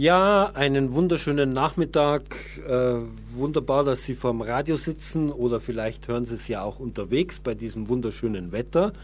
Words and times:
Ja, 0.00 0.46
einen 0.54 0.94
wunderschönen 0.94 1.50
Nachmittag. 1.50 2.22
Äh, 2.66 2.94
wunderbar, 3.34 3.84
dass 3.84 4.06
Sie 4.06 4.14
vorm 4.14 4.40
Radio 4.40 4.76
sitzen 4.76 5.30
oder 5.30 5.60
vielleicht 5.60 6.08
hören 6.08 6.24
Sie 6.24 6.36
es 6.36 6.48
ja 6.48 6.62
auch 6.62 6.80
unterwegs 6.80 7.38
bei 7.38 7.54
diesem 7.54 7.86
wunderschönen 7.90 8.50
Wetter. 8.50 8.94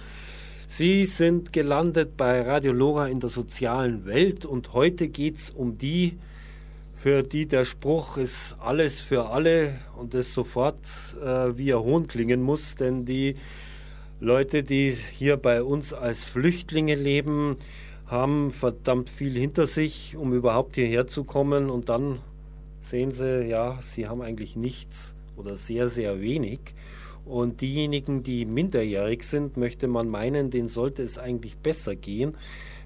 Sie 0.67 1.05
sind 1.05 1.53
gelandet 1.53 2.17
bei 2.17 2.41
Radio 2.41 2.73
Lora 2.73 3.09
in 3.09 3.21
der 3.21 3.29
sozialen 3.29 4.07
Welt 4.07 4.47
und 4.47 4.73
heute 4.73 5.09
geht 5.09 5.37
es 5.37 5.51
um 5.51 5.77
die, 5.77 6.17
für 6.97 7.23
die 7.23 7.45
der 7.45 7.67
Spruch 7.67 8.17
ist 8.17 8.57
alles 8.59 9.03
für 9.03 9.29
alle 9.29 9.75
und 9.99 10.15
es 10.15 10.33
sofort 10.33 10.79
äh, 11.23 11.59
wie 11.59 11.75
ein 11.75 11.81
Hohn 11.81 12.07
klingen 12.09 12.41
muss, 12.41 12.75
denn 12.75 13.05
die 13.05 13.37
Leute, 14.19 14.63
die 14.63 14.97
hier 15.13 15.37
bei 15.37 15.63
uns 15.63 15.93
als 15.93 16.25
Flüchtlinge 16.25 16.95
leben, 16.95 17.59
haben 18.07 18.51
verdammt 18.51 19.11
viel 19.11 19.37
hinter 19.37 19.67
sich, 19.67 20.17
um 20.17 20.33
überhaupt 20.33 20.77
hierher 20.77 21.07
zu 21.07 21.25
kommen 21.25 21.71
und 21.71 21.89
dann 21.89 22.21
sehen 22.81 23.11
sie, 23.11 23.47
ja, 23.47 23.79
sie 23.81 24.07
haben 24.07 24.23
eigentlich 24.23 24.55
nichts 24.55 25.17
oder 25.37 25.57
sehr, 25.57 25.89
sehr 25.89 26.21
wenig. 26.21 26.61
Und 27.25 27.61
diejenigen, 27.61 28.23
die 28.23 28.45
minderjährig 28.45 29.25
sind, 29.25 29.57
möchte 29.57 29.89
man 29.89 30.09
meinen, 30.09 30.51
denen 30.51 30.69
sollte 30.69 31.03
es 31.03 31.19
eigentlich 31.19 31.59
besser 31.59 31.97
gehen, 31.97 32.37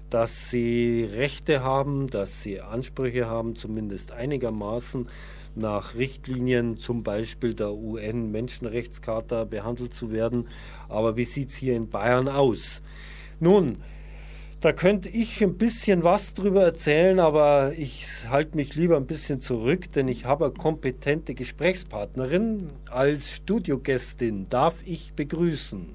dass 0.09 0.49
sie 0.49 1.03
Rechte 1.03 1.63
haben, 1.63 2.07
dass 2.07 2.41
sie 2.41 2.59
Ansprüche 2.59 3.27
haben, 3.27 3.55
zumindest 3.55 4.11
einigermaßen 4.11 5.07
nach 5.53 5.95
Richtlinien 5.95 6.77
zum 6.77 7.03
Beispiel 7.03 7.53
der 7.53 7.73
UN-Menschenrechtscharta 7.73 9.43
behandelt 9.43 9.93
zu 9.93 10.11
werden. 10.11 10.47
Aber 10.89 11.15
wie 11.15 11.25
sieht 11.25 11.49
es 11.49 11.55
hier 11.55 11.75
in 11.75 11.89
Bayern 11.89 12.27
aus? 12.27 12.81
Nun, 13.39 13.77
da 14.61 14.73
könnte 14.73 15.09
ich 15.09 15.43
ein 15.43 15.57
bisschen 15.57 16.03
was 16.03 16.35
drüber 16.35 16.63
erzählen, 16.63 17.19
aber 17.19 17.73
ich 17.75 18.05
halte 18.29 18.55
mich 18.55 18.75
lieber 18.75 18.95
ein 18.95 19.07
bisschen 19.07 19.41
zurück, 19.41 19.91
denn 19.91 20.07
ich 20.07 20.25
habe 20.25 20.45
eine 20.45 20.53
kompetente 20.53 21.33
Gesprächspartnerin. 21.33 22.69
Als 22.87 23.31
Studiogästin 23.31 24.47
darf 24.49 24.83
ich 24.85 25.13
begrüßen. 25.13 25.89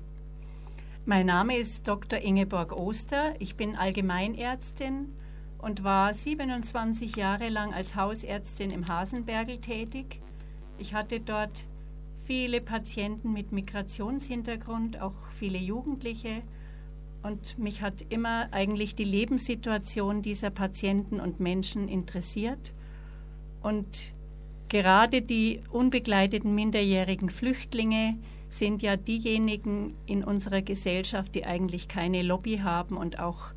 Mein 1.05 1.27
Name 1.27 1.56
ist 1.56 1.87
Dr. 1.87 2.19
Ingeborg 2.19 2.72
Oster. 2.72 3.34
Ich 3.39 3.55
bin 3.55 3.77
Allgemeinärztin 3.77 5.12
und 5.59 5.84
war 5.84 6.12
27 6.12 7.14
Jahre 7.14 7.48
lang 7.48 7.72
als 7.72 7.94
Hausärztin 7.94 8.70
im 8.70 8.89
Hasenbergel 8.89 9.59
tätig. 9.59 10.20
Ich 10.78 10.92
hatte 10.92 11.20
dort 11.20 11.67
viele 12.25 12.61
Patienten 12.61 13.33
mit 13.33 13.53
Migrationshintergrund, 13.53 15.00
auch 15.00 15.14
viele 15.39 15.59
Jugendliche 15.59 16.42
und 17.27 17.58
mich 17.58 17.82
hat 17.82 18.06
immer 18.08 18.48
eigentlich 18.52 18.94
die 18.94 19.05
Lebenssituation 19.05 20.22
dieser 20.22 20.50
Patienten 20.50 21.19
und 21.19 21.41
Menschen 21.41 21.88
interessiert. 21.88 22.72
Und 23.62 24.14
gerade 24.69 25.22
die 25.22 25.60
unbegleiteten 25.70 26.54
minderjährigen 26.54 27.28
Flüchtlinge 27.28 28.16
sind 28.48 28.80
ja 28.80 28.97
diejenigen 28.97 29.94
in 30.06 30.22
unserer 30.22 30.62
Gesellschaft, 30.62 31.34
die 31.34 31.44
eigentlich 31.44 31.88
keine 31.88 32.22
Lobby 32.22 32.58
haben 32.58 32.97
und 32.97 33.19
auch 33.19 33.52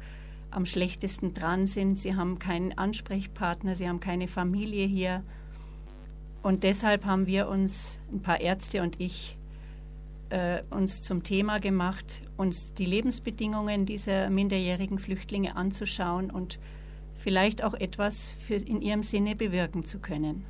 am 0.50 0.66
schlechtesten 0.66 1.36
dran 1.36 1.68
sind. 1.68 2.00
Sie 2.00 2.16
haben 2.16 2.40
keinen 2.40 2.76
Ansprechpartner, 2.76 3.76
sie 3.76 3.88
haben 3.88 4.00
keine 4.00 4.28
Familie 4.28 4.88
hier. 4.88 5.24
Und 6.42 6.64
deshalb 6.64 7.06
haben 7.06 7.28
wir 7.28 7.48
uns, 7.48 8.02
ein 8.12 8.22
paar 8.22 8.42
Ärzte 8.42 8.82
und 8.82 9.00
ich, 9.00 9.38
äh, 10.30 10.62
uns 10.70 11.02
zum 11.02 11.24
Thema 11.24 11.60
gemacht, 11.60 12.22
uns 12.38 12.74
die 12.74 12.86
Lebensbedingungen 12.86 13.86
dieser 13.86 14.30
minderjährigen 14.30 15.00
Flüchtlinge 15.00 15.56
anzuschauen 15.56 16.32
und 16.32 16.60
vielleicht 17.18 17.64
auch 17.64 17.74
etwas 17.74 18.32
für, 18.32 18.56
in 18.56 18.82
ihrem 18.82 19.04
Sinne 19.04 19.36
bewirken 19.36 19.84
zu 19.84 20.00
können. 20.00 20.46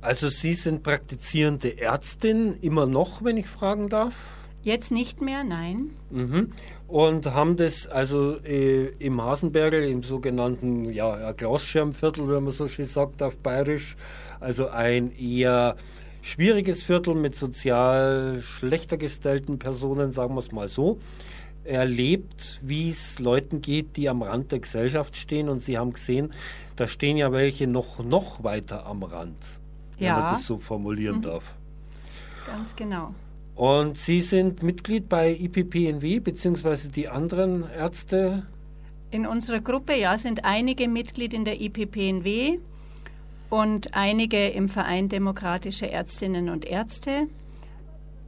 Also 0.00 0.28
Sie 0.28 0.54
sind 0.54 0.82
praktizierende 0.82 1.78
Ärztin 1.78 2.56
immer 2.60 2.86
noch, 2.86 3.22
wenn 3.22 3.36
ich 3.36 3.46
fragen 3.46 3.88
darf? 3.88 4.40
Jetzt 4.62 4.92
nicht 4.92 5.22
mehr, 5.22 5.42
nein. 5.44 5.90
Mhm. 6.10 6.50
Und 6.86 7.26
haben 7.26 7.56
das 7.56 7.86
also 7.86 8.36
äh, 8.44 8.88
im 8.98 9.22
Hasenbergel, 9.22 9.84
im 9.84 10.02
sogenannten 10.02 10.84
ja, 10.92 11.32
Glasschirmviertel, 11.32 12.28
wenn 12.28 12.44
man 12.44 12.52
so 12.52 12.68
schön 12.68 12.84
sagt 12.84 13.22
auf 13.22 13.38
Bayerisch, 13.38 13.96
also 14.38 14.68
ein 14.68 15.12
eher 15.18 15.76
schwieriges 16.22 16.82
Viertel 16.82 17.14
mit 17.14 17.34
sozial 17.34 18.40
schlechter 18.40 18.96
gestellten 18.96 19.58
Personen, 19.58 20.12
sagen 20.12 20.34
wir 20.34 20.40
es 20.40 20.52
mal 20.52 20.68
so, 20.68 20.98
erlebt, 21.64 22.60
wie 22.62 22.90
es 22.90 23.18
Leuten 23.18 23.60
geht, 23.60 23.96
die 23.96 24.08
am 24.08 24.22
Rand 24.22 24.52
der 24.52 24.60
Gesellschaft 24.60 25.16
stehen. 25.16 25.48
Und 25.48 25.60
Sie 25.60 25.78
haben 25.78 25.92
gesehen, 25.92 26.32
da 26.76 26.86
stehen 26.86 27.16
ja 27.16 27.32
welche 27.32 27.66
noch, 27.66 28.02
noch 28.02 28.42
weiter 28.42 28.86
am 28.86 29.02
Rand, 29.02 29.36
ja. 29.98 30.16
wenn 30.16 30.22
man 30.22 30.32
das 30.32 30.46
so 30.46 30.58
formulieren 30.58 31.18
mhm. 31.18 31.22
darf. 31.22 31.54
Ganz 32.46 32.74
genau. 32.74 33.14
Und 33.54 33.96
Sie 33.96 34.20
sind 34.20 34.62
Mitglied 34.62 35.08
bei 35.08 35.32
IPPNW, 35.32 36.20
beziehungsweise 36.20 36.90
die 36.90 37.08
anderen 37.08 37.68
Ärzte? 37.70 38.46
In 39.10 39.26
unserer 39.26 39.60
Gruppe, 39.60 39.94
ja, 39.96 40.16
sind 40.16 40.44
einige 40.44 40.88
Mitglied 40.88 41.34
in 41.34 41.44
der 41.44 41.60
IPPNW 41.60 42.58
und 43.50 43.94
einige 43.94 44.48
im 44.48 44.68
Verein 44.68 45.08
Demokratische 45.08 45.90
Ärztinnen 45.90 46.48
und 46.48 46.64
Ärzte 46.64 47.26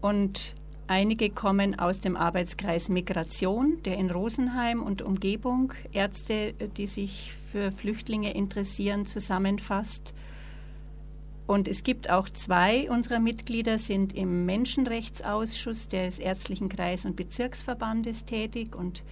und 0.01 0.55
einige 0.89 1.31
kommen 1.31 1.79
aus 1.79 2.01
dem 2.01 2.17
Arbeitskreis 2.17 2.89
Migration, 2.89 3.81
der 3.85 3.97
in 3.97 4.11
Rosenheim 4.11 4.83
und 4.83 5.01
Umgebung 5.01 5.73
Ärzte, 5.93 6.55
die 6.77 6.89
sich 6.89 7.33
für 7.51 7.71
Flüchtlinge 7.71 8.35
interessieren, 8.35 9.07
zusammenfasst. 9.07 10.13
Und 11.47 11.69
es 11.69 11.85
gibt 11.85 12.11
auch 12.11 12.29
zwei 12.29 12.91
unserer 12.91 13.21
Mitglieder, 13.21 13.79
sind 13.79 14.15
im 14.15 14.45
Menschenrechtsausschuss 14.45 15.87
des 15.87 16.19
Ärztlichen 16.19 16.69
Kreis- 16.69 17.05
und 17.05 17.15
Bezirksverbandes 17.15 18.25
tätig 18.25 18.75
und 18.75 19.03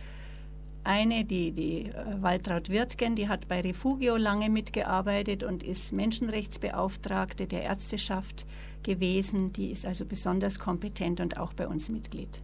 eine, 0.85 1.25
die, 1.25 1.53
die 1.53 1.87
äh, 1.87 1.93
Waltraud 2.21 2.69
Wirtgen, 2.69 3.17
die 3.17 3.29
hat 3.29 3.49
bei 3.49 3.61
Refugio 3.61 4.17
lange 4.17 4.49
mitgearbeitet 4.49 5.43
und 5.43 5.63
ist 5.63 5.93
Menschenrechtsbeauftragte 5.93 7.47
der 7.47 7.63
Ärzteschaft 7.63 8.47
gewesen. 8.83 9.53
Die 9.53 9.71
ist 9.71 9.87
also 9.87 10.05
besonders 10.05 10.59
kompetent 10.59 11.21
und 11.21 11.37
auch 11.37 11.53
bei 11.53 11.69
uns 11.69 11.89
Mitglied. 11.89 12.41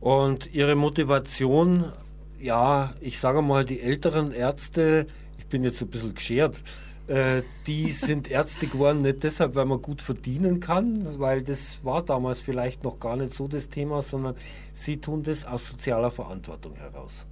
Und 0.00 0.52
Ihre 0.52 0.76
Motivation, 0.76 1.92
ja, 2.40 2.94
ich 3.00 3.18
sage 3.18 3.42
mal, 3.42 3.64
die 3.64 3.80
älteren 3.80 4.32
Ärzte, 4.32 5.06
ich 5.38 5.46
bin 5.46 5.64
jetzt 5.64 5.80
ein 5.80 5.88
bisschen 5.88 6.14
geschert, 6.14 6.62
äh, 7.08 7.42
die 7.66 7.92
sind 7.92 8.30
Ärzte 8.30 8.66
geworden, 8.66 9.02
nicht 9.02 9.22
deshalb, 9.22 9.54
weil 9.54 9.66
man 9.66 9.80
gut 9.80 10.02
verdienen 10.02 10.58
kann, 10.58 11.20
weil 11.20 11.42
das 11.42 11.78
war 11.84 12.02
damals 12.02 12.40
vielleicht 12.40 12.82
noch 12.82 12.98
gar 12.98 13.16
nicht 13.16 13.32
so 13.32 13.46
das 13.46 13.68
Thema, 13.68 14.02
sondern 14.02 14.34
sie 14.72 14.96
tun 14.96 15.22
das 15.22 15.44
aus 15.44 15.70
sozialer 15.70 16.10
Verantwortung 16.10 16.74
heraus. 16.74 17.28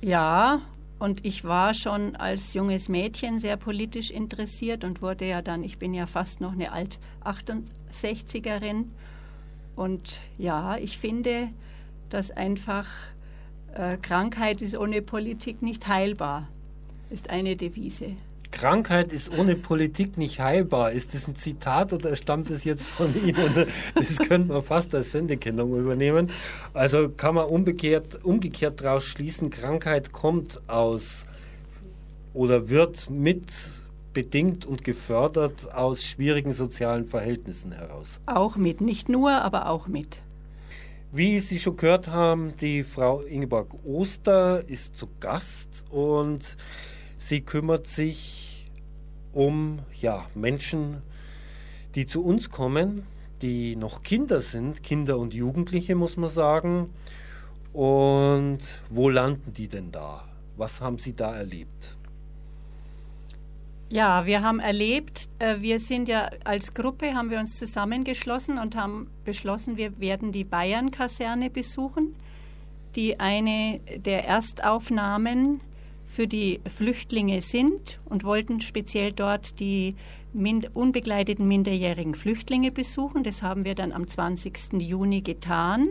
Ja, 0.00 0.60
und 0.98 1.24
ich 1.24 1.44
war 1.44 1.72
schon 1.74 2.16
als 2.16 2.54
junges 2.54 2.88
Mädchen 2.88 3.38
sehr 3.38 3.56
politisch 3.56 4.10
interessiert 4.10 4.82
und 4.82 5.02
wurde 5.02 5.26
ja 5.26 5.40
dann, 5.40 5.62
ich 5.62 5.78
bin 5.78 5.94
ja 5.94 6.06
fast 6.06 6.40
noch 6.40 6.50
eine 6.52 6.72
Alt-68erin. 6.72 8.86
Und 9.76 10.20
ja, 10.36 10.76
ich 10.76 10.98
finde, 10.98 11.50
dass 12.10 12.32
einfach 12.32 12.88
äh, 13.74 13.96
Krankheit 13.98 14.62
ist 14.62 14.76
ohne 14.76 15.00
Politik 15.00 15.62
nicht 15.62 15.86
heilbar, 15.86 16.48
ist 17.10 17.30
eine 17.30 17.54
Devise. 17.54 18.16
Krankheit 18.50 19.12
ist 19.12 19.36
ohne 19.36 19.54
Politik 19.54 20.18
nicht 20.18 20.40
heilbar. 20.40 20.92
Ist 20.92 21.14
das 21.14 21.28
ein 21.28 21.36
Zitat 21.36 21.92
oder 21.92 22.16
stammt 22.16 22.50
es 22.50 22.64
jetzt 22.64 22.86
von 22.86 23.14
Ihnen? 23.24 23.66
Das 23.94 24.18
könnte 24.18 24.52
man 24.52 24.62
fast 24.62 24.94
als 24.94 25.12
Sendekennung 25.12 25.78
übernehmen. 25.78 26.30
Also 26.74 27.08
kann 27.08 27.34
man 27.34 27.46
umgekehrt, 27.46 28.24
umgekehrt 28.24 28.80
daraus 28.80 29.04
schließen, 29.04 29.50
Krankheit 29.50 30.12
kommt 30.12 30.60
aus 30.68 31.26
oder 32.34 32.68
wird 32.68 33.10
mit 33.10 33.52
bedingt 34.12 34.66
und 34.66 34.84
gefördert 34.84 35.72
aus 35.72 36.02
schwierigen 36.02 36.52
sozialen 36.52 37.06
Verhältnissen 37.06 37.72
heraus. 37.72 38.20
Auch 38.26 38.56
mit, 38.56 38.80
nicht 38.80 39.08
nur, 39.08 39.30
aber 39.30 39.68
auch 39.68 39.86
mit. 39.86 40.18
Wie 41.12 41.40
Sie 41.40 41.58
schon 41.58 41.76
gehört 41.76 42.08
haben, 42.08 42.52
die 42.60 42.84
Frau 42.84 43.20
Ingeborg 43.22 43.74
Oster 43.84 44.68
ist 44.68 44.96
zu 44.96 45.08
Gast 45.20 45.84
und 45.90 46.56
Sie 47.18 47.40
kümmert 47.40 47.86
sich 47.86 48.70
um 49.32 49.80
ja, 50.00 50.26
Menschen, 50.34 51.02
die 51.94 52.06
zu 52.06 52.24
uns 52.24 52.50
kommen, 52.50 53.06
die 53.42 53.76
noch 53.76 54.02
Kinder 54.02 54.40
sind, 54.40 54.82
Kinder 54.82 55.18
und 55.18 55.34
Jugendliche 55.34 55.94
muss 55.94 56.16
man 56.16 56.30
sagen. 56.30 56.90
Und 57.72 58.60
wo 58.88 59.08
landen 59.08 59.52
die 59.52 59.68
denn 59.68 59.92
da? 59.92 60.24
Was 60.56 60.80
haben 60.80 60.98
Sie 60.98 61.14
da 61.14 61.36
erlebt? 61.36 61.96
Ja, 63.90 64.26
wir 64.26 64.42
haben 64.42 64.60
erlebt, 64.60 65.28
äh, 65.38 65.60
wir 65.60 65.80
sind 65.80 66.08
ja 66.08 66.30
als 66.44 66.74
Gruppe, 66.74 67.14
haben 67.14 67.30
wir 67.30 67.38
uns 67.38 67.58
zusammengeschlossen 67.58 68.58
und 68.58 68.76
haben 68.76 69.08
beschlossen, 69.24 69.76
wir 69.76 69.98
werden 69.98 70.30
die 70.30 70.44
Bayern-Kaserne 70.44 71.48
besuchen, 71.48 72.14
die 72.96 73.18
eine 73.18 73.80
der 73.96 74.26
Erstaufnahmen 74.26 75.60
für 76.18 76.26
die 76.26 76.60
Flüchtlinge 76.66 77.40
sind 77.40 78.00
und 78.04 78.24
wollten 78.24 78.60
speziell 78.60 79.12
dort 79.12 79.60
die 79.60 79.94
unbegleiteten 80.74 81.46
minderjährigen 81.46 82.16
Flüchtlinge 82.16 82.72
besuchen. 82.72 83.22
Das 83.22 83.44
haben 83.44 83.64
wir 83.64 83.76
dann 83.76 83.92
am 83.92 84.04
20. 84.04 84.82
Juni 84.82 85.20
getan 85.20 85.90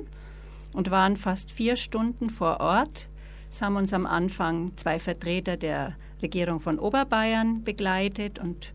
und 0.73 0.91
waren 0.91 1.15
fast 1.15 1.53
vier 1.53 1.77
Stunden 1.77 2.29
vor 2.29 2.59
Ort. 2.59 3.07
Es 3.49 3.61
haben 3.61 3.77
uns 3.77 3.93
am 3.93 4.05
Anfang 4.05 4.75
zwei 4.75 4.99
Vertreter 4.99 5.55
der 5.55 5.95
Regierung 6.21 6.59
von 6.59 6.77
Oberbayern 6.77 7.63
begleitet 7.63 8.37
und 8.37 8.73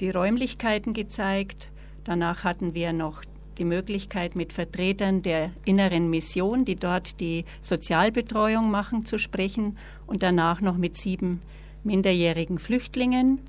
die 0.00 0.10
Räumlichkeiten 0.10 0.92
gezeigt. 0.92 1.72
Danach 2.04 2.44
hatten 2.44 2.74
wir 2.74 2.92
noch 2.92 3.22
die 3.58 3.64
Möglichkeit, 3.64 4.36
mit 4.36 4.52
Vertretern 4.52 5.22
der 5.22 5.50
inneren 5.64 6.10
Mission, 6.10 6.64
die 6.64 6.76
dort 6.76 7.20
die 7.20 7.44
Sozialbetreuung 7.60 8.70
machen, 8.70 9.04
zu 9.04 9.18
sprechen 9.18 9.76
und 10.06 10.22
danach 10.22 10.60
noch 10.60 10.76
mit 10.76 10.96
sieben 10.96 11.42
minderjährigen 11.84 12.58
Flüchtlingen. 12.58 13.40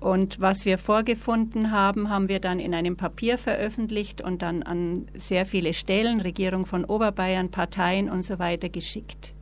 Und 0.00 0.38
was 0.38 0.66
wir 0.66 0.76
vorgefunden 0.76 1.70
haben, 1.70 2.10
haben 2.10 2.28
wir 2.28 2.38
dann 2.38 2.60
in 2.60 2.74
einem 2.74 2.96
Papier 2.96 3.38
veröffentlicht 3.38 4.20
und 4.20 4.42
dann 4.42 4.62
an 4.62 5.06
sehr 5.14 5.46
viele 5.46 5.72
Stellen, 5.72 6.20
Regierung 6.20 6.66
von 6.66 6.84
Oberbayern, 6.84 7.50
Parteien 7.50 8.10
und 8.10 8.22
so 8.22 8.38
weiter 8.38 8.68
geschickt. 8.68 9.32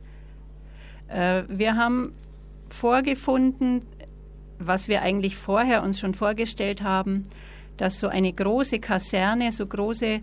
Äh, 1.09 1.43
wir 1.49 1.75
haben 1.75 2.13
vorgefunden, 2.69 3.81
was 4.57 4.87
wir 4.87 5.01
eigentlich 5.01 5.35
vorher 5.35 5.83
uns 5.83 5.99
schon 5.99 6.13
vorgestellt 6.13 6.81
haben, 6.81 7.25
dass 7.77 7.99
so 7.99 8.07
eine 8.07 8.31
große 8.31 8.79
Kaserne, 8.79 9.51
so 9.51 9.65
große 9.65 10.21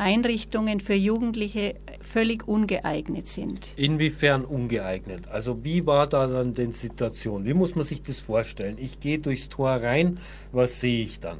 Einrichtungen 0.00 0.80
für 0.80 0.94
Jugendliche 0.94 1.74
völlig 2.00 2.48
ungeeignet 2.48 3.26
sind. 3.26 3.68
Inwiefern 3.76 4.44
ungeeignet? 4.44 5.28
Also 5.28 5.62
wie 5.62 5.86
war 5.86 6.06
da 6.06 6.26
dann 6.26 6.54
die 6.54 6.72
Situation? 6.72 7.44
Wie 7.44 7.54
muss 7.54 7.74
man 7.74 7.84
sich 7.84 8.02
das 8.02 8.18
vorstellen? 8.18 8.76
Ich 8.78 8.98
gehe 8.98 9.18
durchs 9.18 9.50
Tor 9.50 9.70
rein, 9.70 10.18
was 10.52 10.80
sehe 10.80 11.04
ich 11.04 11.20
dann? 11.20 11.38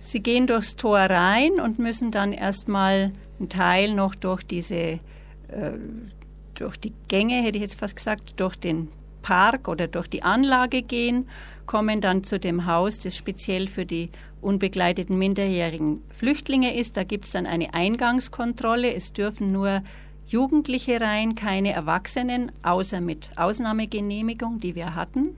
Sie 0.00 0.20
gehen 0.20 0.46
durchs 0.46 0.74
Tor 0.74 0.98
rein 0.98 1.60
und 1.60 1.78
müssen 1.78 2.10
dann 2.10 2.32
erstmal 2.32 3.12
einen 3.38 3.48
Teil 3.48 3.94
noch 3.94 4.14
durch 4.14 4.42
diese, 4.42 4.74
äh, 4.74 4.98
durch 6.54 6.76
die 6.78 6.92
Gänge, 7.06 7.42
hätte 7.42 7.58
ich 7.58 7.62
jetzt 7.62 7.78
fast 7.78 7.96
gesagt, 7.96 8.40
durch 8.40 8.56
den 8.56 8.88
Park 9.22 9.68
oder 9.68 9.86
durch 9.86 10.08
die 10.08 10.22
Anlage 10.22 10.82
gehen, 10.82 11.28
kommen 11.66 12.00
dann 12.00 12.24
zu 12.24 12.40
dem 12.40 12.66
Haus, 12.66 12.98
das 12.98 13.16
speziell 13.16 13.68
für 13.68 13.84
die 13.84 14.10
unbegleiteten 14.40 15.18
minderjährigen 15.18 16.02
Flüchtlinge 16.10 16.76
ist. 16.76 16.96
Da 16.96 17.04
gibt 17.04 17.26
es 17.26 17.32
dann 17.32 17.46
eine 17.46 17.74
Eingangskontrolle. 17.74 18.92
Es 18.92 19.12
dürfen 19.12 19.52
nur 19.52 19.82
Jugendliche 20.26 21.00
rein, 21.00 21.34
keine 21.34 21.72
Erwachsenen, 21.72 22.52
außer 22.62 23.00
mit 23.00 23.30
Ausnahmegenehmigung, 23.36 24.60
die 24.60 24.74
wir 24.74 24.94
hatten. 24.94 25.36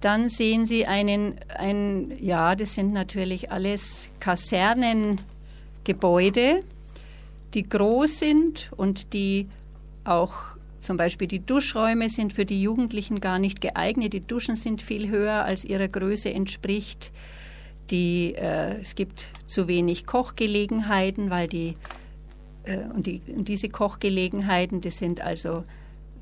Dann 0.00 0.28
sehen 0.28 0.66
Sie 0.66 0.86
einen, 0.86 1.36
ein, 1.56 2.12
ja, 2.20 2.54
das 2.54 2.74
sind 2.74 2.92
natürlich 2.92 3.50
alles 3.50 4.10
Kasernengebäude, 4.20 6.62
die 7.54 7.62
groß 7.62 8.18
sind 8.18 8.70
und 8.76 9.14
die 9.14 9.48
auch 10.04 10.34
zum 10.80 10.98
Beispiel 10.98 11.26
die 11.26 11.40
Duschräume 11.40 12.10
sind 12.10 12.34
für 12.34 12.44
die 12.44 12.60
Jugendlichen 12.60 13.20
gar 13.20 13.38
nicht 13.38 13.62
geeignet. 13.62 14.12
Die 14.12 14.20
Duschen 14.20 14.56
sind 14.56 14.82
viel 14.82 15.08
höher, 15.08 15.44
als 15.44 15.64
ihrer 15.64 15.88
Größe 15.88 16.30
entspricht. 16.30 17.10
Die, 17.90 18.34
äh, 18.34 18.80
es 18.80 18.94
gibt 18.94 19.26
zu 19.46 19.68
wenig 19.68 20.06
Kochgelegenheiten, 20.06 21.30
weil 21.30 21.46
die, 21.48 21.76
äh, 22.64 22.78
und, 22.94 23.06
die, 23.06 23.20
diese 23.20 23.68
Kochgelegenheiten, 23.68 24.80
das 24.80 24.98
sind 24.98 25.20
also 25.20 25.64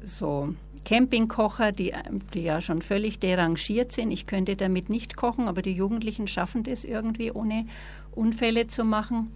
so 0.02 0.54
Campingkocher, 0.84 1.72
die, 1.72 1.92
die 2.34 2.42
ja 2.42 2.60
schon 2.60 2.82
völlig 2.82 3.18
derangiert 3.20 3.92
sind. 3.92 4.10
Ich 4.10 4.26
könnte 4.26 4.56
damit 4.56 4.88
nicht 4.90 5.16
kochen, 5.16 5.48
aber 5.48 5.62
die 5.62 5.72
Jugendlichen 5.72 6.26
schaffen 6.26 6.64
das 6.64 6.84
irgendwie, 6.84 7.30
ohne 7.30 7.66
Unfälle 8.12 8.66
zu 8.66 8.84
machen. 8.84 9.32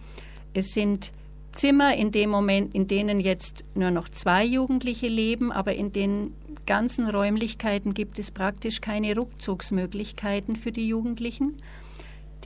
Es 0.53 0.73
sind 0.73 1.13
Zimmer 1.53 1.95
in 1.95 2.11
dem 2.11 2.29
Moment, 2.29 2.75
in 2.75 2.87
denen 2.87 3.19
jetzt 3.19 3.65
nur 3.73 3.91
noch 3.91 4.09
zwei 4.09 4.43
Jugendliche 4.43 5.07
leben, 5.07 5.51
aber 5.51 5.73
in 5.73 5.91
den 5.91 6.33
ganzen 6.65 7.09
Räumlichkeiten 7.09 7.93
gibt 7.93 8.19
es 8.19 8.29
praktisch 8.29 8.81
keine 8.81 9.15
Rückzugsmöglichkeiten 9.15 10.55
für 10.55 10.71
die 10.71 10.87
Jugendlichen. 10.87 11.55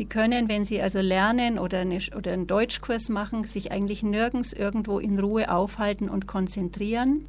Die 0.02 0.08
können, 0.08 0.50
wenn 0.50 0.66
sie 0.66 0.82
also 0.82 1.00
lernen 1.00 1.60
oder, 1.60 1.82
eine, 1.82 2.00
oder 2.18 2.34
einen 2.34 2.48
Deutschkurs 2.48 3.10
machen, 3.10 3.46
sich 3.46 3.72
eigentlich 3.72 4.02
nirgends 4.02 4.52
irgendwo 4.52 4.98
in 4.98 5.20
Ruhe 5.20 5.54
aufhalten 5.54 6.10
und 6.10 6.26
konzentrieren. 6.26 7.26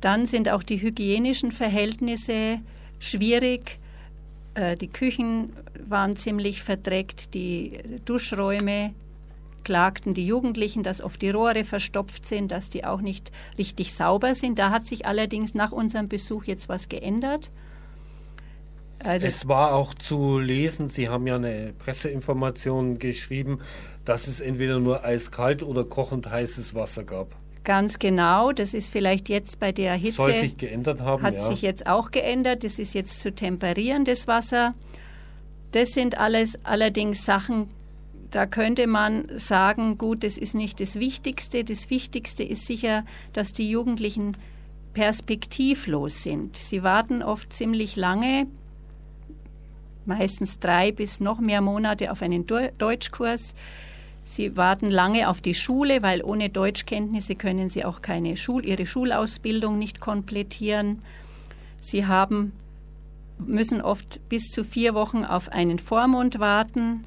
Dann 0.00 0.24
sind 0.24 0.48
auch 0.48 0.62
die 0.62 0.80
hygienischen 0.80 1.52
Verhältnisse 1.52 2.60
schwierig. 3.00 3.78
Äh, 4.54 4.78
die 4.78 4.88
Küchen 4.88 5.52
waren 5.86 6.16
ziemlich 6.16 6.62
verdreckt, 6.62 7.34
die 7.34 7.80
Duschräume 8.06 8.94
klagten 9.62 10.14
die 10.14 10.26
Jugendlichen, 10.26 10.84
dass 10.84 11.02
oft 11.02 11.20
die 11.20 11.28
Rohre 11.28 11.64
verstopft 11.64 12.24
sind, 12.24 12.50
dass 12.50 12.70
die 12.70 12.86
auch 12.86 13.02
nicht 13.02 13.30
richtig 13.58 13.92
sauber 13.92 14.34
sind. 14.34 14.58
Da 14.58 14.70
hat 14.70 14.86
sich 14.86 15.04
allerdings 15.04 15.52
nach 15.52 15.72
unserem 15.72 16.08
Besuch 16.08 16.44
jetzt 16.44 16.70
was 16.70 16.88
geändert. 16.88 17.50
Also 19.04 19.26
es 19.26 19.46
war 19.46 19.74
auch 19.74 19.94
zu 19.94 20.38
lesen, 20.38 20.88
Sie 20.88 21.08
haben 21.08 21.26
ja 21.26 21.36
eine 21.36 21.74
Presseinformation 21.78 22.98
geschrieben, 22.98 23.60
dass 24.04 24.26
es 24.26 24.40
entweder 24.40 24.80
nur 24.80 25.04
eiskalt 25.04 25.62
oder 25.62 25.84
kochend 25.84 26.30
heißes 26.30 26.74
Wasser 26.74 27.04
gab. 27.04 27.36
Ganz 27.64 27.98
genau, 27.98 28.52
das 28.52 28.74
ist 28.74 28.90
vielleicht 28.90 29.28
jetzt 29.28 29.58
bei 29.58 29.72
der 29.72 29.94
Hitze. 29.94 30.16
Soll 30.16 30.34
sich 30.36 30.56
geändert 30.56 31.00
haben, 31.00 31.22
Hat 31.22 31.34
ja. 31.34 31.40
sich 31.40 31.62
jetzt 31.62 31.86
auch 31.86 32.12
geändert. 32.12 32.62
Das 32.62 32.78
ist 32.78 32.94
jetzt 32.94 33.20
zu 33.20 33.32
temperierendes 33.32 34.28
Wasser. 34.28 34.74
Das 35.72 35.92
sind 35.92 36.16
alles 36.16 36.58
allerdings 36.64 37.24
Sachen, 37.24 37.68
da 38.30 38.46
könnte 38.46 38.86
man 38.86 39.26
sagen, 39.36 39.98
gut, 39.98 40.22
das 40.22 40.38
ist 40.38 40.54
nicht 40.54 40.80
das 40.80 40.96
Wichtigste. 41.00 41.64
Das 41.64 41.90
Wichtigste 41.90 42.44
ist 42.44 42.66
sicher, 42.66 43.04
dass 43.32 43.52
die 43.52 43.68
Jugendlichen 43.68 44.36
perspektivlos 44.94 46.22
sind. 46.22 46.56
Sie 46.56 46.82
warten 46.82 47.22
oft 47.22 47.52
ziemlich 47.52 47.96
lange, 47.96 48.46
meistens 50.06 50.58
drei 50.58 50.92
bis 50.92 51.20
noch 51.20 51.40
mehr 51.40 51.60
Monate 51.60 52.10
auf 52.10 52.22
einen 52.22 52.46
Deutschkurs. 52.46 53.54
Sie 54.24 54.56
warten 54.56 54.90
lange 54.90 55.28
auf 55.28 55.40
die 55.40 55.54
Schule, 55.54 56.02
weil 56.02 56.22
ohne 56.22 56.48
Deutschkenntnisse 56.48 57.36
können 57.36 57.68
sie 57.68 57.84
auch 57.84 58.02
keine 58.02 58.36
Schul 58.36 58.66
ihre 58.66 58.84
Schulausbildung 58.84 59.78
nicht 59.78 60.00
komplettieren. 60.00 61.02
Sie 61.80 62.06
haben, 62.06 62.52
müssen 63.38 63.80
oft 63.80 64.20
bis 64.28 64.50
zu 64.50 64.64
vier 64.64 64.94
Wochen 64.94 65.24
auf 65.24 65.50
einen 65.50 65.78
Vormund 65.78 66.40
warten. 66.40 67.04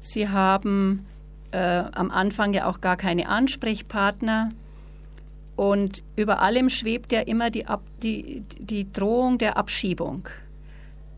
Sie 0.00 0.28
haben 0.28 1.06
äh, 1.52 1.84
am 1.92 2.10
Anfang 2.10 2.52
ja 2.54 2.66
auch 2.66 2.80
gar 2.80 2.96
keine 2.96 3.28
Ansprechpartner. 3.28 4.48
Und 5.54 6.02
über 6.16 6.42
allem 6.42 6.70
schwebt 6.70 7.12
ja 7.12 7.20
immer 7.20 7.50
die, 7.50 7.66
Ab 7.66 7.82
die, 8.02 8.42
die 8.58 8.90
Drohung 8.92 9.38
der 9.38 9.56
Abschiebung. 9.56 10.28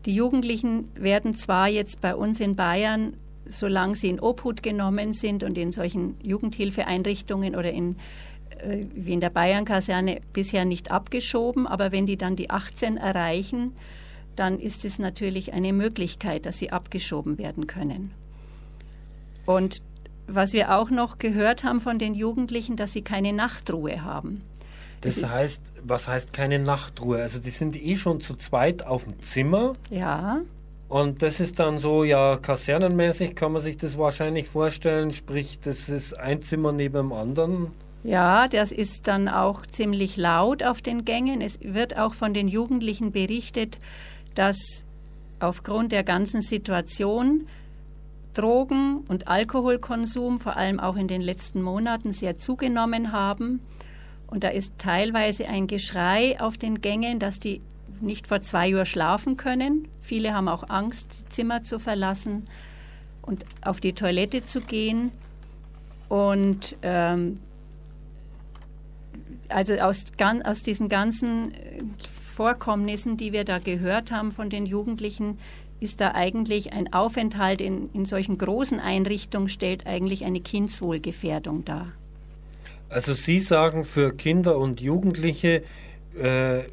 Die 0.05 0.13
Jugendlichen 0.13 0.89
werden 0.95 1.33
zwar 1.33 1.67
jetzt 1.67 1.99
bei 2.01 2.15
uns 2.15 2.39
in 2.39 2.55
Bayern, 2.55 3.17
solange 3.47 3.95
sie 3.95 4.09
in 4.09 4.19
Obhut 4.19 4.61
genommen 4.61 5.13
sind 5.13 5.43
und 5.43 5.57
in 5.57 5.71
solchen 5.71 6.15
Jugendhilfeeinrichtungen 6.21 7.55
oder 7.55 7.71
in, 7.71 7.95
äh, 8.59 8.85
wie 8.93 9.13
in 9.13 9.19
der 9.19 9.29
Bayernkaserne 9.31 10.21
bisher 10.31 10.65
nicht 10.65 10.91
abgeschoben, 10.91 11.65
aber 11.65 11.91
wenn 11.91 12.05
die 12.05 12.17
dann 12.17 12.35
die 12.35 12.49
18 12.49 12.97
erreichen, 12.97 13.73
dann 14.35 14.59
ist 14.59 14.85
es 14.85 14.99
natürlich 14.99 15.53
eine 15.53 15.73
Möglichkeit, 15.73 16.45
dass 16.45 16.59
sie 16.59 16.71
abgeschoben 16.71 17.37
werden 17.37 17.67
können. 17.67 18.11
Und 19.45 19.81
was 20.27 20.53
wir 20.53 20.75
auch 20.75 20.89
noch 20.89 21.17
gehört 21.19 21.63
haben 21.63 21.81
von 21.81 21.99
den 21.99 22.15
Jugendlichen, 22.15 22.75
dass 22.75 22.93
sie 22.93 23.03
keine 23.03 23.31
Nachtruhe 23.31 24.03
haben. 24.03 24.41
Das 25.05 25.29
heißt, 25.29 25.61
was 25.83 26.07
heißt 26.07 26.33
keine 26.33 26.59
Nachtruhe? 26.59 27.21
Also 27.21 27.39
die 27.39 27.49
sind 27.49 27.75
eh 27.75 27.95
schon 27.95 28.21
zu 28.21 28.35
zweit 28.35 28.85
auf 28.85 29.05
dem 29.05 29.19
Zimmer. 29.19 29.73
Ja. 29.89 30.41
Und 30.87 31.21
das 31.21 31.39
ist 31.39 31.59
dann 31.59 31.79
so, 31.79 32.03
ja, 32.03 32.37
kasernenmäßig 32.37 33.35
kann 33.35 33.51
man 33.51 33.61
sich 33.61 33.77
das 33.77 33.97
wahrscheinlich 33.97 34.47
vorstellen. 34.47 35.11
Sprich, 35.11 35.59
das 35.59 35.89
ist 35.89 36.17
ein 36.17 36.41
Zimmer 36.41 36.71
neben 36.71 36.95
dem 36.95 37.13
anderen. 37.13 37.71
Ja, 38.03 38.47
das 38.47 38.71
ist 38.71 39.07
dann 39.07 39.27
auch 39.27 39.65
ziemlich 39.65 40.15
laut 40.15 40.63
auf 40.63 40.81
den 40.81 41.05
Gängen. 41.05 41.41
Es 41.41 41.59
wird 41.61 41.97
auch 41.97 42.13
von 42.13 42.35
den 42.35 42.47
Jugendlichen 42.47 43.11
berichtet, 43.11 43.79
dass 44.35 44.57
aufgrund 45.39 45.91
der 45.91 46.03
ganzen 46.03 46.41
Situation 46.41 47.47
Drogen- 48.35 49.05
und 49.07 49.27
Alkoholkonsum 49.27 50.39
vor 50.39 50.55
allem 50.55 50.79
auch 50.79 50.97
in 50.97 51.07
den 51.07 51.21
letzten 51.21 51.61
Monaten 51.61 52.11
sehr 52.11 52.37
zugenommen 52.37 53.11
haben. 53.11 53.61
Und 54.27 54.43
da 54.43 54.49
ist 54.49 54.73
teilweise 54.77 55.47
ein 55.47 55.67
Geschrei 55.67 56.39
auf 56.39 56.57
den 56.57 56.81
Gängen, 56.81 57.19
dass 57.19 57.39
die 57.39 57.61
nicht 58.01 58.27
vor 58.27 58.41
zwei 58.41 58.73
Uhr 58.75 58.85
schlafen 58.85 59.37
können. 59.37 59.87
Viele 60.01 60.33
haben 60.33 60.47
auch 60.47 60.69
Angst, 60.69 61.31
Zimmer 61.31 61.63
zu 61.63 61.79
verlassen 61.79 62.47
und 63.21 63.45
auf 63.61 63.79
die 63.79 63.93
Toilette 63.93 64.45
zu 64.45 64.61
gehen. 64.61 65.11
Und 66.09 66.75
ähm, 66.81 67.39
also 69.49 69.73
aus, 69.75 70.05
aus 70.43 70.63
diesen 70.63 70.89
ganzen 70.89 71.53
äh, 71.53 71.83
Vorkommnissen, 72.35 73.17
die 73.17 73.31
wir 73.31 73.45
da 73.45 73.59
gehört 73.59 74.11
haben 74.11 74.31
von 74.31 74.49
den 74.49 74.65
Jugendlichen, 74.65 75.39
ist 75.79 76.01
da 76.01 76.11
eigentlich 76.13 76.73
ein 76.73 76.93
Aufenthalt 76.93 77.61
in, 77.61 77.89
in 77.93 78.05
solchen 78.05 78.37
großen 78.37 78.79
Einrichtungen, 78.79 79.49
stellt 79.49 79.87
eigentlich 79.87 80.25
eine 80.25 80.41
Kindswohlgefährdung 80.41 81.65
dar. 81.65 81.91
Also 82.89 83.13
Sie 83.13 83.39
sagen 83.39 83.83
für 83.83 84.13
Kinder 84.13 84.57
und 84.57 84.79
Jugendliche, 84.79 85.63
äh, 86.17 86.65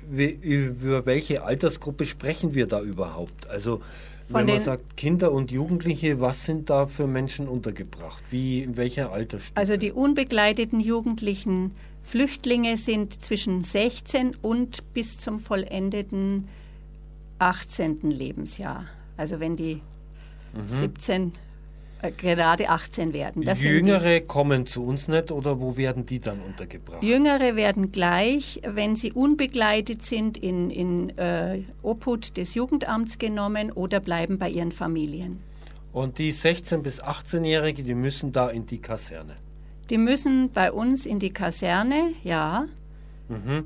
über 0.43 1.07
welche 1.07 1.43
Altersgruppe 1.43 2.05
sprechen 2.05 2.55
wir 2.55 2.67
da 2.67 2.81
überhaupt? 2.81 3.49
Also 3.49 3.79
Von 4.31 4.41
wenn 4.41 4.47
man 4.47 4.61
sagt 4.61 4.97
Kinder 4.97 5.33
und 5.33 5.51
Jugendliche, 5.51 6.21
was 6.21 6.45
sind 6.45 6.71
da 6.71 6.87
für 6.87 7.07
Menschen 7.07 7.49
untergebracht? 7.49 8.23
Wie 8.31 8.63
in 8.63 8.77
welcher 8.77 9.13
Altersstufe? 9.13 9.57
Also 9.57 9.77
die 9.77 9.93
unbegleiteten 9.93 10.81
Jugendlichen 10.81 11.73
Flüchtlinge 12.05 12.77
sind 12.77 13.23
zwischen 13.23 13.63
16 13.63 14.37
und 14.43 14.93
bis 14.93 15.19
zum 15.19 15.39
vollendeten 15.39 16.49
18. 17.39 18.11
Lebensjahr. 18.11 18.87
Also 19.17 19.41
wenn 19.41 19.57
die 19.57 19.83
mhm. 20.55 20.69
17 20.69 21.29
äh, 21.29 21.31
gerade 22.11 22.69
18 22.69 23.13
werden. 23.13 23.43
Das 23.43 23.63
Jüngere 23.63 24.21
kommen 24.21 24.67
zu 24.67 24.85
uns 24.85 25.09
nicht 25.09 25.31
oder 25.31 25.61
wo 25.61 25.77
werden 25.77 26.05
die 26.05 26.21
dann 26.21 26.41
untergebracht? 26.41 27.03
Jüngere 27.03 27.55
werden 27.57 27.93
gleich, 27.93 28.61
wenn 28.67 28.97
sie 28.97 29.13
unbegleitet 29.13 30.03
sind, 30.03 30.37
in, 30.37 30.71
in 30.71 31.17
äh, 31.19 31.63
Obhut 31.83 32.37
des 32.37 32.55
Jugendamts 32.55 33.19
genommen 33.19 33.71
oder 33.71 34.01
bleiben 34.01 34.39
bei 34.39 34.51
ihren 34.51 34.73
Familien. 34.73 35.41
Und 35.93 36.19
die 36.19 36.33
16- 36.33 36.79
bis 36.79 37.03
18-Jährigen, 37.03 37.85
die 37.85 37.95
müssen 37.95 38.33
da 38.33 38.49
in 38.49 38.67
die 38.67 38.79
Kaserne? 38.79 39.37
Die 39.91 39.99
müssen 39.99 40.51
bei 40.51 40.73
uns 40.73 41.07
in 41.07 41.19
die 41.19 41.31
Kaserne, 41.31 42.15
ja. 42.25 42.67
Mhm. 43.29 43.65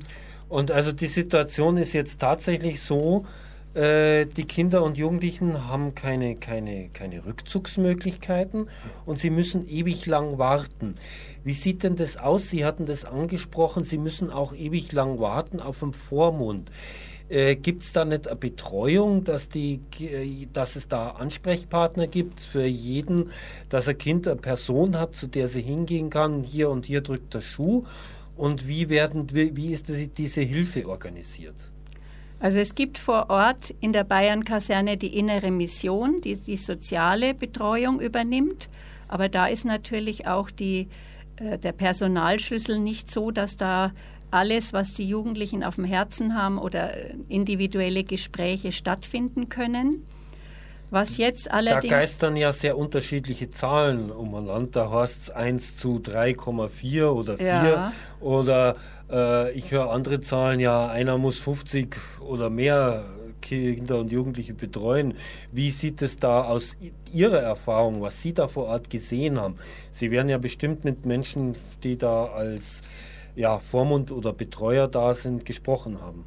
Und 0.49 0.71
also 0.71 0.91
die 0.91 1.07
Situation 1.07 1.77
ist 1.77 1.93
jetzt 1.93 2.19
tatsächlich 2.19 2.81
so, 2.81 3.25
äh, 3.25 3.47
die 3.75 4.45
Kinder 4.45 4.81
und 4.81 4.97
Jugendlichen 4.97 5.67
haben 5.67 5.93
keine, 5.93 6.35
keine, 6.35 6.89
keine 6.89 7.25
Rückzugsmöglichkeiten 7.25 8.69
und 9.05 9.19
sie 9.19 9.29
müssen 9.29 9.67
ewig 9.67 10.07
lang 10.07 10.39
warten. 10.39 10.95
Wie 11.43 11.53
sieht 11.53 11.83
denn 11.83 11.95
das 11.95 12.17
aus? 12.17 12.49
Sie 12.49 12.65
hatten 12.65 12.85
das 12.85 13.05
angesprochen, 13.05 13.83
Sie 13.83 13.99
müssen 13.99 14.31
auch 14.31 14.55
ewig 14.55 14.91
lang 14.93 15.19
warten 15.19 15.61
auf 15.61 15.79
dem 15.79 15.93
Vormund. 15.93 16.71
Äh, 17.29 17.57
gibt 17.57 17.83
es 17.83 17.91
da 17.91 18.05
nicht 18.05 18.27
eine 18.27 18.37
Betreuung, 18.37 19.23
dass, 19.25 19.49
die, 19.49 19.81
dass 20.53 20.75
es 20.77 20.87
da 20.87 21.09
Ansprechpartner 21.09 22.07
gibt 22.07 22.39
für 22.39 22.65
jeden, 22.65 23.31
dass 23.69 23.87
ein 23.87 23.97
Kind 23.97 24.27
eine 24.27 24.37
Person 24.37 24.97
hat, 24.97 25.15
zu 25.15 25.27
der 25.27 25.47
sie 25.47 25.61
hingehen 25.61 26.09
kann, 26.09 26.43
hier 26.43 26.69
und 26.69 26.85
hier 26.85 27.01
drückt 27.01 27.33
der 27.33 27.41
Schuh? 27.41 27.83
Und 28.37 28.67
wie, 28.67 28.87
werden, 28.89 29.27
wie 29.33 29.73
ist 29.73 29.91
diese 30.17 30.41
Hilfe 30.41 30.87
organisiert? 30.87 31.55
Also 32.39 32.59
es 32.59 32.75
gibt 32.75 32.97
vor 32.99 33.29
Ort 33.29 33.73
in 33.79 33.93
der 33.93 34.03
Bayern-Kaserne 34.03 34.97
die 34.97 35.17
innere 35.17 35.49
Mission, 35.49 36.21
die 36.21 36.35
die 36.35 36.55
soziale 36.55 37.33
Betreuung 37.33 37.99
übernimmt. 37.99 38.69
Aber 39.07 39.27
da 39.29 39.47
ist 39.47 39.65
natürlich 39.65 40.27
auch 40.27 40.51
die, 40.51 40.87
äh, 41.37 41.57
der 41.57 41.71
Personalschlüssel 41.71 42.79
nicht 42.79 43.09
so, 43.11 43.31
dass 43.31 43.55
da 43.55 43.91
alles, 44.29 44.73
was 44.73 44.93
die 44.93 45.07
Jugendlichen 45.07 45.63
auf 45.63 45.75
dem 45.75 45.85
Herzen 45.85 46.35
haben 46.35 46.59
oder 46.59 46.93
äh, 46.95 47.15
individuelle 47.27 48.03
Gespräche 48.03 48.71
stattfinden 48.71 49.49
können. 49.49 50.05
Was 50.89 51.17
jetzt 51.17 51.51
allerdings. 51.51 51.91
Da 51.91 51.99
geistern 51.99 52.35
ja 52.37 52.53
sehr 52.53 52.77
unterschiedliche 52.77 53.49
Zahlen 53.49 54.09
umeinander. 54.09 54.69
Da 54.71 54.91
heißt 54.91 55.23
es 55.23 55.29
1 55.31 55.77
zu 55.77 55.97
3,4 55.97 57.07
oder 57.07 57.37
4 57.37 57.45
ja. 57.47 57.93
oder 58.21 58.75
äh, 59.09 59.51
ich 59.53 59.71
höre 59.71 59.91
andere 59.91 60.19
Zahlen, 60.21 60.59
ja, 60.59 60.87
einer 60.87 61.17
muss 61.17 61.39
50 61.39 61.95
oder 62.21 62.49
mehr 62.49 63.05
Kinder 63.41 63.99
und 63.99 64.11
Jugendliche 64.11 64.53
betreuen. 64.53 65.13
Wie 65.51 65.69
sieht 65.69 66.01
es 66.01 66.17
da 66.17 66.43
aus 66.43 66.75
Ihrer 67.13 67.39
Erfahrung, 67.39 68.01
was 68.01 68.21
Sie 68.21 68.33
da 68.33 68.47
vor 68.47 68.65
Ort 68.65 68.89
gesehen 68.89 69.39
haben? 69.39 69.55
Sie 69.91 70.11
werden 70.11 70.29
ja 70.29 70.37
bestimmt 70.37 70.83
mit 70.83 71.05
Menschen, 71.05 71.55
die 71.83 71.97
da 71.97 72.25
als 72.25 72.81
ja, 73.35 73.59
Vormund 73.59 74.11
oder 74.11 74.33
Betreuer 74.33 74.87
da 74.87 75.13
sind, 75.13 75.45
gesprochen 75.45 76.01
haben. 76.01 76.25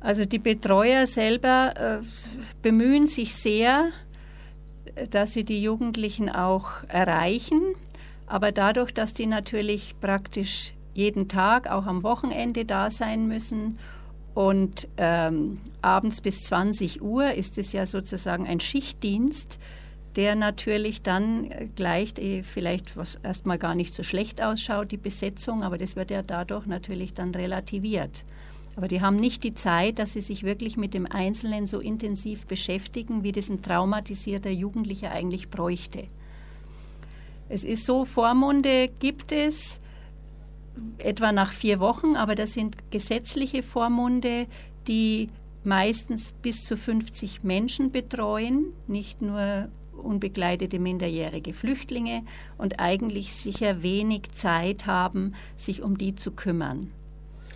Also 0.00 0.26
die 0.26 0.38
Betreuer 0.38 1.06
selber 1.06 1.72
äh, 1.76 2.04
bemühen 2.60 3.06
sich 3.06 3.34
sehr, 3.34 3.90
dass 5.10 5.32
sie 5.32 5.44
die 5.44 5.62
Jugendlichen 5.62 6.28
auch 6.28 6.84
erreichen. 6.88 7.60
Aber 8.26 8.52
dadurch, 8.52 8.92
dass 8.92 9.14
die 9.14 9.26
natürlich 9.26 9.94
praktisch 10.00 10.74
jeden 10.94 11.28
Tag, 11.28 11.68
auch 11.68 11.86
am 11.86 12.02
Wochenende 12.02 12.64
da 12.64 12.90
sein 12.90 13.26
müssen. 13.26 13.78
Und 14.34 14.88
ähm, 14.96 15.60
abends 15.82 16.20
bis 16.20 16.42
20 16.44 17.02
Uhr 17.02 17.32
ist 17.32 17.58
es 17.58 17.72
ja 17.72 17.86
sozusagen 17.86 18.46
ein 18.46 18.60
Schichtdienst, 18.60 19.58
der 20.16 20.34
natürlich 20.34 21.02
dann 21.02 21.50
gleich 21.76 22.18
äh, 22.18 22.42
vielleicht, 22.42 22.96
was 22.96 23.16
erstmal 23.16 23.58
gar 23.58 23.74
nicht 23.74 23.94
so 23.94 24.02
schlecht 24.02 24.42
ausschaut, 24.42 24.92
die 24.92 24.96
Besetzung, 24.96 25.62
aber 25.62 25.78
das 25.78 25.96
wird 25.96 26.10
ja 26.10 26.22
dadurch 26.22 26.66
natürlich 26.66 27.14
dann 27.14 27.34
relativiert. 27.34 28.24
Aber 28.76 28.88
die 28.88 29.00
haben 29.00 29.16
nicht 29.16 29.44
die 29.44 29.54
Zeit, 29.54 30.00
dass 30.00 30.14
sie 30.14 30.20
sich 30.20 30.42
wirklich 30.42 30.76
mit 30.76 30.94
dem 30.94 31.06
Einzelnen 31.06 31.66
so 31.66 31.78
intensiv 31.78 32.46
beschäftigen, 32.46 33.22
wie 33.22 33.32
das 33.32 33.48
ein 33.48 33.62
traumatisierter 33.62 34.50
Jugendlicher 34.50 35.12
eigentlich 35.12 35.48
bräuchte. 35.48 36.08
Es 37.48 37.64
ist 37.64 37.86
so, 37.86 38.04
Vormunde 38.04 38.88
gibt 38.98 39.30
es, 39.30 39.80
etwa 40.98 41.32
nach 41.32 41.52
vier 41.52 41.80
Wochen, 41.80 42.16
aber 42.16 42.34
das 42.34 42.54
sind 42.54 42.76
gesetzliche 42.90 43.62
Vormunde, 43.62 44.46
die 44.88 45.28
meistens 45.62 46.32
bis 46.32 46.64
zu 46.64 46.76
50 46.76 47.42
Menschen 47.42 47.90
betreuen, 47.90 48.72
nicht 48.86 49.22
nur 49.22 49.68
unbegleitete 49.96 50.78
minderjährige 50.78 51.54
Flüchtlinge 51.54 52.22
und 52.58 52.80
eigentlich 52.80 53.32
sicher 53.32 53.82
wenig 53.82 54.30
Zeit 54.32 54.86
haben, 54.86 55.34
sich 55.56 55.82
um 55.82 55.96
die 55.96 56.14
zu 56.14 56.32
kümmern. 56.32 56.90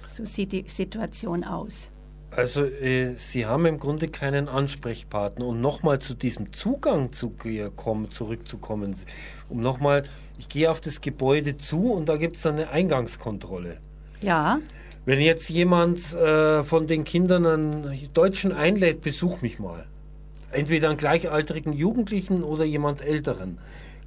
So 0.06 0.25
sieht 0.25 0.52
die 0.52 0.64
Situation 0.68 1.44
aus. 1.44 1.90
Also 2.30 2.64
äh, 2.64 3.14
Sie 3.16 3.46
haben 3.46 3.66
im 3.66 3.78
Grunde 3.78 4.08
keinen 4.08 4.48
Ansprechpartner. 4.48 5.46
Und 5.46 5.60
nochmal 5.60 5.98
zu 5.98 6.14
diesem 6.14 6.52
Zugang 6.52 7.12
zu 7.12 7.32
kommen, 7.76 8.10
zurückzukommen, 8.10 8.94
um 9.48 9.60
nochmal 9.60 10.04
ich 10.38 10.49
gehe 10.49 10.71
auf 10.71 10.80
das 10.80 11.00
Gebäude 11.00 11.57
zu 11.57 11.92
und 11.92 12.09
da 12.09 12.16
gibt 12.16 12.37
es 12.37 12.42
dann 12.42 12.54
eine 12.54 12.71
Eingangskontrolle. 12.71 13.78
Ja. 14.23 14.61
Wenn 15.04 15.21
jetzt 15.21 15.49
jemand 15.49 16.14
äh, 16.14 16.62
von 16.64 16.87
den 16.87 17.04
Kindern 17.04 17.47
einen 17.47 18.09
Deutschen 18.14 18.52
einlädt, 18.52 19.00
besuch 19.00 19.42
mich 19.42 19.59
mal. 19.59 19.87
Entweder 20.50 20.88
einen 20.88 20.99
gleichaltrigen 20.99 21.73
Jugendlichen 21.73 22.42
oder 22.42 22.64
jemand 22.64 23.02
Älteren. 23.02 23.59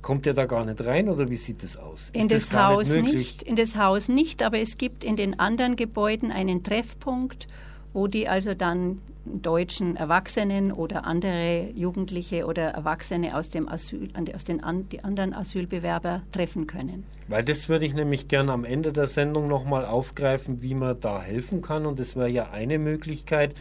Kommt 0.01 0.25
der 0.25 0.33
da 0.33 0.45
gar 0.45 0.65
nicht 0.65 0.83
rein 0.83 1.09
oder 1.09 1.29
wie 1.29 1.35
sieht 1.35 1.63
das 1.63 1.77
aus? 1.77 2.09
In 2.13 2.27
das, 2.27 2.49
das 2.49 2.59
Haus 2.59 2.89
nicht, 2.89 3.13
nicht, 3.13 3.43
in 3.43 3.55
das 3.55 3.75
Haus 3.77 4.07
nicht, 4.09 4.41
aber 4.41 4.57
es 4.57 4.77
gibt 4.77 5.03
in 5.03 5.15
den 5.15 5.39
anderen 5.39 5.75
Gebäuden 5.75 6.31
einen 6.31 6.63
Treffpunkt, 6.63 7.47
wo 7.93 8.07
die 8.07 8.27
also 8.27 8.55
dann 8.55 8.99
deutschen 9.25 9.95
Erwachsenen 9.95 10.71
oder 10.71 11.05
andere 11.05 11.69
Jugendliche 11.75 12.45
oder 12.45 12.69
Erwachsene 12.69 13.37
aus, 13.37 13.49
dem 13.49 13.69
Asyl, 13.69 14.09
aus 14.33 14.43
den 14.43 14.63
an, 14.63 14.89
die 14.89 15.03
anderen 15.03 15.33
Asylbewerber 15.33 16.23
treffen 16.31 16.67
können. 16.67 17.03
Weil 17.27 17.43
das 17.43 17.69
würde 17.69 17.85
ich 17.85 17.93
nämlich 17.93 18.27
gerne 18.27 18.51
am 18.51 18.65
Ende 18.65 18.91
der 18.91 19.07
Sendung 19.07 19.47
nochmal 19.47 19.85
aufgreifen, 19.85 20.61
wie 20.61 20.73
man 20.73 20.99
da 20.99 21.21
helfen 21.21 21.61
kann. 21.61 21.85
Und 21.85 21.99
das 21.99 22.15
wäre 22.15 22.29
ja 22.29 22.49
eine 22.51 22.79
Möglichkeit, 22.79 23.53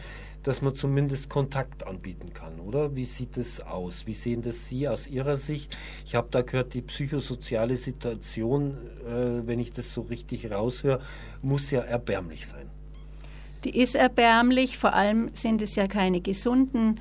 dass 0.43 0.63
man 0.63 0.73
zumindest 0.73 1.29
Kontakt 1.29 1.85
anbieten 1.85 2.33
kann, 2.33 2.59
oder? 2.59 2.95
Wie 2.95 3.05
sieht 3.05 3.37
es 3.37 3.59
aus? 3.59 4.07
Wie 4.07 4.13
sehen 4.13 4.41
das 4.41 4.67
Sie 4.67 4.87
aus 4.87 5.05
Ihrer 5.05 5.37
Sicht? 5.37 5.77
Ich 6.03 6.15
habe 6.15 6.29
da 6.31 6.41
gehört, 6.41 6.73
die 6.73 6.81
psychosoziale 6.81 7.75
Situation, 7.75 8.77
äh, 9.05 9.45
wenn 9.45 9.59
ich 9.59 9.71
das 9.71 9.93
so 9.93 10.01
richtig 10.01 10.51
raushöre, 10.51 10.99
muss 11.43 11.69
ja 11.69 11.81
erbärmlich 11.81 12.47
sein 12.47 12.70
die 13.63 13.77
ist 13.77 13.95
erbärmlich. 13.95 14.77
Vor 14.77 14.93
allem 14.93 15.29
sind 15.33 15.61
es 15.61 15.75
ja 15.75 15.87
keine 15.87 16.21
gesunden, 16.21 16.99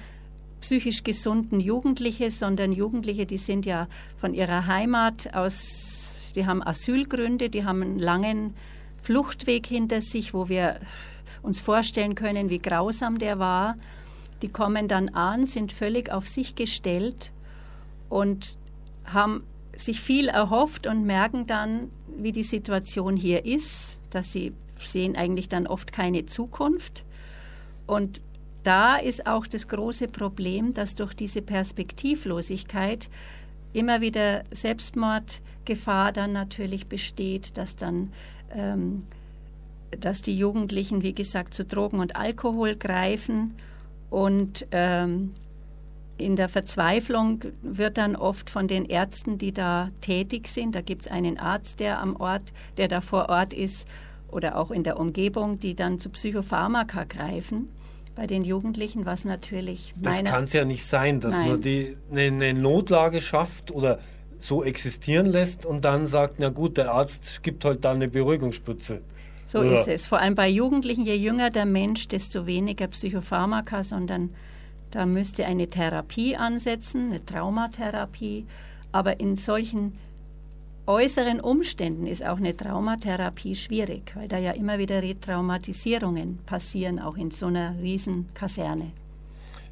psychisch 0.61 1.03
gesunden 1.05 1.61
Jugendliche, 1.61 2.31
sondern 2.31 2.73
Jugendliche, 2.73 3.27
die 3.27 3.39
sind 3.39 3.67
ja 3.67 3.89
von 4.17 4.35
ihrer 4.35 4.67
Heimat 4.67 5.35
aus, 5.35 6.33
die 6.35 6.47
haben 6.47 6.63
Asylgründe, 6.63 7.49
die 7.49 7.65
haben 7.65 7.83
einen 7.83 7.99
langen 7.99 8.55
Fluchtweg 9.03 9.67
hinter 9.67 10.01
sich, 10.01 10.35
wo 10.35 10.49
wir 10.49 10.81
uns 11.43 11.61
vorstellen 11.61 12.15
können, 12.15 12.51
wie 12.51 12.59
grausam 12.59 13.19
der 13.19 13.39
war. 13.39 13.77
Die 14.43 14.49
kommen 14.49 14.89
dann 14.89 15.11
an, 15.11 15.47
sind 15.47 15.73
völlig 15.73 16.11
auf 16.11 16.29
sich 16.29 16.55
gestellt 16.55 17.33
und 18.09 18.59
haben 19.05 19.45
sich 19.77 20.01
viel 20.01 20.29
erhofft 20.29 20.87
und 20.87 21.05
merken 21.05 21.47
dann, 21.47 21.91
wie 22.19 22.33
die 22.33 22.43
Situation 22.43 23.17
hier 23.17 23.45
ist, 23.47 23.99
dass 24.11 24.33
sie 24.33 24.53
sehen 24.87 25.17
eigentlich 25.17 25.49
dann 25.49 25.67
oft 25.67 25.93
keine 25.93 26.27
Zukunft. 26.27 27.05
Und 27.87 28.23
da 28.63 28.97
ist 28.97 29.27
auch 29.27 29.47
das 29.47 29.69
große 29.69 30.09
Problem, 30.09 30.75
dass 30.75 30.95
durch 30.95 31.15
diese 31.15 31.43
Perspektivlosigkeit 31.43 33.09
immer 33.73 34.01
wieder 34.01 34.45
Selbstmordgefahr 34.51 36.13
dann 36.13 36.33
natürlich 36.33 36.87
besteht, 36.87 37.57
dass 37.57 37.77
dann 37.77 38.13
ähm, 38.55 39.05
dass 39.99 40.23
die 40.23 40.37
Jugendlichen, 40.37 41.03
wie 41.03 41.15
gesagt, 41.15 41.55
zu 41.55 41.65
Drogen 41.65 41.99
und 41.99 42.17
Alkohol 42.17 42.77
greifen 42.77 43.55
und 44.09 44.67
ähm, 44.71 45.33
in 46.17 46.37
der 46.37 46.49
Verzweiflung 46.49 47.41
wird 47.63 47.97
dann 47.97 48.15
oft 48.15 48.51
von 48.51 48.69
den 48.69 48.85
Ärzten, 48.85 49.39
die 49.39 49.53
da 49.53 49.89
tätig 50.01 50.49
sind, 50.49 50.75
da 50.75 50.83
gibt 50.83 51.03
es 51.03 51.11
einen 51.11 51.39
Arzt, 51.39 51.81
der 51.81 51.99
am 51.99 52.17
Ort, 52.17 52.53
der 52.77 52.89
da 52.89 53.01
vor 53.01 53.31
Ort 53.31 53.55
ist 53.55 53.89
oder 54.33 54.57
auch 54.57 54.71
in 54.71 54.83
der 54.83 54.99
Umgebung, 54.99 55.59
die 55.59 55.75
dann 55.75 55.99
zu 55.99 56.09
Psychopharmaka 56.11 57.05
greifen 57.05 57.69
bei 58.15 58.27
den 58.27 58.43
Jugendlichen, 58.43 59.07
was 59.07 59.25
natürlich 59.25 59.95
Das 59.97 60.23
kann 60.25 60.45
es 60.45 60.53
ja 60.53 60.65
nicht 60.65 60.85
sein, 60.85 61.21
dass 61.21 61.37
Nein. 61.37 61.49
man 61.49 61.61
die 61.61 61.97
eine, 62.11 62.23
eine 62.23 62.55
Notlage 62.55 63.21
schafft 63.21 63.71
oder 63.71 63.99
so 64.39 64.65
existieren 64.65 65.27
lässt 65.27 65.67
und 65.67 65.85
dann 65.85 66.07
sagt, 66.07 66.37
na 66.39 66.49
gut, 66.49 66.77
der 66.77 66.93
Arzt 66.93 67.43
gibt 67.43 67.65
halt 67.65 67.85
dann 67.85 67.97
eine 67.97 68.09
Beruhigungsspritze. 68.09 69.03
So 69.45 69.63
ja. 69.63 69.81
ist 69.81 69.89
es. 69.89 70.07
Vor 70.07 70.19
allem 70.19 70.35
bei 70.35 70.49
Jugendlichen, 70.49 71.05
je 71.05 71.15
jünger 71.15 71.51
der 71.51 71.67
Mensch, 71.67 72.09
desto 72.09 72.47
weniger 72.47 72.87
Psychopharmaka, 72.87 73.83
sondern 73.83 74.31
da 74.91 75.07
müsste 75.07 75.45
eine 75.45 75.69
Therapie 75.69 76.37
ansetzen, 76.37 77.11
eine 77.11 77.25
Traumatherapie. 77.25 78.47
Aber 78.93 79.21
in 79.21 79.37
solchen 79.37 79.99
äußeren 80.91 81.41
Umständen 81.41 82.07
ist 82.07 82.27
auch 82.27 82.39
eine 82.39 82.57
Traumatherapie 82.57 83.55
schwierig, 83.55 84.13
weil 84.17 84.27
da 84.27 84.39
ja 84.39 84.51
immer 84.53 84.79
wieder 84.79 85.03
Retraumatisierungen 85.03 86.39
passieren, 86.45 86.99
auch 86.99 87.17
in 87.17 87.31
so 87.31 87.47
einer 87.47 87.77
riesen 87.81 88.29
Kaserne. 88.35 88.91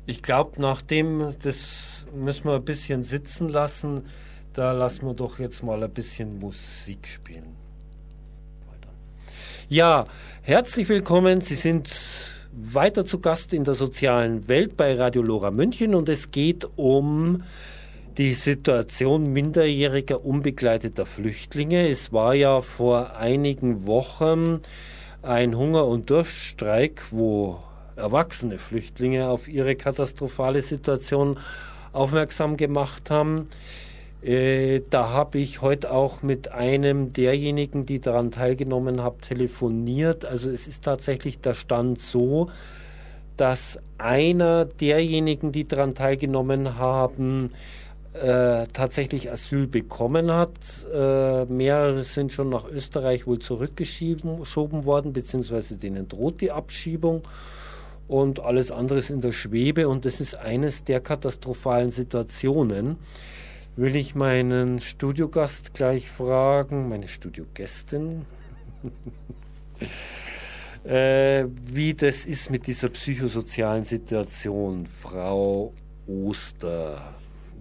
Ich 0.06 0.22
glaube, 0.22 0.52
nachdem, 0.62 1.34
das 1.42 2.06
müssen 2.14 2.44
wir 2.44 2.54
ein 2.54 2.64
bisschen 2.64 3.02
sitzen 3.02 3.48
lassen, 3.48 4.02
da 4.54 4.72
lassen 4.72 5.06
wir 5.06 5.14
doch 5.14 5.38
jetzt 5.38 5.62
mal 5.62 5.82
ein 5.82 5.90
bisschen 5.90 6.38
Musik 6.38 7.06
spielen. 7.06 7.56
Ja, 9.68 10.04
herzlich 10.42 10.88
willkommen. 10.88 11.40
Sie 11.40 11.56
sind 11.56 11.90
weiter 12.52 13.04
zu 13.04 13.18
Gast 13.18 13.52
in 13.52 13.64
der 13.64 13.74
sozialen 13.74 14.48
Welt 14.48 14.76
bei 14.76 14.94
Radio 14.94 15.22
Lora 15.22 15.50
München 15.50 15.94
und 15.94 16.08
es 16.08 16.30
geht 16.30 16.66
um 16.76 17.42
die 18.18 18.34
Situation 18.34 19.32
minderjähriger 19.32 20.24
unbegleiteter 20.24 21.06
Flüchtlinge. 21.06 21.88
Es 21.88 22.12
war 22.12 22.34
ja 22.34 22.60
vor 22.60 23.16
einigen 23.16 23.86
Wochen 23.86 24.58
ein 25.22 25.56
Hunger- 25.56 25.86
und 25.86 26.10
Durststreik, 26.10 27.04
wo 27.12 27.60
erwachsene 27.94 28.58
Flüchtlinge 28.58 29.28
auf 29.28 29.46
ihre 29.46 29.76
katastrophale 29.76 30.62
Situation 30.62 31.38
aufmerksam 31.92 32.56
gemacht 32.56 33.08
haben. 33.08 33.48
Äh, 34.20 34.80
da 34.90 35.10
habe 35.10 35.38
ich 35.38 35.62
heute 35.62 35.92
auch 35.92 36.22
mit 36.22 36.50
einem 36.50 37.12
derjenigen, 37.12 37.86
die 37.86 38.00
daran 38.00 38.32
teilgenommen 38.32 39.00
haben, 39.00 39.20
telefoniert. 39.20 40.24
Also 40.24 40.50
es 40.50 40.66
ist 40.66 40.82
tatsächlich 40.82 41.40
der 41.40 41.54
Stand 41.54 42.00
so, 42.00 42.50
dass 43.36 43.78
einer 43.96 44.64
derjenigen, 44.64 45.52
die 45.52 45.68
daran 45.68 45.94
teilgenommen 45.94 46.78
haben, 46.78 47.50
äh, 48.22 48.66
tatsächlich 48.72 49.30
Asyl 49.30 49.66
bekommen 49.66 50.32
hat. 50.32 50.50
Äh, 50.92 51.44
mehrere 51.46 52.02
sind 52.02 52.32
schon 52.32 52.48
nach 52.48 52.68
Österreich 52.68 53.26
wohl 53.26 53.38
zurückgeschoben 53.38 54.84
worden, 54.84 55.12
beziehungsweise 55.12 55.76
denen 55.76 56.08
droht 56.08 56.40
die 56.40 56.50
Abschiebung. 56.50 57.22
Und 58.06 58.40
alles 58.40 58.70
andere 58.70 58.98
ist 58.98 59.10
in 59.10 59.20
der 59.20 59.32
Schwebe. 59.32 59.88
Und 59.88 60.04
das 60.04 60.20
ist 60.20 60.34
eines 60.34 60.84
der 60.84 61.00
katastrophalen 61.00 61.90
Situationen 61.90 62.96
will 63.78 63.94
ich 63.94 64.16
meinen 64.16 64.80
Studiogast 64.80 65.72
gleich 65.72 66.10
fragen, 66.10 66.88
meine 66.88 67.06
Studiogästin, 67.06 68.26
äh, 70.84 71.44
wie 71.64 71.94
das 71.94 72.24
ist 72.24 72.50
mit 72.50 72.66
dieser 72.66 72.88
psychosozialen 72.88 73.84
Situation. 73.84 74.88
Frau 75.00 75.72
Oster, 76.08 77.14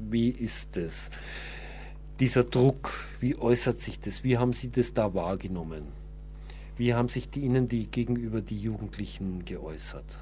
wie 0.10 0.30
ist 0.30 0.78
es? 0.78 1.10
Dieser 2.20 2.44
Druck, 2.44 2.92
wie 3.20 3.36
äußert 3.36 3.80
sich 3.80 4.00
das? 4.00 4.24
Wie 4.24 4.38
haben 4.38 4.54
Sie 4.54 4.70
das 4.70 4.94
da 4.94 5.14
wahrgenommen? 5.14 5.84
Wie 6.78 6.94
haben 6.94 7.10
sich 7.10 7.30
die 7.30 7.42
Ihnen 7.42 7.68
die 7.68 7.88
gegenüber 7.88 8.42
die 8.42 8.60
Jugendlichen 8.60 9.46
geäußert? 9.46 10.20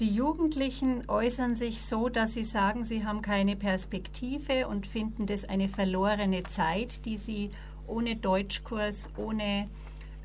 Die 0.00 0.14
Jugendlichen 0.14 1.08
äußern 1.08 1.56
sich 1.56 1.82
so, 1.82 2.08
dass 2.08 2.34
sie 2.34 2.44
sagen, 2.44 2.84
sie 2.84 3.04
haben 3.04 3.20
keine 3.20 3.56
Perspektive 3.56 4.68
und 4.68 4.86
finden 4.86 5.26
das 5.26 5.44
eine 5.44 5.66
verlorene 5.66 6.44
Zeit, 6.44 7.04
die 7.04 7.16
sie 7.16 7.50
ohne 7.88 8.14
Deutschkurs, 8.14 9.08
ohne 9.16 9.68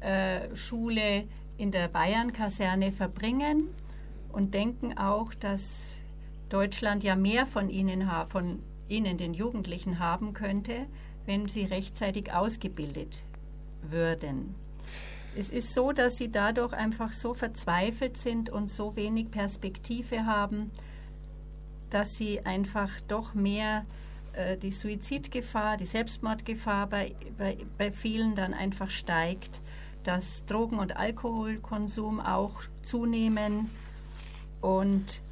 äh, 0.02 0.56
Schule 0.56 1.24
in 1.58 1.72
der 1.72 1.88
Bayern-Kaserne 1.88 2.91
verbringen 2.91 3.67
und 4.32 4.54
denken 4.54 4.96
auch, 4.96 5.34
dass 5.34 6.03
Deutschland 6.54 7.04
ja 7.04 7.16
mehr 7.16 7.48
von 7.48 7.70
ihnen, 7.70 8.08
von 8.30 8.60
ihnen, 8.88 9.18
den 9.18 9.34
Jugendlichen, 9.34 9.98
haben 9.98 10.34
könnte, 10.34 10.86
wenn 11.26 11.50
sie 11.50 11.66
rechtzeitig 11.66 12.32
ausgebildet 12.32 13.24
würden. 13.82 14.54
Es 15.36 15.50
ist 15.50 15.74
so, 15.74 15.92
dass 15.92 16.18
sie 16.18 16.32
dadurch 16.32 16.74
einfach 16.74 17.12
so 17.12 17.34
verzweifelt 17.34 18.18
sind 18.18 18.52
und 18.52 18.70
so 18.70 18.96
wenig 18.96 19.32
Perspektive 19.32 20.28
haben, 20.28 20.70
dass 21.89 22.18
sie 22.18 22.46
einfach 22.46 22.89
doch 23.08 23.34
mehr 23.34 23.86
äh, 24.34 24.56
die 24.56 24.70
Suizidgefahr, 24.70 25.78
die 25.78 25.88
Selbstmordgefahr 25.88 26.86
bei, 26.86 27.16
bei, 27.36 27.58
bei 27.80 27.92
vielen 27.92 28.36
dann 28.36 28.54
einfach 28.54 28.92
steigt, 28.92 29.60
dass 30.04 30.46
Drogen- 30.46 30.78
und 30.78 30.98
Alkoholkonsum 30.98 32.20
auch 32.20 32.62
zunehmen 32.84 33.72
und 34.62 35.24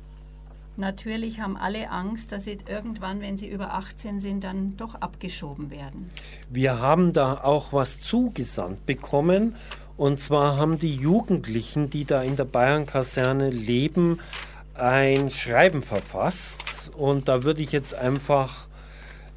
natürlich 0.82 1.40
haben 1.40 1.56
alle 1.56 1.90
Angst, 1.90 2.34
dass 2.34 2.44
sie 2.44 2.58
irgendwann, 2.68 3.22
wenn 3.22 3.38
sie 3.38 3.48
über 3.48 3.74
18 3.74 4.20
sind, 4.20 4.44
dann 4.44 4.76
doch 4.76 4.96
abgeschoben 4.96 5.72
werden. 5.72 6.10
Wir 6.50 6.80
haben 6.80 7.14
da 7.14 7.36
auch 7.36 7.72
was 7.72 8.02
zugesandt 8.02 8.86
bekommen 8.86 9.56
und 9.96 10.20
zwar 10.20 10.58
haben 10.58 10.80
die 10.80 10.96
Jugendlichen, 10.96 11.90
die 11.90 12.06
da 12.06 12.24
in 12.24 12.36
der 12.36 12.46
Bayern-Kaserne 12.46 13.50
leben, 13.50 14.20
ein 14.74 15.30
Schreiben 15.30 15.84
verfasst. 15.84 16.92
Und 16.98 17.28
da 17.28 17.44
würde 17.44 17.62
ich 17.62 17.72
jetzt 17.72 17.94
einfach 17.94 18.68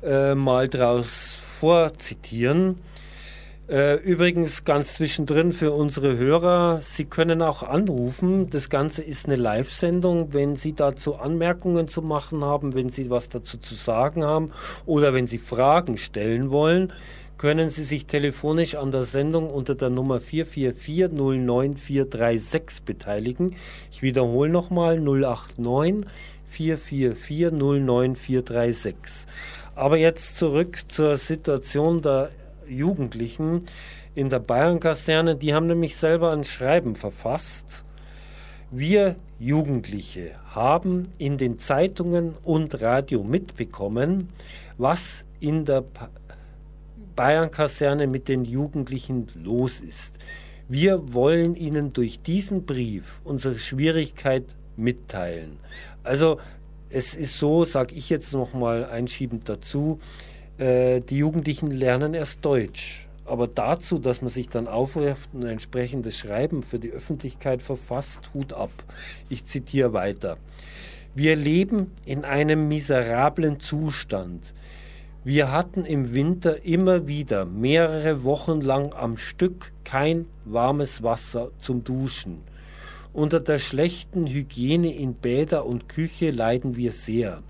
äh, 0.02 0.34
mal 0.34 0.68
draus 0.68 1.36
vorzitieren. 1.60 2.78
Äh, 3.66 3.94
übrigens 4.02 4.64
ganz 4.64 4.92
zwischendrin 4.92 5.50
für 5.50 5.72
unsere 5.72 6.18
Hörer, 6.18 6.82
Sie 6.82 7.06
können 7.06 7.40
auch 7.40 7.62
anrufen. 7.62 8.50
Das 8.50 8.68
Ganze 8.68 9.02
ist 9.02 9.24
eine 9.24 9.36
Live-Sendung. 9.36 10.34
Wenn 10.34 10.54
Sie 10.54 10.74
dazu 10.74 11.14
Anmerkungen 11.14 11.88
zu 11.88 12.02
machen 12.02 12.44
haben, 12.44 12.74
wenn 12.74 12.90
Sie 12.90 13.08
was 13.08 13.30
dazu 13.30 13.56
zu 13.56 13.74
sagen 13.74 14.22
haben 14.22 14.50
oder 14.84 15.14
wenn 15.14 15.26
Sie 15.26 15.38
Fragen 15.38 15.96
stellen 15.96 16.50
wollen, 16.50 16.92
können 17.38 17.70
Sie 17.70 17.84
sich 17.84 18.04
telefonisch 18.04 18.74
an 18.74 18.90
der 18.90 19.04
Sendung 19.04 19.48
unter 19.48 19.74
der 19.74 19.88
Nummer 19.88 20.20
444 20.20 22.82
beteiligen. 22.84 23.56
Ich 23.90 24.02
wiederhole 24.02 24.50
nochmal 24.50 25.00
089 25.00 26.04
444 26.50 29.26
Aber 29.74 29.96
jetzt 29.96 30.36
zurück 30.36 30.82
zur 30.88 31.16
Situation 31.16 32.02
der 32.02 32.28
Jugendlichen 32.68 33.66
in 34.14 34.30
der 34.30 34.38
Bayern-Kaserne. 34.38 35.36
Die 35.36 35.54
haben 35.54 35.66
nämlich 35.66 35.96
selber 35.96 36.32
ein 36.32 36.44
Schreiben 36.44 36.96
verfasst. 36.96 37.84
Wir 38.70 39.16
Jugendliche 39.38 40.32
haben 40.46 41.08
in 41.18 41.38
den 41.38 41.58
Zeitungen 41.58 42.34
und 42.42 42.80
Radio 42.80 43.22
mitbekommen, 43.22 44.28
was 44.78 45.24
in 45.40 45.64
der 45.64 45.84
Bayern-Kaserne 47.14 48.06
mit 48.06 48.28
den 48.28 48.44
Jugendlichen 48.44 49.28
los 49.34 49.80
ist. 49.80 50.18
Wir 50.68 51.12
wollen 51.12 51.56
Ihnen 51.56 51.92
durch 51.92 52.20
diesen 52.20 52.64
Brief 52.64 53.20
unsere 53.22 53.58
Schwierigkeit 53.58 54.44
mitteilen. 54.76 55.58
Also 56.02 56.38
es 56.90 57.14
ist 57.14 57.38
so, 57.38 57.64
sage 57.64 57.94
ich 57.94 58.08
jetzt 58.08 58.32
nochmal 58.32 58.86
einschiebend 58.86 59.48
dazu, 59.48 59.98
äh, 60.58 61.00
die 61.00 61.18
Jugendlichen 61.18 61.70
lernen 61.70 62.14
erst 62.14 62.44
Deutsch. 62.44 63.08
Aber 63.26 63.48
dazu, 63.48 63.98
dass 63.98 64.20
man 64.20 64.28
sich 64.28 64.48
dann 64.48 64.68
aufruft 64.68 65.30
und 65.32 65.44
ein 65.44 65.52
entsprechendes 65.52 66.16
Schreiben 66.16 66.62
für 66.62 66.78
die 66.78 66.90
Öffentlichkeit 66.90 67.62
verfasst, 67.62 68.30
Hut 68.34 68.52
ab. 68.52 68.70
Ich 69.30 69.44
zitiere 69.46 69.92
weiter. 69.92 70.36
Wir 71.14 71.36
leben 71.36 71.92
in 72.04 72.24
einem 72.24 72.68
miserablen 72.68 73.60
Zustand. 73.60 74.52
Wir 75.22 75.50
hatten 75.50 75.86
im 75.86 76.12
Winter 76.12 76.66
immer 76.66 77.08
wieder 77.08 77.46
mehrere 77.46 78.24
Wochen 78.24 78.60
lang 78.60 78.92
am 78.92 79.16
Stück 79.16 79.72
kein 79.84 80.26
warmes 80.44 81.02
Wasser 81.02 81.50
zum 81.58 81.82
Duschen. 81.82 82.42
Unter 83.14 83.40
der 83.40 83.58
schlechten 83.58 84.26
Hygiene 84.26 84.94
in 84.94 85.14
Bäder 85.14 85.64
und 85.64 85.88
Küche 85.88 86.30
leiden 86.30 86.76
wir 86.76 86.92
sehr. 86.92 87.42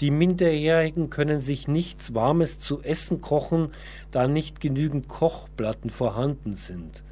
Die 0.00 0.10
Minderjährigen 0.10 1.08
können 1.08 1.40
sich 1.40 1.68
nichts 1.68 2.14
Warmes 2.14 2.58
zu 2.58 2.82
essen 2.82 3.20
kochen, 3.20 3.68
da 4.10 4.26
nicht 4.26 4.60
genügend 4.60 5.08
Kochplatten 5.08 5.90
vorhanden 5.90 6.54
sind. 6.54 7.04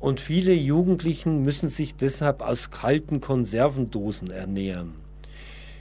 Und 0.00 0.20
viele 0.20 0.54
Jugendlichen 0.54 1.42
müssen 1.42 1.68
sich 1.68 1.96
deshalb 1.96 2.40
aus 2.40 2.70
kalten 2.70 3.20
Konservendosen 3.20 4.30
ernähren. 4.30 4.94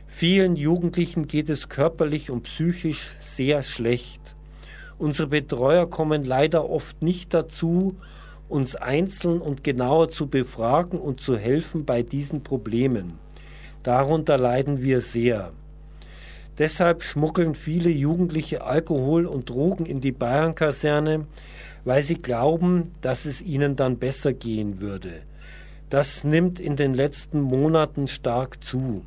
Vielen 0.08 0.56
Jugendlichen 0.56 1.28
geht 1.28 1.50
es 1.50 1.70
körperlich 1.70 2.32
und 2.32 2.44
psychisch 2.44 3.12
sehr 3.20 3.62
schlecht. 3.62 4.36
Unsere 4.98 5.28
Betreuer 5.28 5.88
kommen 5.88 6.24
leider 6.24 6.70
oft 6.70 7.04
nicht 7.04 7.34
dazu, 7.34 7.96
uns 8.50 8.76
einzeln 8.76 9.40
und 9.40 9.64
genauer 9.64 10.10
zu 10.10 10.28
befragen 10.28 10.98
und 10.98 11.22
zu 11.22 11.38
helfen 11.38 11.86
bei 11.86 12.02
diesen 12.02 12.42
Problemen. 12.44 13.14
Darunter 13.84 14.38
leiden 14.38 14.82
wir 14.82 15.02
sehr. 15.02 15.52
Deshalb 16.58 17.04
schmuggeln 17.04 17.54
viele 17.54 17.90
Jugendliche 17.90 18.64
Alkohol 18.64 19.28
und 19.28 19.50
Drogen 19.50 19.86
in 19.86 20.02
die 20.02 20.12
Bayernkaserne, 20.12 21.28
weil 21.86 22.04
sie 22.04 22.16
glauben, 22.16 22.96
dass 23.02 23.26
es 23.26 23.42
ihnen 23.42 23.76
dann 23.76 23.98
besser 23.98 24.34
gehen 24.34 24.80
würde. 24.80 25.22
Das 25.90 26.24
nimmt 26.24 26.60
in 26.60 26.76
den 26.76 26.94
letzten 26.94 27.40
Monaten 27.40 28.08
stark 28.08 28.64
zu. 28.64 29.06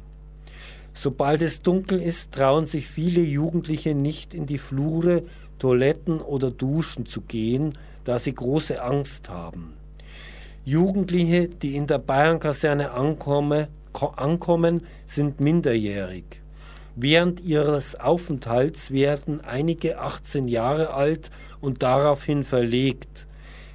Sobald 0.95 1.43
es 1.43 1.61
dunkel 1.63 2.01
ist, 2.01 2.33
trauen 2.33 2.67
sich 2.67 2.87
viele 2.87 3.21
Jugendliche 3.21 3.95
nicht 3.95 4.33
in 4.33 4.47
die 4.47 4.59
Flure, 4.59 5.23
Toiletten 5.59 6.21
oder 6.21 6.51
Duschen 6.51 7.05
zu 7.05 7.21
gehen, 7.21 7.75
da 8.05 8.19
sie 8.19 8.35
große 8.35 8.83
Angst 8.83 9.29
haben. 9.29 9.75
Jugendliche, 10.65 11.49
die 11.49 11.77
in 11.77 11.87
der 11.87 11.99
Bayernkaserne 11.99 12.93
ankommen, 12.93 13.67
sind 15.07 15.41
minderjährig. 15.41 16.40
Während 16.97 17.41
ihres 17.41 17.99
Aufenthalts 17.99 18.91
werden 18.91 19.41
einige 19.41 19.99
18 19.99 20.49
Jahre 20.49 20.93
alt 20.93 21.31
und 21.61 21.83
daraufhin 21.83 22.45
verlegt. 22.45 23.27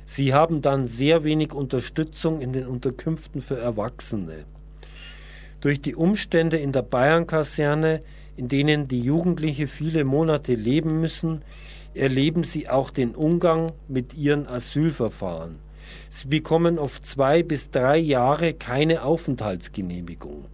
Sie 0.03 0.33
haben 0.33 0.61
dann 0.61 0.85
sehr 0.85 1.23
wenig 1.23 1.53
Unterstützung 1.53 2.41
in 2.41 2.53
den 2.53 2.67
Unterkünften 2.67 3.41
für 3.41 3.57
Erwachsene. 3.57 4.45
Durch 5.61 5.81
die 5.81 5.95
Umstände 5.95 6.57
in 6.57 6.71
der 6.71 6.83
Bayernkaserne, 6.83 8.01
in 8.37 8.47
denen 8.47 8.87
die 8.87 9.01
Jugendliche 9.01 9.67
viele 9.67 10.03
Monate 10.03 10.53
leben 10.53 10.99
müssen, 10.99 11.41
erleben 11.95 12.43
sie 12.43 12.69
auch 12.69 12.91
den 12.91 13.15
Umgang 13.15 13.71
mit 13.87 14.13
ihren 14.13 14.47
Asylverfahren. 14.47 15.55
Sie 16.09 16.27
bekommen 16.27 16.77
oft 16.77 17.05
zwei 17.05 17.41
bis 17.41 17.69
drei 17.69 17.97
Jahre 17.97 18.53
keine 18.53 19.03
Aufenthaltsgenehmigung. 19.03 20.45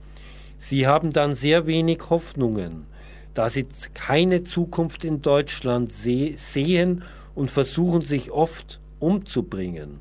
Sie 0.63 0.85
haben 0.85 1.11
dann 1.11 1.33
sehr 1.33 1.65
wenig 1.65 2.11
Hoffnungen, 2.11 2.85
da 3.33 3.49
sie 3.49 3.65
keine 3.95 4.43
Zukunft 4.43 5.03
in 5.03 5.23
Deutschland 5.23 5.91
se 5.91 6.33
sehen 6.35 7.01
und 7.33 7.49
versuchen 7.49 8.01
sich 8.01 8.29
oft 8.29 8.79
umzubringen. 8.99 9.99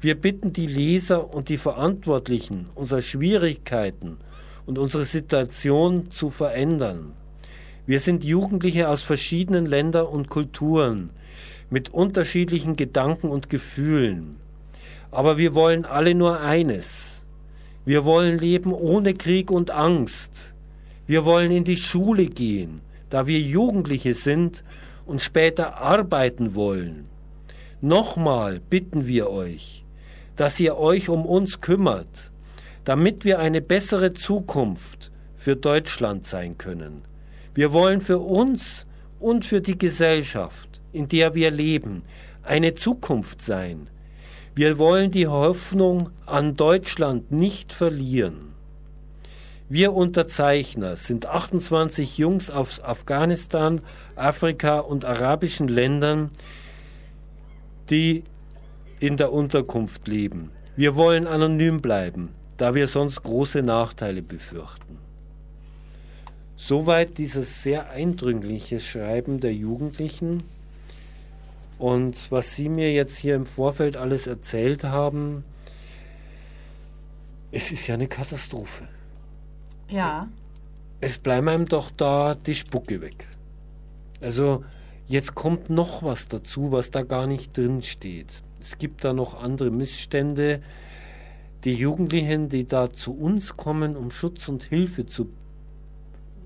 Wir 0.00 0.18
bitten 0.18 0.54
die 0.54 0.66
Leser 0.66 1.34
und 1.34 1.50
die 1.50 1.58
Verantwortlichen, 1.58 2.70
unsere 2.74 3.02
Schwierigkeiten 3.02 4.16
und 4.64 4.78
unsere 4.78 5.04
Situation 5.04 6.10
zu 6.10 6.30
verändern. 6.30 7.12
Wir 7.84 8.00
sind 8.00 8.24
Jugendliche 8.24 8.88
aus 8.88 9.02
verschiedenen 9.02 9.66
Ländern 9.66 10.06
und 10.06 10.30
Kulturen 10.30 11.10
mit 11.68 11.92
unterschiedlichen 11.92 12.76
Gedanken 12.76 13.28
und 13.28 13.50
Gefühlen. 13.50 14.36
Aber 15.10 15.36
wir 15.36 15.54
wollen 15.54 15.84
alle 15.84 16.14
nur 16.14 16.40
eines. 16.40 17.13
Wir 17.84 18.06
wollen 18.06 18.38
leben 18.38 18.72
ohne 18.72 19.12
Krieg 19.12 19.50
und 19.50 19.70
Angst. 19.70 20.54
Wir 21.06 21.26
wollen 21.26 21.50
in 21.50 21.64
die 21.64 21.76
Schule 21.76 22.26
gehen, 22.26 22.80
da 23.10 23.26
wir 23.26 23.38
Jugendliche 23.38 24.14
sind 24.14 24.64
und 25.04 25.20
später 25.20 25.76
arbeiten 25.76 26.54
wollen. 26.54 27.06
Nochmal 27.82 28.60
bitten 28.70 29.06
wir 29.06 29.28
euch, 29.28 29.84
dass 30.36 30.58
ihr 30.58 30.78
euch 30.78 31.10
um 31.10 31.26
uns 31.26 31.60
kümmert, 31.60 32.32
damit 32.84 33.26
wir 33.26 33.38
eine 33.38 33.60
bessere 33.60 34.14
Zukunft 34.14 35.10
für 35.36 35.54
Deutschland 35.54 36.24
sein 36.24 36.56
können. 36.56 37.02
Wir 37.52 37.74
wollen 37.74 38.00
für 38.00 38.18
uns 38.18 38.86
und 39.20 39.44
für 39.44 39.60
die 39.60 39.76
Gesellschaft, 39.76 40.80
in 40.94 41.08
der 41.08 41.34
wir 41.34 41.50
leben, 41.50 42.02
eine 42.42 42.74
Zukunft 42.74 43.42
sein. 43.42 43.88
Wir 44.56 44.78
wollen 44.78 45.10
die 45.10 45.26
Hoffnung 45.26 46.10
an 46.26 46.56
Deutschland 46.56 47.32
nicht 47.32 47.72
verlieren. 47.72 48.54
Wir 49.68 49.92
Unterzeichner 49.92 50.96
sind 50.96 51.26
28 51.26 52.18
Jungs 52.18 52.50
aus 52.52 52.80
Afghanistan, 52.80 53.80
Afrika 54.14 54.78
und 54.78 55.04
arabischen 55.04 55.66
Ländern, 55.66 56.30
die 57.90 58.22
in 59.00 59.16
der 59.16 59.32
Unterkunft 59.32 60.06
leben. 60.06 60.50
Wir 60.76 60.94
wollen 60.94 61.26
anonym 61.26 61.80
bleiben, 61.80 62.30
da 62.56 62.76
wir 62.76 62.86
sonst 62.86 63.24
große 63.24 63.62
Nachteile 63.62 64.22
befürchten. 64.22 64.98
Soweit 66.54 67.18
dieses 67.18 67.64
sehr 67.64 67.90
eindrückliche 67.90 68.78
Schreiben 68.78 69.40
der 69.40 69.52
Jugendlichen. 69.52 70.44
Und 71.78 72.30
was 72.30 72.54
Sie 72.54 72.68
mir 72.68 72.92
jetzt 72.92 73.16
hier 73.16 73.34
im 73.34 73.46
Vorfeld 73.46 73.96
alles 73.96 74.26
erzählt 74.26 74.84
haben, 74.84 75.44
es 77.50 77.72
ist 77.72 77.86
ja 77.86 77.94
eine 77.94 78.08
Katastrophe. 78.08 78.88
Ja. 79.88 80.28
Es 81.00 81.18
bleibt 81.18 81.48
einem 81.48 81.66
doch 81.66 81.90
da 81.90 82.34
die 82.34 82.54
Spucke 82.54 83.00
weg. 83.00 83.28
Also 84.20 84.64
jetzt 85.06 85.34
kommt 85.34 85.70
noch 85.70 86.02
was 86.02 86.28
dazu, 86.28 86.72
was 86.72 86.90
da 86.90 87.02
gar 87.02 87.26
nicht 87.26 87.56
drin 87.56 87.82
steht. 87.82 88.42
Es 88.60 88.78
gibt 88.78 89.04
da 89.04 89.12
noch 89.12 89.34
andere 89.40 89.70
Missstände. 89.70 90.62
Die 91.64 91.74
Jugendlichen, 91.74 92.48
die 92.48 92.66
da 92.66 92.92
zu 92.92 93.12
uns 93.12 93.56
kommen, 93.56 93.96
um 93.96 94.10
Schutz 94.10 94.48
und 94.48 94.62
Hilfe 94.64 95.06
zu 95.06 95.28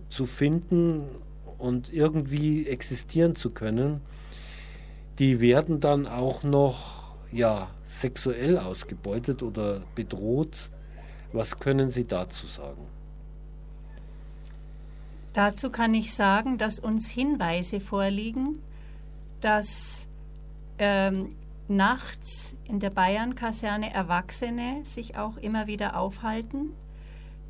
zu 0.09 0.27
finden 0.27 1.05
und 1.59 1.93
irgendwie 1.93 2.67
existieren 2.67 3.37
zu 3.37 3.51
können, 3.51 4.01
die 5.19 5.41
werden 5.41 5.81
dann 5.81 6.07
auch 6.07 6.43
noch 6.43 7.13
ja, 7.33 7.69
sexuell 7.85 8.59
ausgebeutet 8.59 9.43
oder 9.43 9.83
bedroht. 9.95 10.71
Was 11.33 11.59
können 11.59 11.91
Sie 11.91 12.07
dazu 12.07 12.47
sagen? 12.47 12.87
Dazu 15.33 15.71
kann 15.71 15.95
ich 15.95 16.15
sagen, 16.15 16.59
dass 16.59 16.81
uns 16.81 17.11
Hinweise 17.11 17.81
vorliegen, 17.81 18.63
dass 19.41 20.09
ähm, 20.79 21.35
nachts 21.69 22.57
in 22.65 22.81
der 22.81 22.91
Bayern-Kaserne 22.91 23.93
Erwachsene 23.93 24.81
sich 24.85 25.17
auch 25.17 25.37
immer 25.37 25.67
wieder 25.67 25.97
aufhalten 25.99 26.73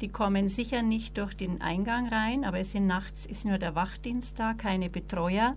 die 0.01 0.09
kommen 0.09 0.49
sicher 0.49 0.83
nicht 0.83 1.19
durch 1.19 1.35
den 1.35 1.61
Eingang 1.61 2.09
rein, 2.09 2.45
aber 2.45 2.61
es 2.61 2.71
sind 2.71 2.87
nachts 2.87 3.27
ist 3.27 3.45
nur 3.45 3.59
der 3.59 3.75
Wachdienst 3.75 4.39
da, 4.39 4.55
keine 4.55 4.91
Betreuer. 4.91 5.57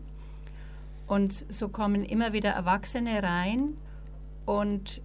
Und 1.07 1.45
so 1.49 1.69
kommen 1.69 2.05
immer 2.05 2.33
wieder 2.33 2.51
Erwachsene 2.51 3.21
rein 3.21 3.75
und 4.45 5.01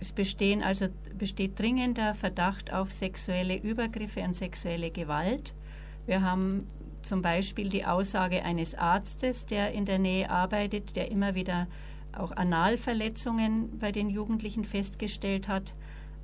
es 0.00 0.12
bestehen 0.12 0.62
also, 0.62 0.86
besteht 1.16 1.58
dringender 1.58 2.14
Verdacht 2.14 2.72
auf 2.72 2.92
sexuelle 2.92 3.56
Übergriffe 3.56 4.22
und 4.22 4.36
sexuelle 4.36 4.90
Gewalt. 4.90 5.54
Wir 6.06 6.22
haben 6.22 6.68
zum 7.02 7.22
Beispiel 7.22 7.68
die 7.68 7.84
Aussage 7.84 8.44
eines 8.44 8.74
Arztes, 8.74 9.46
der 9.46 9.72
in 9.72 9.84
der 9.84 9.98
Nähe 9.98 10.30
arbeitet, 10.30 10.94
der 10.94 11.10
immer 11.10 11.34
wieder 11.34 11.66
auch 12.16 12.32
Analverletzungen 12.32 13.78
bei 13.78 13.92
den 13.92 14.08
Jugendlichen 14.08 14.64
festgestellt 14.64 15.48
hat. 15.48 15.74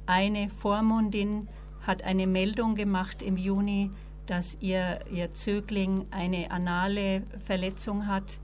Eine 0.06 0.48
Vormundin 0.48 1.48
hat 1.82 2.02
eine 2.02 2.26
Meldung 2.26 2.74
gemacht 2.74 3.22
im 3.22 3.36
Juni, 3.36 3.90
dass 4.26 4.56
ihr, 4.60 5.00
ihr 5.10 5.34
Zögling 5.34 6.06
eine 6.10 6.50
anale 6.50 7.22
Verletzung 7.44 8.06
hat. 8.06 8.38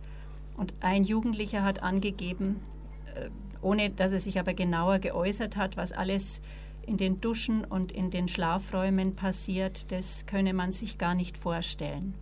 Und 0.60 0.74
ein 0.80 1.04
Jugendlicher 1.04 1.62
hat 1.62 1.82
angegeben, 1.82 2.60
äh, 3.14 3.30
ohne 3.62 3.88
dass 3.88 4.12
er 4.12 4.18
sich 4.18 4.38
aber 4.38 4.52
genauer 4.52 4.98
geäußert 4.98 5.56
hat, 5.56 5.78
was 5.78 5.90
alles 5.90 6.42
in 6.82 6.98
den 6.98 7.18
Duschen 7.18 7.64
und 7.64 7.92
in 7.92 8.10
den 8.10 8.28
Schlafräumen 8.28 9.16
passiert, 9.16 9.90
das 9.90 10.26
könne 10.26 10.52
man 10.52 10.70
sich 10.72 10.98
gar 10.98 11.14
nicht 11.14 11.38
vorstellen. 11.38 12.12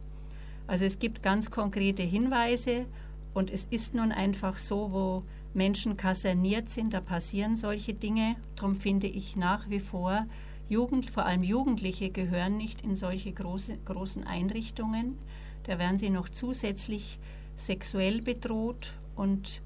Also 0.69 0.85
es 0.85 1.01
gibt 1.01 1.21
ganz 1.25 1.51
konkrete 1.51 2.05
Hinweise 2.05 2.87
und 3.35 3.51
es 3.51 3.65
ist 3.71 3.95
nun 3.95 4.13
einfach 4.13 4.59
so, 4.59 4.93
wo 4.93 5.25
Menschen 5.53 5.97
kaserniert 5.97 6.71
sind, 6.71 6.95
da 6.95 7.01
passieren 7.01 7.57
solche 7.57 7.93
Dinge. 7.93 8.37
Darum 8.55 8.77
finde 8.77 9.09
ich 9.09 9.35
nach 9.35 9.69
wie 9.69 9.81
vor, 9.81 10.27
Jugend, 10.69 11.11
vor 11.11 11.27
allem 11.27 11.43
Jugendliche 11.43 12.11
gehören 12.11 12.57
nicht 12.57 12.83
in 12.83 12.95
solche 12.95 13.33
große, 13.33 13.79
großen 13.85 14.23
Einrichtungen. 14.23 15.19
Da 15.65 15.81
werden 15.81 15.99
sie 15.99 16.11
noch 16.11 16.29
zusätzlich 16.29 17.19
sexuell 17.59 18.23
bedroht 18.23 18.95
und 19.17 19.63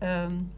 ähm, 0.00 0.50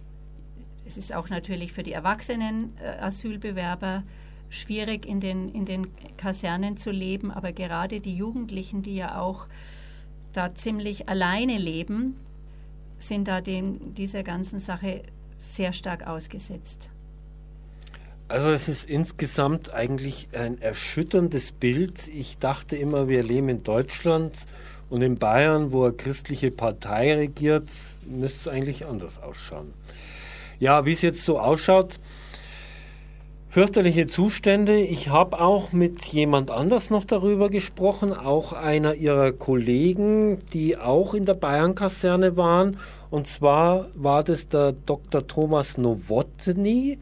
es 0.86 0.96
ist 0.96 1.14
auch 1.14 1.28
natürlich 1.28 1.72
für 1.72 1.82
die 1.82 1.92
erwachsenen 1.92 2.72
äh, 2.80 3.00
Asylbewerber 3.00 4.02
schwierig 4.48 5.06
in 5.06 5.20
den, 5.20 5.48
in 5.50 5.64
den 5.64 5.88
Kasernen 6.16 6.76
zu 6.76 6.90
leben, 6.90 7.30
aber 7.30 7.52
gerade 7.52 8.00
die 8.00 8.16
Jugendlichen, 8.16 8.82
die 8.82 8.96
ja 8.96 9.20
auch 9.20 9.46
da 10.32 10.54
ziemlich 10.54 11.08
alleine 11.08 11.58
leben, 11.58 12.16
sind 12.98 13.28
da 13.28 13.40
dem, 13.40 13.94
dieser 13.94 14.22
ganzen 14.22 14.58
Sache 14.58 15.02
sehr 15.38 15.72
stark 15.72 16.06
ausgesetzt. 16.06 16.90
Also 18.28 18.50
es 18.52 18.68
ist 18.68 18.88
insgesamt 18.88 19.72
eigentlich 19.72 20.28
ein 20.32 20.60
erschütterndes 20.60 21.50
Bild. 21.50 22.06
Ich 22.08 22.38
dachte 22.38 22.76
immer, 22.76 23.08
wir 23.08 23.24
leben 23.24 23.48
in 23.48 23.64
Deutschland 23.64 24.46
und 24.90 25.02
in 25.02 25.16
Bayern, 25.16 25.72
wo 25.72 25.84
eine 25.84 25.92
christliche 25.94 26.50
Partei 26.50 27.14
regiert, 27.14 27.68
müsste 28.06 28.38
es 28.38 28.48
eigentlich 28.48 28.86
anders 28.86 29.22
ausschauen. 29.22 29.72
Ja, 30.58 30.84
wie 30.84 30.92
es 30.92 31.00
jetzt 31.00 31.24
so 31.24 31.38
ausschaut, 31.38 31.98
fürchterliche 33.48 34.06
Zustände. 34.06 34.78
Ich 34.78 35.08
habe 35.08 35.40
auch 35.40 35.72
mit 35.72 36.04
jemand 36.04 36.50
anders 36.50 36.90
noch 36.90 37.04
darüber 37.04 37.48
gesprochen, 37.50 38.12
auch 38.12 38.52
einer 38.52 38.94
ihrer 38.94 39.32
Kollegen, 39.32 40.38
die 40.52 40.76
auch 40.76 41.14
in 41.14 41.24
der 41.24 41.34
Bayern-Kaserne 41.34 42.36
waren. 42.36 42.76
Und 43.10 43.26
zwar 43.26 43.88
war 43.94 44.22
das 44.22 44.48
der 44.48 44.72
Dr. 44.72 45.26
Thomas 45.26 45.78
Nowotny. 45.78 46.98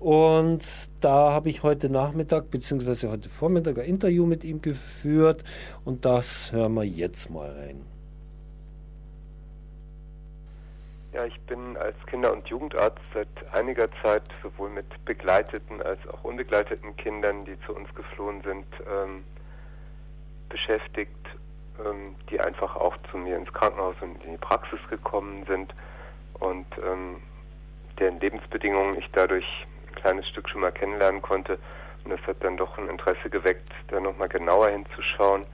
Und 0.00 0.64
da 1.02 1.30
habe 1.30 1.50
ich 1.50 1.62
heute 1.62 1.90
Nachmittag 1.90 2.50
bzw. 2.50 3.08
heute 3.08 3.28
Vormittag 3.28 3.78
ein 3.78 3.84
Interview 3.84 4.24
mit 4.24 4.44
ihm 4.44 4.62
geführt 4.62 5.44
und 5.84 6.06
das 6.06 6.50
hören 6.52 6.72
wir 6.72 6.84
jetzt 6.84 7.28
mal 7.28 7.50
rein. 7.50 7.84
Ja, 11.12 11.26
ich 11.26 11.38
bin 11.40 11.76
als 11.76 11.96
Kinder- 12.06 12.32
und 12.32 12.48
Jugendarzt 12.48 13.02
seit 13.12 13.28
einiger 13.52 13.90
Zeit 14.02 14.22
sowohl 14.42 14.70
mit 14.70 14.86
begleiteten 15.04 15.82
als 15.82 15.98
auch 16.08 16.24
unbegleiteten 16.24 16.96
Kindern, 16.96 17.44
die 17.44 17.60
zu 17.66 17.74
uns 17.74 17.94
geflohen 17.94 18.40
sind, 18.42 18.64
ähm, 18.90 19.22
beschäftigt, 20.48 21.10
ähm, 21.84 22.14
die 22.30 22.40
einfach 22.40 22.74
auch 22.74 22.96
zu 23.10 23.18
mir 23.18 23.36
ins 23.36 23.52
Krankenhaus 23.52 23.96
und 24.00 24.24
in 24.24 24.32
die 24.32 24.38
Praxis 24.38 24.80
gekommen 24.88 25.44
sind 25.46 25.74
und 26.38 26.66
ähm, 26.82 27.16
deren 27.98 28.18
Lebensbedingungen 28.18 28.96
ich 28.96 29.10
dadurch 29.12 29.44
kleines 30.00 30.28
Stück 30.28 30.48
schon 30.48 30.60
mal 30.60 30.72
kennenlernen 30.72 31.22
konnte. 31.22 31.58
Und 32.04 32.10
das 32.10 32.20
hat 32.26 32.36
dann 32.40 32.56
doch 32.56 32.78
ein 32.78 32.88
Interesse 32.88 33.28
geweckt, 33.28 33.70
da 33.88 34.00
nochmal 34.00 34.28
genauer 34.28 34.68
hinzuschauen 34.70 35.44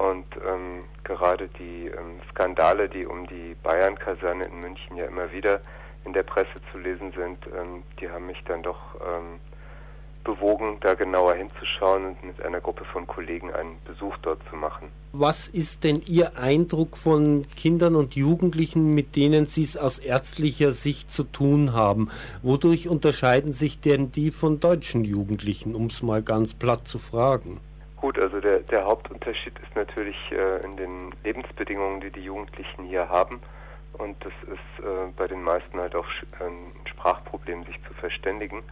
und 0.00 0.24
ähm, 0.48 0.84
gerade 1.04 1.48
die 1.58 1.88
ähm, 1.88 2.20
Skandale, 2.30 2.88
die 2.88 3.04
um 3.04 3.26
die 3.26 3.54
Bayern-Kaserne 3.62 4.44
in 4.44 4.60
München 4.60 4.96
ja 4.96 5.04
immer 5.04 5.30
wieder 5.30 5.60
in 6.06 6.14
der 6.14 6.22
Presse 6.22 6.54
zu 6.72 6.78
lesen 6.78 7.12
sind, 7.12 7.38
ähm, 7.54 7.82
die 8.00 8.08
haben 8.08 8.26
mich 8.26 8.42
dann 8.44 8.62
doch 8.62 8.78
ähm, 9.06 9.38
bewogen, 10.24 10.78
da 10.80 10.94
genauer 10.94 11.34
hinzuschauen 11.34 12.06
und 12.06 12.24
mit 12.24 12.42
einer 12.42 12.60
Gruppe 12.60 12.84
von 12.84 13.06
Kollegen 13.06 13.52
einen 13.52 13.78
Besuch 13.84 14.16
dort 14.22 14.40
zu 14.48 14.56
machen. 14.56 14.88
Was 15.12 15.48
ist 15.48 15.84
denn 15.84 16.02
Ihr 16.06 16.36
Eindruck 16.36 16.96
von 16.96 17.46
Kindern 17.56 17.96
und 17.96 18.14
Jugendlichen, 18.14 18.90
mit 18.90 19.16
denen 19.16 19.46
Sie 19.46 19.62
es 19.62 19.76
aus 19.76 19.98
ärztlicher 19.98 20.72
Sicht 20.72 21.10
zu 21.10 21.24
tun 21.24 21.72
haben? 21.72 22.10
Wodurch 22.42 22.88
unterscheiden 22.88 23.52
sich 23.52 23.80
denn 23.80 24.12
die 24.12 24.30
von 24.30 24.60
deutschen 24.60 25.04
Jugendlichen, 25.04 25.74
um 25.74 25.86
es 25.86 26.02
mal 26.02 26.22
ganz 26.22 26.54
platt 26.54 26.86
zu 26.86 26.98
fragen? 26.98 27.60
Gut, 27.96 28.18
also 28.22 28.40
der, 28.40 28.60
der 28.60 28.84
Hauptunterschied 28.84 29.58
ist 29.58 29.76
natürlich 29.76 30.16
äh, 30.32 30.64
in 30.64 30.76
den 30.76 31.14
Lebensbedingungen, 31.24 32.00
die 32.00 32.10
die 32.10 32.24
Jugendlichen 32.24 32.84
hier 32.84 33.08
haben. 33.08 33.40
Und 33.94 34.16
das 34.24 34.32
ist 34.44 34.84
äh, 34.84 35.10
bei 35.16 35.26
den 35.26 35.42
meisten 35.42 35.78
halt 35.78 35.94
auch 35.94 36.06
ein 36.38 36.72
Sprachproblem, 36.88 37.64
sich 37.64 37.76
zu 37.86 37.92
verständigen. 37.94 38.62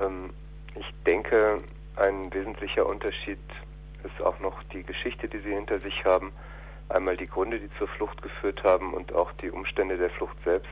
Ähm, 0.00 0.30
ich 0.78 0.86
denke, 1.06 1.58
ein 1.96 2.32
wesentlicher 2.32 2.86
Unterschied 2.86 3.38
ist 4.04 4.22
auch 4.24 4.38
noch 4.40 4.62
die 4.64 4.82
Geschichte, 4.82 5.28
die 5.28 5.38
sie 5.38 5.54
hinter 5.54 5.80
sich 5.80 6.04
haben. 6.04 6.32
Einmal 6.88 7.16
die 7.16 7.26
Gründe, 7.26 7.58
die 7.58 7.70
zur 7.78 7.88
Flucht 7.88 8.22
geführt 8.22 8.62
haben 8.62 8.94
und 8.94 9.12
auch 9.14 9.32
die 9.32 9.50
Umstände 9.50 9.96
der 9.96 10.10
Flucht 10.10 10.36
selbst 10.44 10.70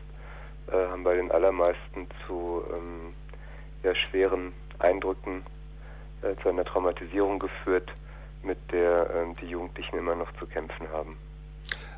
äh, 0.68 0.72
haben 0.72 1.02
bei 1.02 1.14
den 1.16 1.30
allermeisten 1.30 2.06
zu 2.26 2.62
ähm, 2.72 3.14
ja, 3.82 3.94
schweren 3.94 4.52
Eindrücken 4.78 5.42
äh, 6.22 6.40
zu 6.42 6.48
einer 6.48 6.64
Traumatisierung 6.64 7.38
geführt, 7.38 7.92
mit 8.42 8.58
der 8.70 9.10
äh, 9.10 9.34
die 9.40 9.46
Jugendlichen 9.46 9.96
immer 9.96 10.14
noch 10.14 10.32
zu 10.38 10.46
kämpfen 10.46 10.88
haben. 10.92 11.16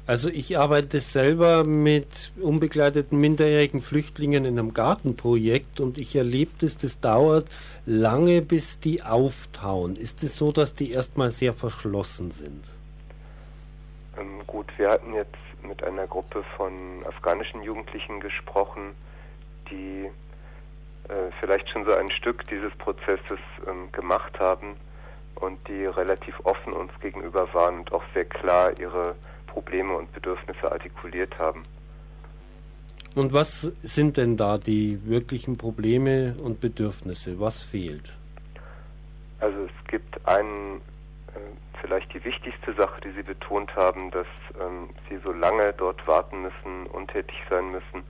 Also 0.06 0.28
ich 0.28 0.56
arbeite 0.56 1.00
selber 1.00 1.64
mit 1.64 2.32
unbegleiteten 2.40 3.18
minderjährigen 3.18 3.82
Flüchtlingen 3.82 4.44
in 4.44 4.56
einem 4.56 4.72
Gartenprojekt 4.72 5.80
und 5.80 5.98
ich 5.98 6.14
erlebe 6.14 6.52
das, 6.60 6.76
das 6.76 7.00
dauert 7.00 7.48
lange, 7.86 8.40
bis 8.40 8.78
die 8.78 9.02
auftauen. 9.02 9.96
Ist 9.96 10.22
es 10.22 10.36
so, 10.36 10.52
dass 10.52 10.74
die 10.74 10.92
erstmal 10.92 11.32
sehr 11.32 11.54
verschlossen 11.54 12.30
sind? 12.30 12.70
Ähm, 14.16 14.46
gut, 14.46 14.66
wir 14.78 14.90
hatten 14.90 15.12
jetzt 15.12 15.34
mit 15.62 15.82
einer 15.82 16.06
Gruppe 16.06 16.44
von 16.56 17.04
afghanischen 17.04 17.64
Jugendlichen 17.64 18.20
gesprochen, 18.20 18.94
die 19.68 20.08
äh, 21.08 21.32
vielleicht 21.40 21.68
schon 21.72 21.84
so 21.84 21.92
ein 21.92 22.12
Stück 22.12 22.46
dieses 22.46 22.72
Prozesses 22.76 23.40
ähm, 23.66 23.90
gemacht 23.90 24.38
haben 24.38 24.76
und 25.34 25.58
die 25.66 25.84
relativ 25.86 26.38
offen 26.44 26.72
uns 26.72 26.92
gegenüber 27.00 27.52
waren 27.52 27.80
und 27.80 27.92
auch 27.92 28.04
sehr 28.14 28.24
klar 28.24 28.70
ihre 28.78 29.16
Probleme 29.56 29.96
und 29.96 30.12
Bedürfnisse 30.12 30.70
artikuliert 30.70 31.38
haben. 31.38 31.62
Und 33.14 33.32
was 33.32 33.72
sind 33.82 34.18
denn 34.18 34.36
da 34.36 34.58
die 34.58 35.00
wirklichen 35.06 35.56
Probleme 35.56 36.34
und 36.44 36.60
Bedürfnisse? 36.60 37.40
Was 37.40 37.62
fehlt? 37.62 38.18
Also 39.40 39.56
es 39.64 39.88
gibt 39.88 40.14
einen, 40.28 40.82
äh, 41.34 41.38
vielleicht 41.80 42.12
die 42.12 42.22
wichtigste 42.22 42.74
Sache, 42.74 43.00
die 43.00 43.12
Sie 43.12 43.22
betont 43.22 43.74
haben, 43.74 44.10
dass 44.10 44.26
ähm, 44.60 44.90
Sie 45.08 45.16
so 45.24 45.32
lange 45.32 45.72
dort 45.78 46.06
warten 46.06 46.42
müssen, 46.42 46.86
untätig 46.92 47.36
sein 47.48 47.70
müssen, 47.70 48.02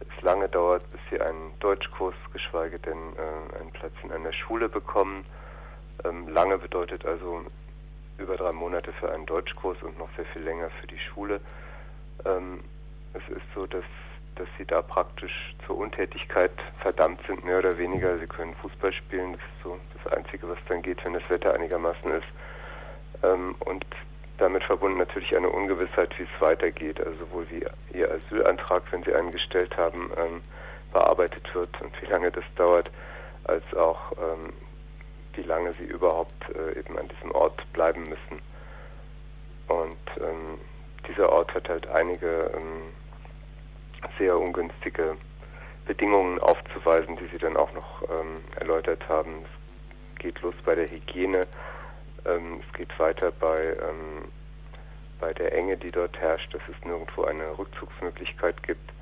es 0.00 0.22
lange 0.22 0.48
dauert, 0.48 0.82
bis 0.92 1.00
sie 1.10 1.20
einen 1.20 1.52
Deutschkurs, 1.60 2.14
geschweige 2.32 2.78
denn 2.78 2.96
äh, 2.96 3.58
einen 3.60 3.70
Platz 3.72 3.92
in 4.02 4.10
einer 4.12 4.32
Schule 4.32 4.70
bekommen. 4.70 5.26
Ähm, 6.04 6.28
lange 6.28 6.56
bedeutet 6.56 7.04
also 7.04 7.42
über 8.20 8.36
drei 8.36 8.52
Monate 8.52 8.92
für 8.92 9.10
einen 9.12 9.26
Deutschkurs 9.26 9.82
und 9.82 9.98
noch 9.98 10.08
sehr 10.16 10.26
viel 10.26 10.42
länger 10.42 10.70
für 10.80 10.86
die 10.86 10.98
Schule. 10.98 11.40
Ähm, 12.24 12.60
es 13.14 13.22
ist 13.36 13.46
so, 13.54 13.66
dass, 13.66 13.84
dass 14.36 14.48
sie 14.58 14.64
da 14.64 14.82
praktisch 14.82 15.54
zur 15.66 15.78
Untätigkeit 15.78 16.52
verdammt 16.80 17.20
sind, 17.26 17.44
mehr 17.44 17.58
oder 17.58 17.76
weniger. 17.78 18.18
Sie 18.18 18.26
können 18.26 18.54
Fußball 18.56 18.92
spielen, 18.92 19.32
das 19.32 19.42
ist 19.42 19.62
so 19.64 19.78
das 20.02 20.16
Einzige, 20.16 20.48
was 20.48 20.58
dann 20.68 20.82
geht, 20.82 21.04
wenn 21.04 21.14
das 21.14 21.28
Wetter 21.28 21.54
einigermaßen 21.54 22.10
ist. 22.10 22.28
Ähm, 23.22 23.54
und 23.60 23.84
damit 24.38 24.64
verbunden 24.64 24.98
natürlich 24.98 25.36
eine 25.36 25.50
Ungewissheit, 25.50 26.18
wie 26.18 26.22
es 26.22 26.40
weitergeht, 26.40 26.98
also 27.00 27.18
sowohl 27.18 27.46
wie 27.50 27.64
Ihr 27.96 28.10
Asylantrag, 28.10 28.82
wenn 28.90 29.02
Sie 29.02 29.14
einen 29.14 29.30
gestellt 29.30 29.76
haben, 29.76 30.10
ähm, 30.16 30.40
bearbeitet 30.92 31.54
wird 31.54 31.68
und 31.80 31.92
wie 32.00 32.06
lange 32.06 32.30
das 32.30 32.44
dauert, 32.56 32.90
als 33.44 33.62
auch 33.74 34.12
ähm, 34.12 34.52
wie 35.34 35.42
lange 35.42 35.72
Sie 35.74 35.84
überhaupt 35.84 36.48
äh, 36.54 36.78
eben 36.78 36.98
an 36.98 37.08
diesem 37.08 37.32
Ort 37.32 37.64
bleiben 37.72 38.02
müssen. 38.02 38.42
Und 39.68 39.96
ähm, 40.20 40.58
dieser 41.08 41.30
Ort 41.30 41.54
hat 41.54 41.68
halt 41.68 41.86
einige 41.88 42.50
ähm, 42.54 42.82
sehr 44.18 44.38
ungünstige 44.38 45.16
Bedingungen 45.86 46.38
aufzuweisen, 46.40 47.16
die 47.16 47.26
Sie 47.28 47.38
dann 47.38 47.56
auch 47.56 47.72
noch 47.72 48.02
ähm, 48.02 48.36
erläutert 48.58 49.08
haben. 49.08 49.44
Es 50.14 50.22
geht 50.22 50.40
los 50.42 50.54
bei 50.64 50.74
der 50.74 50.90
Hygiene 50.90 51.46
ähm, 52.26 52.60
es 52.66 52.72
geht 52.76 52.98
weiter 52.98 53.32
bei, 53.32 53.58
ähm, 53.58 54.28
bei 55.18 55.32
der 55.32 55.52
Enge, 55.52 55.76
die 55.76 55.90
dort 55.90 56.18
herrscht, 56.18 56.52
dass 56.54 56.62
es 56.68 56.84
nirgendwo 56.84 57.24
eine 57.24 57.58
Rückzugsmöglichkeit 57.58 58.62
gibt. 58.62 58.92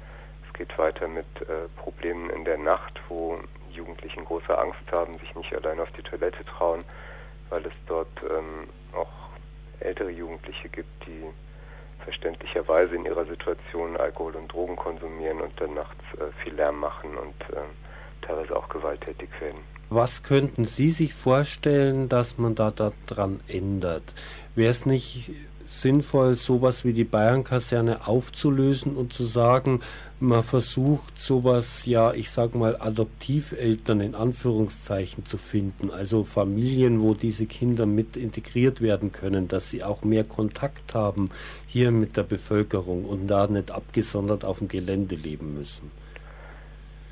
Es 0.46 0.52
geht 0.54 0.76
weiter 0.78 1.08
mit 1.08 1.26
äh, 1.42 1.68
Problemen 1.76 2.30
in 2.30 2.44
der 2.44 2.58
Nacht, 2.58 3.00
wo 3.08 3.38
Jugendlichen 3.78 4.24
große 4.24 4.56
Angst 4.56 4.80
haben, 4.92 5.14
sich 5.18 5.34
nicht 5.34 5.54
allein 5.54 5.80
auf 5.80 5.90
die 5.92 6.02
Toilette 6.02 6.44
trauen, 6.44 6.84
weil 7.50 7.64
es 7.64 7.72
dort 7.86 8.08
ähm, 8.22 8.68
auch 8.92 9.08
ältere 9.80 10.10
Jugendliche 10.10 10.68
gibt, 10.68 11.06
die 11.06 11.24
verständlicherweise 12.04 12.94
in 12.96 13.04
ihrer 13.04 13.24
Situation 13.26 13.96
Alkohol 13.96 14.36
und 14.36 14.52
Drogen 14.52 14.76
konsumieren 14.76 15.40
und 15.40 15.52
dann 15.60 15.74
nachts 15.74 16.02
äh, 16.14 16.42
viel 16.42 16.54
Lärm 16.54 16.80
machen 16.80 17.16
und 17.16 17.34
äh, 17.54 17.62
teilweise 18.22 18.56
auch 18.56 18.68
gewalttätig 18.68 19.28
werden. 19.40 19.60
Was 19.90 20.22
könnten 20.22 20.64
Sie 20.64 20.90
sich 20.90 21.14
vorstellen, 21.14 22.08
dass 22.08 22.36
man 22.36 22.54
da 22.54 22.72
daran 23.06 23.40
ändert? 23.48 24.14
Wäre 24.54 24.70
es 24.70 24.84
nicht 24.84 25.30
sinnvoll, 25.68 26.34
sowas 26.34 26.84
wie 26.84 26.94
die 26.94 27.04
Bayern-Kaserne 27.04 28.08
aufzulösen 28.08 28.96
und 28.96 29.12
zu 29.12 29.24
sagen, 29.24 29.80
man 30.18 30.42
versucht 30.42 31.18
sowas, 31.18 31.84
ja, 31.84 32.12
ich 32.12 32.30
sag 32.30 32.54
mal, 32.54 32.76
Adoptiveltern 32.80 34.00
in 34.00 34.14
Anführungszeichen 34.14 35.26
zu 35.26 35.36
finden, 35.36 35.90
also 35.90 36.24
Familien, 36.24 37.02
wo 37.02 37.12
diese 37.12 37.46
Kinder 37.46 37.86
mit 37.86 38.16
integriert 38.16 38.80
werden 38.80 39.12
können, 39.12 39.46
dass 39.46 39.70
sie 39.70 39.84
auch 39.84 40.02
mehr 40.02 40.24
Kontakt 40.24 40.94
haben 40.94 41.30
hier 41.66 41.90
mit 41.90 42.16
der 42.16 42.22
Bevölkerung 42.22 43.04
und 43.04 43.28
da 43.28 43.46
nicht 43.46 43.70
abgesondert 43.70 44.44
auf 44.44 44.58
dem 44.58 44.68
Gelände 44.68 45.16
leben 45.16 45.54
müssen. 45.54 45.90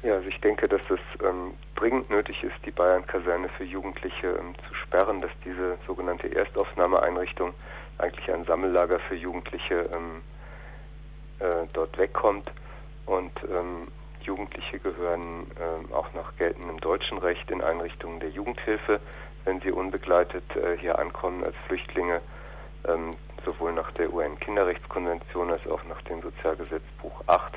Ja, 0.03 0.15
also 0.15 0.29
ich 0.29 0.41
denke, 0.41 0.67
dass 0.67 0.83
es 0.89 1.01
ähm, 1.23 1.53
dringend 1.75 2.09
nötig 2.11 2.43
ist, 2.43 2.55
die 2.65 2.71
Bayern-Kaserne 2.71 3.49
für 3.51 3.65
Jugendliche 3.65 4.29
ähm, 4.29 4.55
zu 4.69 4.75
sperren, 4.75 5.21
dass 5.21 5.33
diese 5.45 5.77
sogenannte 5.87 6.35
Erstaufnahmeeinrichtung 6.35 7.53
eigentlich 7.99 8.31
ein 8.31 8.45
Sammellager 8.45 8.99
für 9.01 9.15
Jugendliche 9.15 9.89
ähm, 9.95 10.23
äh, 11.39 11.67
dort 11.73 11.97
wegkommt. 11.99 12.51
Und 13.07 13.33
ähm, 13.45 13.89
Jugendliche 14.21 14.79
gehören 14.79 15.47
ähm, 15.61 15.93
auch 15.93 16.13
nach 16.13 16.37
geltendem 16.37 16.81
deutschen 16.81 17.19
Recht 17.19 17.51
in 17.51 17.63
Einrichtungen 17.63 18.21
der 18.21 18.31
Jugendhilfe, 18.31 19.01
wenn 19.45 19.61
sie 19.61 19.71
unbegleitet 19.71 20.45
äh, 20.57 20.77
hier 20.79 20.99
ankommen 20.99 21.45
als 21.45 21.55
Flüchtlinge, 21.67 22.21
ähm, 22.89 23.13
sowohl 23.45 23.73
nach 23.73 23.93
der 23.93 24.13
UN-Kinderrechtskonvention 24.13 25.53
als 25.53 25.67
auch 25.69 25.85
nach 25.85 26.03
dem 26.03 26.21
Sozialgesetzbuch 26.21 27.23
8, 27.29 27.55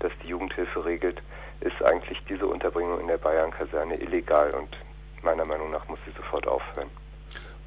das 0.00 0.12
die 0.24 0.28
Jugendhilfe 0.28 0.84
regelt, 0.84 1.22
ist 1.60 1.82
eigentlich 1.84 2.20
diese 2.28 2.46
Unterbringung 2.46 3.00
in 3.00 3.06
der 3.06 3.18
Bayern-Kaserne 3.18 4.00
illegal 4.00 4.50
und 4.54 4.76
meiner 5.22 5.44
Meinung 5.44 5.70
nach 5.70 5.86
muss 5.88 5.98
sie 6.04 6.12
sofort 6.12 6.46
aufhören. 6.46 6.90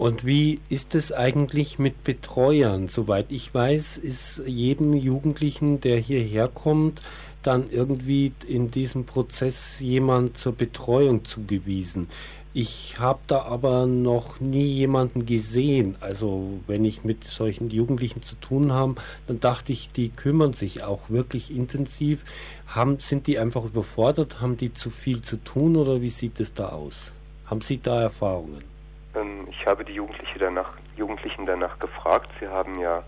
Und 0.02 0.26
wie 0.26 0.60
ist 0.68 0.96
es 0.96 1.12
eigentlich 1.12 1.78
mit 1.78 2.04
Betreuern? 2.04 2.88
Soweit 2.88 3.32
ich 3.32 3.54
weiß, 3.54 4.00
ist 4.00 4.42
jedem 4.48 4.96
Jugendlichen, 4.96 5.80
der 5.80 6.00
hierher 6.00 6.48
kommt, 6.48 7.04
dann 7.44 7.70
irgendwie 7.70 8.32
in 8.48 8.72
diesem 8.72 9.06
Prozess 9.06 9.80
jemand 9.80 10.38
zur 10.38 10.54
Betreuung 10.54 11.24
zugewiesen. 11.24 12.08
Ich 12.52 12.96
habe 12.98 13.20
da 13.28 13.44
aber 13.44 13.86
noch 13.86 14.40
nie 14.40 14.66
jemanden 14.66 15.28
gesehen. 15.28 15.98
Also 16.00 16.60
wenn 16.66 16.84
ich 16.84 17.04
mit 17.04 17.24
solchen 17.24 17.70
Jugendlichen 17.70 18.24
zu 18.24 18.34
tun 18.38 18.72
habe, 18.72 18.96
dann 19.28 19.40
dachte 19.40 19.72
ich, 19.72 19.90
die 19.90 20.10
kümmern 20.10 20.54
sich 20.54 20.82
auch 20.82 21.12
wirklich 21.12 21.56
intensiv. 21.56 22.24
Haben, 22.66 22.98
sind 22.98 23.28
die 23.28 23.38
einfach 23.38 23.66
überfordert? 23.66 24.42
Haben 24.42 24.58
die 24.58 24.74
zu 24.74 24.90
viel 24.90 25.22
zu 25.22 25.38
tun 25.38 25.78
oder 25.78 26.02
wie 26.02 26.10
sieht 26.10 26.40
es 26.40 26.56
da 26.56 26.70
aus? 26.70 27.14
Haben 27.46 27.62
Sie 27.62 27.78
da 27.78 28.02
Erfahrungen? 28.02 28.71
Ähm, 29.15 29.47
ich 29.50 29.65
habe 29.65 29.84
die 29.86 29.93
Jugendliche 29.93 30.39
danach, 30.39 30.74
Jugendlichen 30.95 31.45
danach 31.45 31.78
gefragt. 31.80 32.30
Sie 32.39 32.47
haben 32.47 32.80
ja 32.80 33.04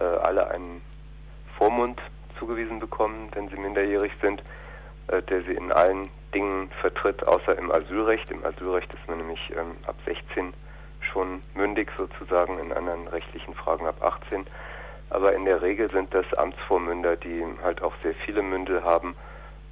äh, 0.00 0.04
alle 0.04 0.48
einen 0.48 0.82
Vormund 1.58 2.00
zugewiesen 2.38 2.80
bekommen, 2.80 3.28
wenn 3.32 3.48
sie 3.48 3.56
minderjährig 3.56 4.12
sind, 4.20 4.42
äh, 5.08 5.22
der 5.22 5.42
sie 5.42 5.52
in 5.52 5.72
allen 5.72 6.08
Dingen 6.34 6.70
vertritt, 6.80 7.26
außer 7.26 7.56
im 7.56 7.70
Asylrecht. 7.70 8.30
Im 8.30 8.44
Asylrecht 8.44 8.92
ist 8.94 9.08
man 9.08 9.18
nämlich 9.18 9.52
ähm, 9.56 9.76
ab 9.86 9.96
16 10.04 10.52
schon 11.00 11.42
mündig 11.54 11.90
sozusagen, 11.98 12.58
in 12.58 12.72
anderen 12.72 13.06
rechtlichen 13.08 13.54
Fragen 13.54 13.86
ab 13.86 14.02
18. 14.02 14.46
Aber 15.10 15.34
in 15.34 15.44
der 15.44 15.62
Regel 15.62 15.90
sind 15.90 16.12
das 16.14 16.32
Amtsvormünder, 16.34 17.16
die 17.16 17.44
halt 17.62 17.82
auch 17.82 17.92
sehr 18.02 18.14
viele 18.14 18.42
Mündel 18.42 18.82
haben 18.82 19.14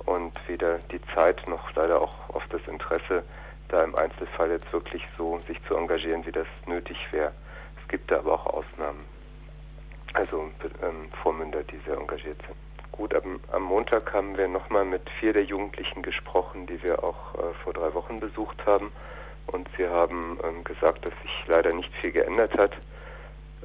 und 0.04 0.32
weder 0.46 0.78
die 0.90 1.00
Zeit 1.14 1.48
noch 1.48 1.74
leider 1.74 2.00
auch 2.00 2.14
oft 2.28 2.52
das 2.52 2.60
Interesse 2.68 3.24
da 3.72 3.82
im 3.84 3.96
Einzelfall 3.96 4.50
jetzt 4.50 4.72
wirklich 4.72 5.02
so 5.16 5.38
sich 5.38 5.58
zu 5.66 5.74
engagieren, 5.74 6.24
wie 6.26 6.32
das 6.32 6.46
nötig 6.66 6.96
wäre. 7.10 7.32
Es 7.80 7.88
gibt 7.88 8.10
da 8.10 8.18
aber 8.18 8.34
auch 8.34 8.46
Ausnahmen. 8.46 9.04
Also 10.12 10.50
ähm, 10.82 11.08
Vormünder, 11.22 11.62
die 11.62 11.78
sehr 11.86 11.96
engagiert 11.96 12.38
sind. 12.46 12.56
Gut, 12.92 13.14
am, 13.14 13.40
am 13.50 13.62
Montag 13.62 14.12
haben 14.12 14.36
wir 14.36 14.46
nochmal 14.46 14.84
mit 14.84 15.08
vier 15.18 15.32
der 15.32 15.44
Jugendlichen 15.44 16.02
gesprochen, 16.02 16.66
die 16.66 16.82
wir 16.82 17.02
auch 17.02 17.34
äh, 17.34 17.54
vor 17.64 17.72
drei 17.72 17.94
Wochen 17.94 18.20
besucht 18.20 18.64
haben. 18.66 18.92
Und 19.46 19.68
sie 19.78 19.88
haben 19.88 20.38
ähm, 20.44 20.62
gesagt, 20.64 21.06
dass 21.06 21.14
sich 21.22 21.44
leider 21.46 21.74
nicht 21.74 21.92
viel 21.94 22.12
geändert 22.12 22.56
hat. 22.58 22.72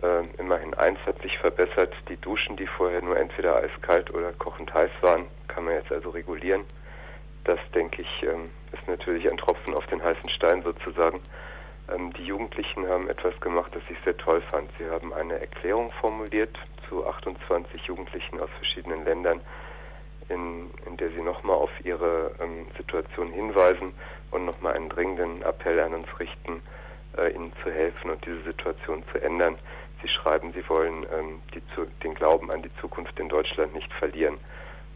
Ähm, 0.02 0.30
immerhin 0.38 0.74
eins 0.76 1.00
hat 1.06 1.22
sich 1.22 1.38
verbessert. 1.40 1.94
Die 2.08 2.18
Duschen, 2.18 2.56
die 2.56 2.68
vorher 2.68 3.02
nur 3.02 3.18
entweder 3.18 3.58
eiskalt 3.58 4.14
oder 4.14 4.32
kochend 4.34 4.74
heiß 4.74 4.92
waren, 5.02 5.26
kann 5.50 5.66
man 5.66 5.74
jetzt 5.74 5.92
also 5.92 6.12
regulieren. 6.12 6.64
Das, 7.48 7.60
denke 7.74 8.02
ich, 8.02 8.24
ähm, 8.24 8.50
ist 8.74 8.86
natürlich 8.90 9.32
ein 9.32 9.38
Tropfen 9.38 9.74
auf 9.74 9.86
den 9.88 10.04
heißen 10.04 10.30
Stein 10.30 10.64
sozusagen. 10.64 11.22
Ähm, 11.90 12.12
die 12.12 12.26
Jugendlichen 12.26 12.86
haben 12.90 13.10
etwas 13.10 13.40
gemacht, 13.40 13.72
das 13.74 13.84
ich 13.90 13.98
sehr 14.04 14.18
toll 14.18 14.42
fand. 14.52 14.70
Sie 14.78 14.86
haben 14.86 15.14
eine 15.14 15.40
Erklärung 15.40 15.90
formuliert 16.02 16.54
zu 16.90 17.08
28 17.08 17.84
Jugendlichen 17.84 18.42
aus 18.42 18.50
verschiedenen 18.58 19.06
Ländern, 19.06 19.40
in, 20.28 20.70
in 20.86 20.98
der 20.98 21.10
sie 21.12 21.24
nochmal 21.24 21.56
auf 21.56 21.70
ihre 21.86 22.36
ähm, 22.42 22.68
Situation 22.78 23.32
hinweisen 23.32 23.94
und 24.32 24.44
nochmal 24.44 24.74
einen 24.74 24.90
dringenden 24.90 25.42
Appell 25.44 25.80
an 25.80 25.94
uns 25.94 26.20
richten, 26.20 26.62
äh, 27.18 27.30
ihnen 27.34 27.54
zu 27.64 27.72
helfen 27.72 28.12
und 28.12 28.26
diese 28.26 28.44
Situation 28.44 29.04
zu 29.14 29.22
ändern. 29.22 29.58
Sie 30.02 30.10
schreiben, 30.10 30.52
sie 30.52 30.68
wollen 30.70 31.08
die, 31.56 31.62
den 32.04 32.14
Glauben 32.14 32.52
an 32.52 32.62
die 32.62 32.76
Zukunft 32.82 33.18
in 33.20 33.30
Deutschland 33.30 33.74
nicht 33.74 33.92
verlieren 33.94 34.38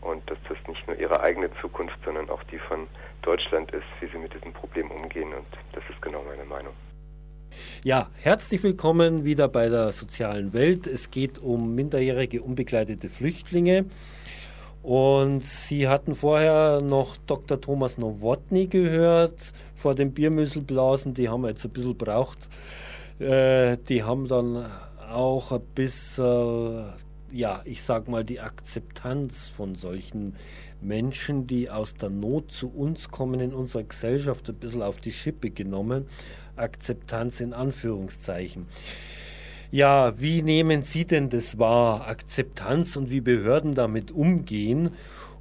und 0.01 0.29
dass 0.29 0.37
das 0.49 0.57
nicht 0.67 0.85
nur 0.87 0.97
ihre 0.97 1.21
eigene 1.21 1.49
Zukunft, 1.61 1.97
sondern 2.03 2.29
auch 2.29 2.43
die 2.45 2.59
von 2.59 2.87
Deutschland 3.21 3.71
ist, 3.71 3.85
wie 3.99 4.07
sie 4.07 4.17
mit 4.17 4.33
diesem 4.33 4.53
Problem 4.53 4.89
umgehen 4.91 5.33
und 5.33 5.45
das 5.73 5.83
ist 5.89 6.01
genau 6.01 6.23
meine 6.23 6.45
Meinung. 6.45 6.73
Ja, 7.83 8.09
herzlich 8.21 8.63
willkommen 8.63 9.25
wieder 9.25 9.47
bei 9.47 9.69
der 9.69 9.91
sozialen 9.91 10.53
Welt. 10.53 10.87
Es 10.87 11.11
geht 11.11 11.39
um 11.39 11.75
minderjährige 11.75 12.41
unbegleitete 12.41 13.09
Flüchtlinge. 13.09 13.85
Und 14.83 15.45
Sie 15.45 15.87
hatten 15.87 16.15
vorher 16.15 16.81
noch 16.81 17.15
Dr. 17.27 17.61
Thomas 17.61 17.97
Nowotny 17.97 18.67
gehört 18.67 19.51
vor 19.75 19.93
dem 19.93 20.11
Biermüsselblasen. 20.11 21.13
Die 21.13 21.29
haben 21.29 21.41
wir 21.43 21.49
jetzt 21.49 21.63
ein 21.65 21.71
bisschen 21.71 21.97
braucht. 21.97 22.49
Äh, 23.19 23.77
die 23.89 24.03
haben 24.03 24.27
dann 24.27 24.65
auch 25.11 25.51
ein 25.51 25.61
bisschen, 25.75 26.93
ja, 27.31 27.61
ich 27.65 27.83
sag 27.83 28.07
mal, 28.07 28.23
die 28.23 28.39
Akzeptanz 28.39 29.49
von 29.49 29.75
solchen 29.75 30.35
Menschen, 30.81 31.47
die 31.47 31.69
aus 31.69 31.93
der 31.93 32.09
Not 32.09 32.51
zu 32.51 32.69
uns 32.69 33.09
kommen, 33.09 33.39
in 33.39 33.53
unserer 33.53 33.83
Gesellschaft 33.83 34.49
ein 34.49 34.55
bisschen 34.55 34.81
auf 34.81 34.97
die 34.97 35.11
Schippe 35.11 35.49
genommen. 35.49 36.07
Akzeptanz 36.55 37.39
in 37.39 37.53
Anführungszeichen. 37.53 38.67
Ja, 39.71 40.19
wie 40.19 40.41
nehmen 40.41 40.83
Sie 40.83 41.05
denn 41.05 41.29
das 41.29 41.57
wahr, 41.57 42.07
Akzeptanz 42.07 42.97
und 42.97 43.09
wie 43.09 43.21
Behörden 43.21 43.73
damit 43.73 44.11
umgehen? 44.11 44.91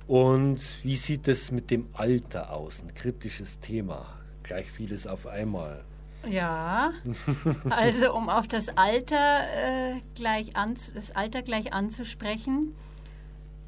Und 0.07 0.61
wie 0.83 0.97
sieht 0.97 1.27
es 1.29 1.51
mit 1.51 1.71
dem 1.71 1.89
Alter 1.93 2.53
aus? 2.53 2.83
Ein 2.83 2.95
kritisches 2.95 3.59
Thema. 3.59 4.07
Gleich 4.43 4.71
vieles 4.71 5.07
auf 5.07 5.27
einmal. 5.27 5.85
Ja, 6.29 6.93
also 7.71 8.15
um 8.15 8.29
auf 8.29 8.47
das 8.47 8.77
Alter, 8.77 9.41
äh, 9.55 10.01
gleich, 10.15 10.57
an, 10.57 10.75
das 10.95 11.13
Alter 11.13 11.43
gleich 11.43 11.73
anzusprechen. 11.73 12.75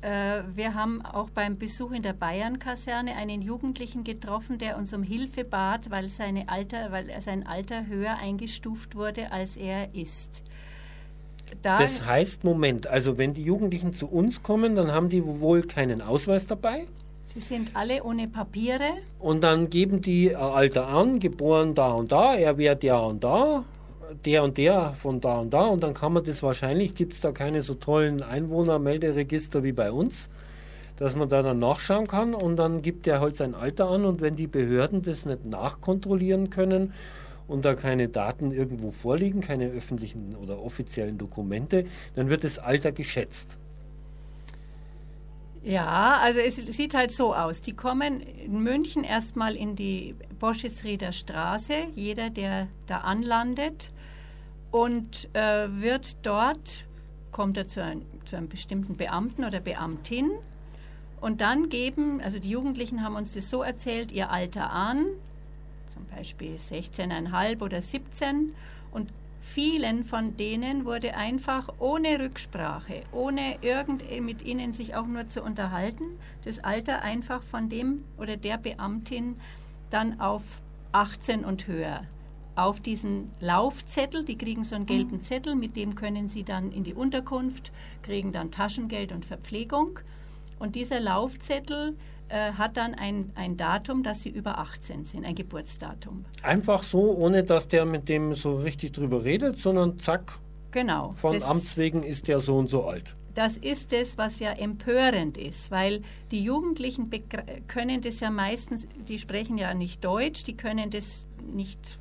Äh, 0.03 0.43
wir 0.55 0.75
haben 0.75 1.03
auch 1.03 1.31
beim 1.31 1.59
Besuch 1.59 1.93
in 1.93 2.03
der 2.03 2.13
Bayern-Kaserne 2.13 3.15
einen 3.15 3.41
Jugendlichen 3.41 4.05
getroffen, 4.05 4.59
der 4.59 4.77
uns 4.77 4.93
um 4.93 5.03
Hilfe 5.03 5.45
bat, 5.45 5.91
weil, 5.91 6.09
seine 6.09 6.49
Alter, 6.49 6.91
weil 6.91 7.21
sein 7.21 7.47
Alter 7.47 7.87
höher 7.87 8.17
eingestuft 8.17 8.97
wurde, 8.97 9.33
als 9.33 9.57
er 9.57 9.95
ist. 9.95 10.43
Da 11.61 11.79
das 11.79 12.05
heißt, 12.05 12.45
Moment, 12.45 12.87
also 12.87 13.19
wenn 13.19 13.35
die 13.35 13.45
Jugendlichen 13.45 13.93
zu 13.93 14.09
uns 14.09 14.43
kommen, 14.43 14.75
dann 14.75 14.91
haben 14.93 15.09
die 15.09 15.25
wohl 15.25 15.63
keinen 15.63 16.01
Ausweis 16.01 16.47
dabei? 16.47 16.87
Sie 17.35 17.41
sind 17.41 17.75
alle 17.75 18.03
ohne 18.03 18.29
Papiere. 18.29 18.99
Und 19.19 19.43
dann 19.43 19.71
geben 19.71 20.03
die 20.03 20.37
Alter 20.37 20.89
an, 20.89 21.19
geboren 21.19 21.75
da 21.75 21.93
und 21.93 22.13
da, 22.13 22.35
er 22.35 22.59
wird 22.59 22.85
ja 22.85 22.99
und 22.99 23.25
da, 23.25 23.65
der 24.27 24.45
und 24.45 24.59
der 24.59 24.93
von 24.93 25.19
da 25.23 25.39
und 25.39 25.51
da 25.55 25.65
und 25.65 25.83
dann 25.83 25.95
kann 25.95 26.13
man 26.13 26.25
das 26.25 26.43
wahrscheinlich, 26.43 26.95
gibt 26.95 27.15
es 27.15 27.21
da 27.21 27.33
keine 27.33 27.63
so 27.63 27.73
tollen 27.73 28.23
Einwohnermelderegister 28.23 29.63
wie 29.63 29.73
bei 29.73 29.91
uns, 29.91 30.29
dass 30.97 31.17
man 31.17 31.31
da 31.31 31.43
dann 31.43 31.59
nachschauen 31.59 32.07
kann 32.07 32.35
und 32.35 32.57
dann 32.57 32.83
gibt 32.83 33.07
der 33.07 33.21
halt 33.21 33.37
sein 33.37 33.55
Alter 33.55 33.89
an 33.89 34.05
und 34.05 34.21
wenn 34.21 34.37
die 34.37 34.47
Behörden 34.47 35.01
das 35.01 35.25
nicht 35.25 35.47
nachkontrollieren 35.47 36.51
können 36.51 36.93
und 37.49 37.65
da 37.65 37.75
keine 37.75 38.09
Daten 38.09 38.51
irgendwo 38.51 38.91
vorliegen, 38.91 39.41
keine 39.41 39.71
öffentlichen 39.71 40.37
oder 40.37 40.63
offiziellen 40.63 41.17
Dokumente, 41.17 41.87
dann 42.15 42.29
wird 42.29 42.45
das 42.45 42.59
Alter 42.59 42.93
geschätzt. 42.93 43.59
Ja, 45.63 46.19
also 46.19 46.41
es 46.41 46.57
sieht 46.57 46.95
halt 46.95 47.13
so 47.13 47.35
aus. 47.35 47.61
Die 47.61 47.75
kommen 47.75 48.21
in 48.21 48.61
München 48.63 49.05
erstmal 49.05 49.55
in 49.55 49.77
die 49.77 50.17
Boschesrieder 50.41 51.13
Straße, 51.13 51.75
jeder, 51.95 52.31
der 52.31 52.67
da 52.87 52.99
anlandet, 52.99 53.93
und 54.73 55.29
äh, 55.35 55.69
wird 55.71 56.17
dort, 56.27 56.87
kommt 57.31 57.57
er 57.59 57.69
zu, 57.69 57.83
ein, 57.83 58.03
zu 58.25 58.37
einem 58.37 58.49
bestimmten 58.49 58.97
Beamten 58.97 59.45
oder 59.45 59.61
Beamtin. 59.61 60.31
Und 61.21 61.41
dann 61.41 61.69
geben, 61.69 62.21
also 62.21 62.41
die 62.41 62.51
Jugendlichen 62.51 63.05
haben 63.05 63.15
uns 63.15 63.35
das 63.35 63.49
so 63.49 63.63
erzählt, 63.63 64.11
ihr 64.11 64.31
Alter 64.31 64.71
an, 64.73 65.07
zum 65.89 66.05
Beispiel 66.07 66.57
16,5 66.57 67.61
oder 67.63 67.81
17 67.81 68.53
und 68.91 69.13
vielen 69.43 70.05
von 70.05 70.37
denen 70.37 70.87
wurde 70.87 71.15
einfach 71.15 71.69
ohne 71.79 72.19
Rücksprache, 72.19 73.03
ohne 73.13 73.59
irgend 73.61 74.05
mit 74.23 74.43
ihnen 74.43 74.73
sich 74.73 74.95
auch 74.95 75.07
nur 75.07 75.29
zu 75.29 75.43
unterhalten, 75.43 76.05
das 76.45 76.61
Alter 76.61 77.03
einfach 77.03 77.43
von 77.43 77.69
dem 77.69 78.05
oder 78.17 78.37
der 78.37 78.57
Beamtin 78.57 79.37
dann 79.91 80.21
auf 80.21 80.63
18 80.93 81.45
und 81.45 81.67
höher 81.67 82.07
auf 82.55 82.81
diesen 82.81 83.31
Laufzettel, 83.41 84.25
die 84.25 84.37
kriegen 84.37 84.65
so 84.65 84.75
einen 84.75 84.87
gelben 84.87 85.17
mhm. 85.17 85.23
Zettel, 85.23 85.55
mit 85.55 85.77
dem 85.77 85.95
können 85.95 86.29
sie 86.29 86.45
dann 86.45 86.71
in 86.71 86.85
die 86.85 86.95
Unterkunft, 86.95 87.73
kriegen 88.03 88.33
dann 88.33 88.51
Taschengeld 88.51 89.13
und 89.13 89.25
Verpflegung. 89.25 89.99
Und 90.59 90.77
dieser 90.77 91.01
Laufzettel 91.01 91.97
äh, 92.33 92.53
hat 92.53 92.79
dann 92.79 92.95
ein, 92.95 93.31
ein 93.35 93.59
Datum, 93.59 94.03
dass 94.03 94.23
sie 94.23 94.31
über 94.31 94.59
18 94.59 95.05
sind, 95.05 95.27
ein 95.27 95.35
Geburtsdatum. 95.35 96.25
Einfach 96.43 96.83
so, 96.83 97.15
ohne 97.15 97.43
dass 97.43 97.69
der 97.69 97.85
mit 97.85 98.09
dem 98.09 98.35
so 98.35 98.57
richtig 98.57 98.95
drüber 98.95 99.23
redet, 99.23 99.59
sondern 99.59 99.99
zack. 99.99 100.39
Genau. 100.71 101.13
Von 101.13 101.43
Amts 101.43 101.77
wegen 101.77 102.03
ist 102.03 102.29
der 102.29 102.41
so 102.41 102.57
und 102.57 102.71
so 102.71 102.85
alt. 102.85 103.15
Das 103.35 103.57
ist 103.59 103.93
es, 103.93 104.19
was 104.19 104.41
ja 104.41 104.53
empörend 104.53 105.37
ist, 105.39 105.71
weil 105.71 106.03
die 106.31 106.43
Jugendlichen 106.43 107.11
können 107.67 108.01
das 108.01 108.21
ja 108.21 108.31
meistens, 108.31 108.87
die 109.09 109.19
sprechen 109.19 109.59
ja 109.59 109.75
nicht 109.75 110.05
Deutsch, 110.05 110.43
die 110.43 110.57
können 110.57 110.91
das 110.91 111.27
nicht, 111.55 111.99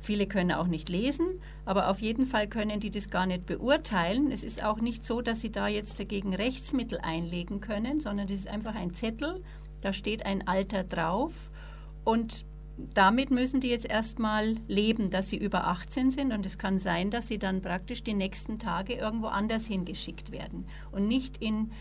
viele 0.00 0.26
können 0.26 0.52
auch 0.52 0.66
nicht 0.66 0.90
lesen, 0.90 1.40
aber 1.64 1.88
auf 1.88 2.00
jeden 2.00 2.26
Fall 2.26 2.48
können 2.48 2.80
die 2.80 2.90
das 2.90 3.08
gar 3.08 3.24
nicht 3.26 3.46
beurteilen. 3.46 4.30
Es 4.30 4.44
ist 4.44 4.62
auch 4.62 4.80
nicht 4.80 5.06
so, 5.06 5.22
dass 5.22 5.40
sie 5.40 5.50
da 5.50 5.68
jetzt 5.68 6.00
dagegen 6.00 6.34
Rechtsmittel 6.34 6.98
einlegen 7.02 7.60
können, 7.60 8.00
sondern 8.00 8.26
das 8.26 8.40
ist 8.40 8.48
einfach 8.48 8.74
ein 8.74 8.94
Zettel, 8.94 9.42
da 9.80 9.92
steht 9.92 10.26
ein 10.26 10.46
Alter 10.46 10.84
drauf 10.84 11.50
und 12.04 12.44
damit 12.94 13.30
müssen 13.30 13.60
die 13.60 13.68
jetzt 13.68 13.86
erstmal 13.86 14.54
leben, 14.68 15.10
dass 15.10 15.30
sie 15.30 15.36
über 15.36 15.66
18 15.66 16.10
sind 16.10 16.32
und 16.32 16.46
es 16.46 16.58
kann 16.58 16.78
sein, 16.78 17.10
dass 17.10 17.28
sie 17.28 17.38
dann 17.38 17.60
praktisch 17.60 18.02
die 18.02 18.14
nächsten 18.14 18.58
Tage 18.58 18.94
irgendwo 18.94 19.26
anders 19.26 19.66
hingeschickt 19.66 20.30
werden 20.32 20.66
und 20.92 21.08
nicht 21.08 21.38
in 21.38 21.72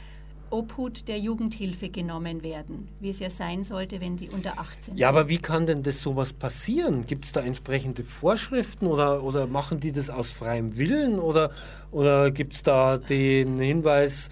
Obhut 0.50 1.08
der 1.08 1.20
Jugendhilfe 1.20 1.90
genommen 1.90 2.42
werden, 2.42 2.88
wie 3.00 3.10
es 3.10 3.20
ja 3.20 3.30
sein 3.30 3.64
sollte, 3.64 4.00
wenn 4.00 4.16
die 4.16 4.30
unter 4.30 4.58
18 4.58 4.84
sind. 4.84 4.98
Ja, 4.98 5.10
aber 5.10 5.28
wie 5.30 5.38
kann 5.38 5.66
denn 5.66 5.84
das 5.84 6.02
sowas 6.02 6.32
passieren? 6.32 7.06
Gibt 7.06 7.26
es 7.26 7.34
da 7.34 7.42
entsprechende 7.42 8.04
Vorschriften 8.04 8.88
oder, 8.88 9.24
oder 9.24 9.46
machen 9.48 9.80
die 9.80 9.92
das 9.92 10.10
aus 10.10 10.32
freiem 10.32 10.78
Willen 10.78 11.20
oder, 11.20 11.52
oder 11.92 12.32
gibt 12.32 12.54
es 12.54 12.64
da 12.64 12.98
den 12.98 13.60
Hinweis, 13.60 14.30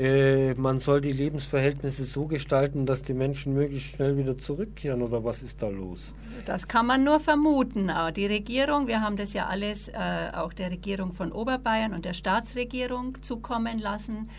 äh, 0.00 0.54
man 0.54 0.78
soll 0.78 1.02
die 1.02 1.12
Lebensverhältnisse 1.12 2.04
so 2.04 2.26
gestalten, 2.26 2.86
dass 2.86 3.02
die 3.02 3.12
Menschen 3.12 3.52
möglichst 3.52 3.96
schnell 3.96 4.16
wieder 4.16 4.38
zurückkehren 4.38 5.02
oder 5.02 5.22
was 5.22 5.42
ist 5.42 5.62
da 5.62 5.68
los? 5.68 6.14
Das 6.46 6.66
kann 6.66 6.86
man 6.86 7.04
nur 7.04 7.20
vermuten. 7.20 7.90
Aber 7.90 8.10
die 8.10 8.24
Regierung, 8.24 8.86
wir 8.86 9.02
haben 9.02 9.18
das 9.18 9.34
ja 9.34 9.48
alles 9.48 9.88
äh, 9.88 10.30
auch 10.32 10.54
der 10.54 10.70
Regierung 10.70 11.12
von 11.12 11.32
Oberbayern 11.32 11.92
und 11.92 12.06
der 12.06 12.14
Staatsregierung 12.14 13.20
zukommen 13.20 13.78
lassen. 13.78 14.30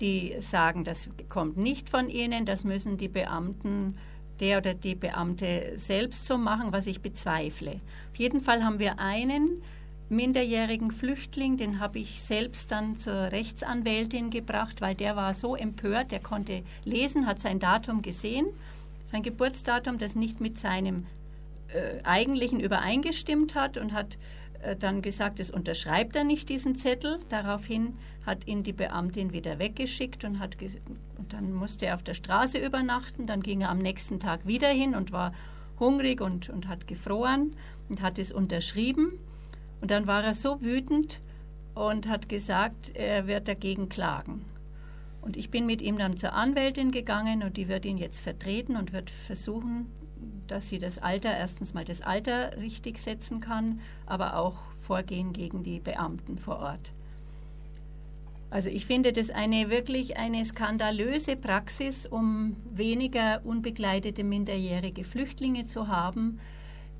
Die 0.00 0.34
sagen, 0.40 0.82
das 0.82 1.08
kommt 1.28 1.56
nicht 1.58 1.90
von 1.90 2.08
ihnen, 2.08 2.44
das 2.44 2.64
müssen 2.64 2.96
die 2.96 3.08
Beamten 3.08 3.96
der 4.40 4.58
oder 4.58 4.74
die 4.74 4.96
Beamte 4.96 5.74
selbst 5.76 6.26
so 6.26 6.36
machen, 6.36 6.72
was 6.72 6.88
ich 6.88 7.00
bezweifle. 7.00 7.80
Auf 8.10 8.16
jeden 8.16 8.40
Fall 8.40 8.64
haben 8.64 8.80
wir 8.80 8.98
einen 8.98 9.62
minderjährigen 10.08 10.90
Flüchtling, 10.90 11.56
den 11.56 11.80
habe 11.80 11.98
ich 11.98 12.22
selbst 12.22 12.70
dann 12.70 12.98
zur 12.98 13.32
Rechtsanwältin 13.32 14.30
gebracht, 14.30 14.80
weil 14.80 14.94
der 14.94 15.16
war 15.16 15.34
so 15.34 15.56
empört, 15.56 16.12
der 16.12 16.20
konnte 16.20 16.62
lesen, 16.84 17.26
hat 17.26 17.40
sein 17.40 17.58
Datum 17.58 18.02
gesehen, 18.02 18.46
sein 19.10 19.22
Geburtsdatum, 19.22 19.98
das 19.98 20.14
nicht 20.14 20.40
mit 20.40 20.58
seinem 20.58 21.06
äh, 21.68 22.02
eigentlichen 22.04 22.60
übereingestimmt 22.60 23.54
hat 23.54 23.78
und 23.78 23.92
hat 23.92 24.18
äh, 24.62 24.76
dann 24.76 25.02
gesagt, 25.02 25.40
es 25.40 25.50
unterschreibt 25.50 26.16
er 26.16 26.24
nicht 26.24 26.48
diesen 26.48 26.76
Zettel. 26.76 27.18
Daraufhin 27.28 27.96
hat 28.26 28.46
ihn 28.46 28.62
die 28.62 28.72
Beamtin 28.72 29.32
wieder 29.32 29.58
weggeschickt 29.58 30.24
und, 30.24 30.38
hat 30.38 30.56
und 31.18 31.32
dann 31.32 31.52
musste 31.52 31.86
er 31.86 31.94
auf 31.94 32.02
der 32.02 32.14
Straße 32.14 32.58
übernachten. 32.58 33.26
Dann 33.26 33.42
ging 33.42 33.62
er 33.62 33.70
am 33.70 33.78
nächsten 33.78 34.20
Tag 34.20 34.46
wieder 34.46 34.68
hin 34.68 34.94
und 34.94 35.12
war 35.12 35.32
hungrig 35.78 36.20
und, 36.20 36.48
und 36.48 36.68
hat 36.68 36.86
gefroren 36.86 37.54
und 37.88 38.02
hat 38.02 38.18
es 38.18 38.32
unterschrieben. 38.32 39.18
Und 39.84 39.90
dann 39.90 40.06
war 40.06 40.24
er 40.24 40.32
so 40.32 40.62
wütend 40.62 41.20
und 41.74 42.08
hat 42.08 42.30
gesagt, 42.30 42.92
er 42.94 43.26
wird 43.26 43.48
dagegen 43.48 43.90
klagen. 43.90 44.42
Und 45.20 45.36
ich 45.36 45.50
bin 45.50 45.66
mit 45.66 45.82
ihm 45.82 45.98
dann 45.98 46.16
zur 46.16 46.32
Anwältin 46.32 46.90
gegangen 46.90 47.42
und 47.42 47.58
die 47.58 47.68
wird 47.68 47.84
ihn 47.84 47.98
jetzt 47.98 48.20
vertreten 48.20 48.76
und 48.76 48.94
wird 48.94 49.10
versuchen, 49.10 49.92
dass 50.46 50.70
sie 50.70 50.78
das 50.78 51.00
Alter, 51.00 51.36
erstens 51.36 51.74
mal 51.74 51.84
das 51.84 52.00
Alter 52.00 52.56
richtig 52.56 52.96
setzen 52.96 53.40
kann, 53.40 53.78
aber 54.06 54.38
auch 54.38 54.56
vorgehen 54.78 55.34
gegen 55.34 55.62
die 55.62 55.80
Beamten 55.80 56.38
vor 56.38 56.60
Ort. 56.60 56.94
Also 58.48 58.70
ich 58.70 58.86
finde 58.86 59.12
das 59.12 59.28
eine 59.28 59.68
wirklich 59.68 60.16
eine 60.16 60.46
skandalöse 60.46 61.36
Praxis, 61.36 62.06
um 62.06 62.56
weniger 62.72 63.42
unbegleitete 63.44 64.24
minderjährige 64.24 65.04
Flüchtlinge 65.04 65.66
zu 65.66 65.88
haben, 65.88 66.40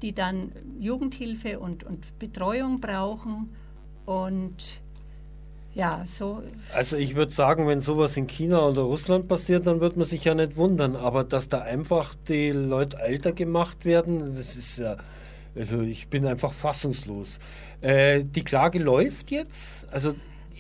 die 0.03 0.13
dann 0.13 0.53
Jugendhilfe 0.79 1.59
und, 1.59 1.85
und 1.85 2.19
Betreuung 2.19 2.81
brauchen. 2.81 3.55
Und 4.07 4.81
ja, 5.75 6.03
so. 6.05 6.43
Also 6.73 6.97
ich 6.97 7.17
würde 7.17 7.33
sagen, 7.33 7.67
wenn 7.67 7.81
sowas 7.81 8.17
in 8.17 8.27
China 8.27 8.69
oder 8.69 8.83
Russland 8.83 9.27
passiert, 9.29 9.67
dann 9.67 9.81
wird 9.81 9.97
man 9.97 10.07
sich 10.07 10.25
ja 10.25 10.35
nicht 10.35 10.57
wundern. 10.57 10.95
Aber 10.95 11.25
dass 11.25 11.49
da 11.49 11.63
einfach 11.63 12.15
die 12.29 12.51
Leute 12.51 12.99
älter 12.99 13.33
gemacht 13.33 13.85
werden, 13.85 14.21
das 14.21 14.57
ist 14.57 14.79
ja. 14.79 14.97
Also 15.57 15.83
ich 15.83 16.09
bin 16.09 16.27
einfach 16.27 16.53
fassungslos. 16.53 17.39
Äh, 17.81 18.25
die 18.25 18.43
Klage 18.43 18.81
läuft 18.81 19.31
jetzt. 19.31 19.87
Also 19.93 20.15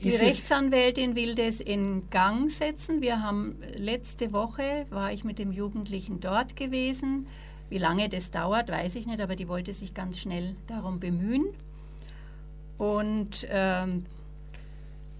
die 0.04 0.14
Rechtsanwältin 0.14 1.16
will 1.16 1.34
das 1.34 1.60
in 1.60 2.10
Gang 2.10 2.50
setzen. 2.50 3.00
Wir 3.00 3.22
haben 3.22 3.56
letzte 3.74 4.32
Woche 4.32 4.86
war 4.90 5.12
ich 5.12 5.24
mit 5.24 5.38
dem 5.38 5.50
Jugendlichen 5.50 6.20
dort 6.20 6.56
gewesen. 6.56 7.26
Wie 7.74 7.78
lange 7.78 8.08
das 8.08 8.30
dauert, 8.30 8.70
weiß 8.70 8.94
ich 8.94 9.04
nicht, 9.04 9.20
aber 9.20 9.34
die 9.34 9.48
wollte 9.48 9.72
sich 9.72 9.94
ganz 9.94 10.20
schnell 10.20 10.54
darum 10.68 11.00
bemühen. 11.00 11.46
Und 12.78 13.48
ähm, 13.50 14.06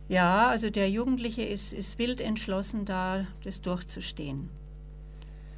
ja, 0.08 0.46
also 0.46 0.70
der 0.70 0.88
Jugendliche 0.88 1.42
ist, 1.42 1.72
ist 1.72 1.98
wild 1.98 2.20
entschlossen, 2.20 2.84
da 2.84 3.26
das 3.42 3.60
durchzustehen. 3.60 4.50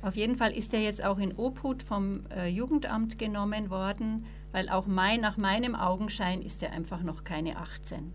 Auf 0.00 0.16
jeden 0.16 0.36
Fall 0.36 0.52
ist 0.52 0.72
er 0.72 0.80
jetzt 0.80 1.04
auch 1.04 1.18
in 1.18 1.36
Obhut 1.36 1.82
vom 1.82 2.24
äh, 2.34 2.46
Jugendamt 2.46 3.18
genommen 3.18 3.68
worden, 3.68 4.24
weil 4.52 4.70
auch 4.70 4.86
mein, 4.86 5.20
nach 5.20 5.36
meinem 5.36 5.74
Augenschein 5.74 6.40
ist 6.40 6.62
er 6.62 6.72
einfach 6.72 7.02
noch 7.02 7.24
keine 7.24 7.58
18. 7.58 8.10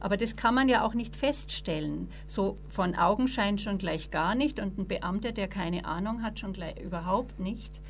Aber 0.00 0.16
das 0.16 0.34
kann 0.34 0.56
man 0.56 0.68
ja 0.68 0.84
auch 0.84 0.94
nicht 0.94 1.14
feststellen. 1.14 2.08
So 2.26 2.58
von 2.70 2.96
Augenschein 2.96 3.58
schon 3.58 3.78
gleich 3.78 4.10
gar 4.10 4.34
nicht 4.34 4.58
und 4.58 4.78
ein 4.78 4.88
Beamter, 4.88 5.30
der 5.30 5.46
keine 5.46 5.84
Ahnung 5.84 6.24
hat, 6.24 6.40
schon 6.40 6.54
gleich 6.54 6.80
überhaupt 6.80 7.38
nicht. 7.38 7.80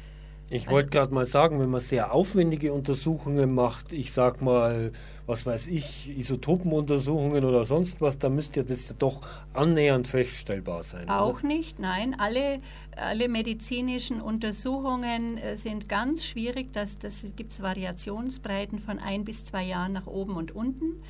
Ich 0.53 0.62
also, 0.62 0.72
wollte 0.72 0.90
gerade 0.90 1.14
mal 1.14 1.26
sagen, 1.26 1.61
wenn 1.61 1.70
man 1.70 1.80
sehr 1.80 2.12
aufwendige 2.12 2.72
Untersuchungen 2.72 3.55
macht, 3.55 3.92
ich 3.92 4.12
sag 4.12 4.42
mal, 4.42 4.90
was 5.24 5.46
weiß 5.46 5.68
ich, 5.68 6.11
Isotopenuntersuchungen 6.18 7.44
oder 7.44 7.64
sonst 7.64 8.01
was, 8.01 8.18
da 8.18 8.28
müsste 8.28 8.61
ja 8.61 8.66
das 8.66 8.92
doch 8.98 9.20
annähernd 9.55 10.09
feststellbar 10.09 10.82
sein. 10.82 11.09
Auch 11.09 11.38
oder? 11.38 11.46
nicht, 11.46 11.78
nein. 11.78 12.16
Alle, 12.18 12.61
alle 12.96 13.28
medizinischen 13.28 14.20
Untersuchungen 14.20 15.38
äh, 15.38 15.57
sind 15.57 15.88
ganz 15.88 16.26
schwierig. 16.26 16.72
Das, 16.72 16.98
das 16.98 17.24
gibt 17.36 17.53
es 17.53 17.62
Variationsbreiten 17.62 18.80
von 18.80 18.98
ein 18.98 19.24
bis 19.24 19.44
zwei 19.44 19.62
Jahren 19.62 19.92
nach 19.92 20.09
oben 20.09 20.34
und 20.34 20.53
unten. 20.53 21.01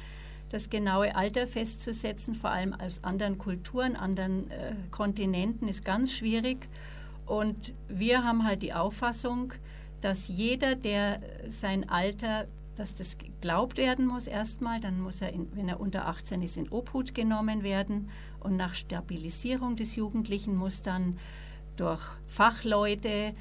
Das 0.50 0.68
genaue 0.68 1.16
Alter 1.16 1.46
festzusetzen, 1.46 2.34
vor 2.34 2.50
allem 2.50 2.74
aus 2.74 3.02
anderen 3.04 3.38
Kulturen, 3.38 3.96
anderen 3.96 4.50
äh, 4.50 4.74
Kontinenten, 4.90 5.66
ist 5.66 5.82
ganz 5.82 6.12
schwierig. 6.12 6.68
Und 7.30 7.74
wir 7.86 8.24
haben 8.24 8.44
halt 8.44 8.60
die 8.60 8.72
Auffassung, 8.72 9.52
dass 10.00 10.26
jeder, 10.26 10.74
der 10.74 11.20
sein 11.48 11.88
Alter, 11.88 12.48
dass 12.74 12.96
das 12.96 13.18
geglaubt 13.18 13.76
werden 13.76 14.04
muss 14.04 14.26
erstmal, 14.26 14.80
dann 14.80 15.00
muss 15.00 15.22
er, 15.22 15.32
in, 15.32 15.46
wenn 15.54 15.68
er 15.68 15.78
unter 15.78 16.08
18 16.08 16.42
ist, 16.42 16.56
in 16.56 16.68
Obhut 16.70 17.14
genommen 17.14 17.62
werden 17.62 18.10
und 18.40 18.56
nach 18.56 18.74
Stabilisierung 18.74 19.76
des 19.76 19.94
Jugendlichen 19.94 20.56
muss 20.56 20.82
dann 20.82 21.20
durch 21.76 22.00
Fachleute 22.26 23.08
äh, 23.08 23.32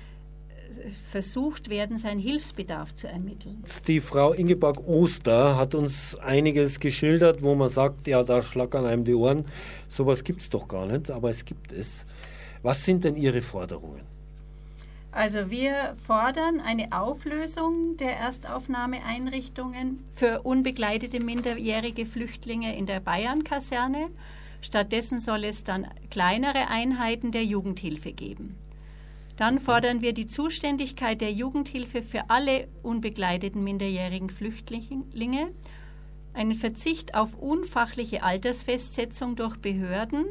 versucht 1.10 1.72
werden, 1.72 1.98
seinen 1.98 2.20
Hilfsbedarf 2.20 2.94
zu 2.94 3.08
ermitteln. 3.08 3.64
Die 3.88 4.02
Frau 4.02 4.34
Ingeborg 4.34 4.88
Oster 4.88 5.58
hat 5.58 5.74
uns 5.74 6.16
einiges 6.16 6.80
geschildert, 6.80 7.42
wo 7.42 7.56
man 7.56 7.70
sagt, 7.70 8.06
ja, 8.08 8.22
da 8.22 8.44
schlackern 8.44 8.86
einem 8.86 9.04
die 9.04 9.16
Ohren. 9.16 9.46
Sowas 9.88 10.24
gibt 10.24 10.44
es 10.44 10.50
doch 10.52 10.68
gar 10.68 10.86
nicht, 10.86 11.10
aber 11.10 11.32
es 11.32 11.44
gibt 11.44 11.72
es. 11.72 12.06
Was 12.62 12.84
sind 12.84 13.04
denn 13.04 13.16
Ihre 13.16 13.42
Forderungen? 13.42 14.02
Also 15.12 15.50
wir 15.50 15.96
fordern 16.06 16.60
eine 16.60 16.92
Auflösung 16.92 17.98
der 17.98 18.18
Erstaufnahmeeinrichtungen 18.18 20.04
für 20.12 20.42
unbegleitete 20.42 21.20
minderjährige 21.20 22.06
Flüchtlinge 22.06 22.78
in 22.78 22.86
der 22.86 23.00
Bayern-Kaserne. 23.00 24.10
Stattdessen 24.62 25.20
soll 25.20 25.46
es 25.46 25.64
dann 25.64 25.88
kleinere 26.12 26.68
Einheiten 26.68 27.32
der 27.32 27.44
Jugendhilfe 27.44 28.12
geben. 28.12 28.56
Dann 29.36 29.60
fordern 29.60 30.02
wir 30.02 30.14
die 30.14 30.28
Zuständigkeit 30.28 31.22
der 31.22 31.32
Jugendhilfe 31.32 32.02
für 32.02 32.30
alle 32.30 32.68
unbegleiteten 32.84 33.64
minderjährigen 33.64 34.30
Flüchtlinge, 34.30 35.48
einen 36.34 36.54
Verzicht 36.54 37.16
auf 37.16 37.36
unfachliche 37.36 38.22
Altersfestsetzung 38.22 39.36
durch 39.36 39.58
Behörden 39.58 40.26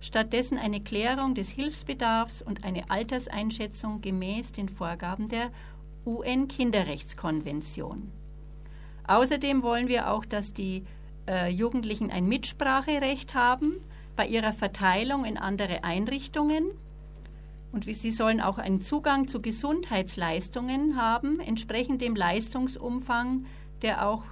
stattdessen 0.00 0.58
eine 0.58 0.80
Klärung 0.80 1.34
des 1.34 1.50
Hilfsbedarfs 1.50 2.42
und 2.42 2.64
eine 2.64 2.90
Alterseinschätzung 2.90 4.00
gemäß 4.00 4.52
den 4.52 4.68
Vorgaben 4.68 5.28
der 5.28 5.50
UN-Kinderrechtskonvention. 6.06 8.10
Außerdem 9.06 9.62
wollen 9.62 9.88
wir 9.88 10.10
auch, 10.10 10.24
dass 10.24 10.52
die 10.52 10.84
äh, 11.28 11.50
Jugendlichen 11.50 12.10
ein 12.10 12.26
Mitspracherecht 12.26 13.34
haben 13.34 13.74
bei 14.16 14.26
ihrer 14.26 14.52
Verteilung 14.52 15.24
in 15.24 15.36
andere 15.36 15.84
Einrichtungen. 15.84 16.70
Und 17.72 17.84
sie 17.84 18.10
sollen 18.10 18.40
auch 18.40 18.58
einen 18.58 18.82
Zugang 18.82 19.28
zu 19.28 19.40
Gesundheitsleistungen 19.40 20.96
haben, 20.96 21.38
entsprechend 21.40 22.02
dem 22.02 22.16
Leistungsumfang, 22.16 23.46
der 23.82 24.08
auch 24.08 24.24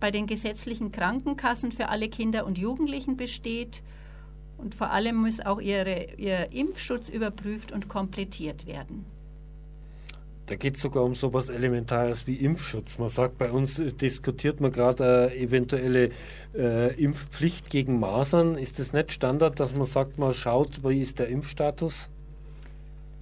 bei 0.00 0.10
den 0.10 0.26
gesetzlichen 0.26 0.90
Krankenkassen 0.90 1.72
für 1.72 1.88
alle 1.88 2.08
Kinder 2.08 2.46
und 2.46 2.58
Jugendlichen 2.58 3.16
besteht. 3.16 3.82
Und 4.60 4.74
vor 4.74 4.90
allem 4.90 5.16
muss 5.16 5.40
auch 5.40 5.60
ihre, 5.60 6.08
ihr 6.16 6.52
Impfschutz 6.52 7.08
überprüft 7.08 7.72
und 7.72 7.88
komplettiert 7.88 8.66
werden. 8.66 9.04
Da 10.50 10.56
geht 10.56 10.74
es 10.74 10.82
sogar 10.82 11.04
um 11.04 11.14
so 11.14 11.28
etwas 11.28 11.48
Elementares 11.48 12.26
wie 12.26 12.34
Impfschutz. 12.34 12.98
Man 12.98 13.08
sagt, 13.08 13.38
bei 13.38 13.52
uns 13.52 13.78
äh, 13.78 13.92
diskutiert 13.92 14.60
man 14.60 14.72
gerade 14.72 15.30
äh, 15.32 15.42
eventuelle 15.42 16.10
äh, 16.56 16.92
Impfpflicht 17.00 17.70
gegen 17.70 18.00
Masern. 18.00 18.58
Ist 18.58 18.80
das 18.80 18.92
nicht 18.92 19.12
Standard, 19.12 19.60
dass 19.60 19.76
man 19.76 19.86
sagt, 19.86 20.18
man 20.18 20.34
schaut, 20.34 20.82
wie 20.82 21.00
ist 21.00 21.20
der 21.20 21.28
Impfstatus? 21.28 22.08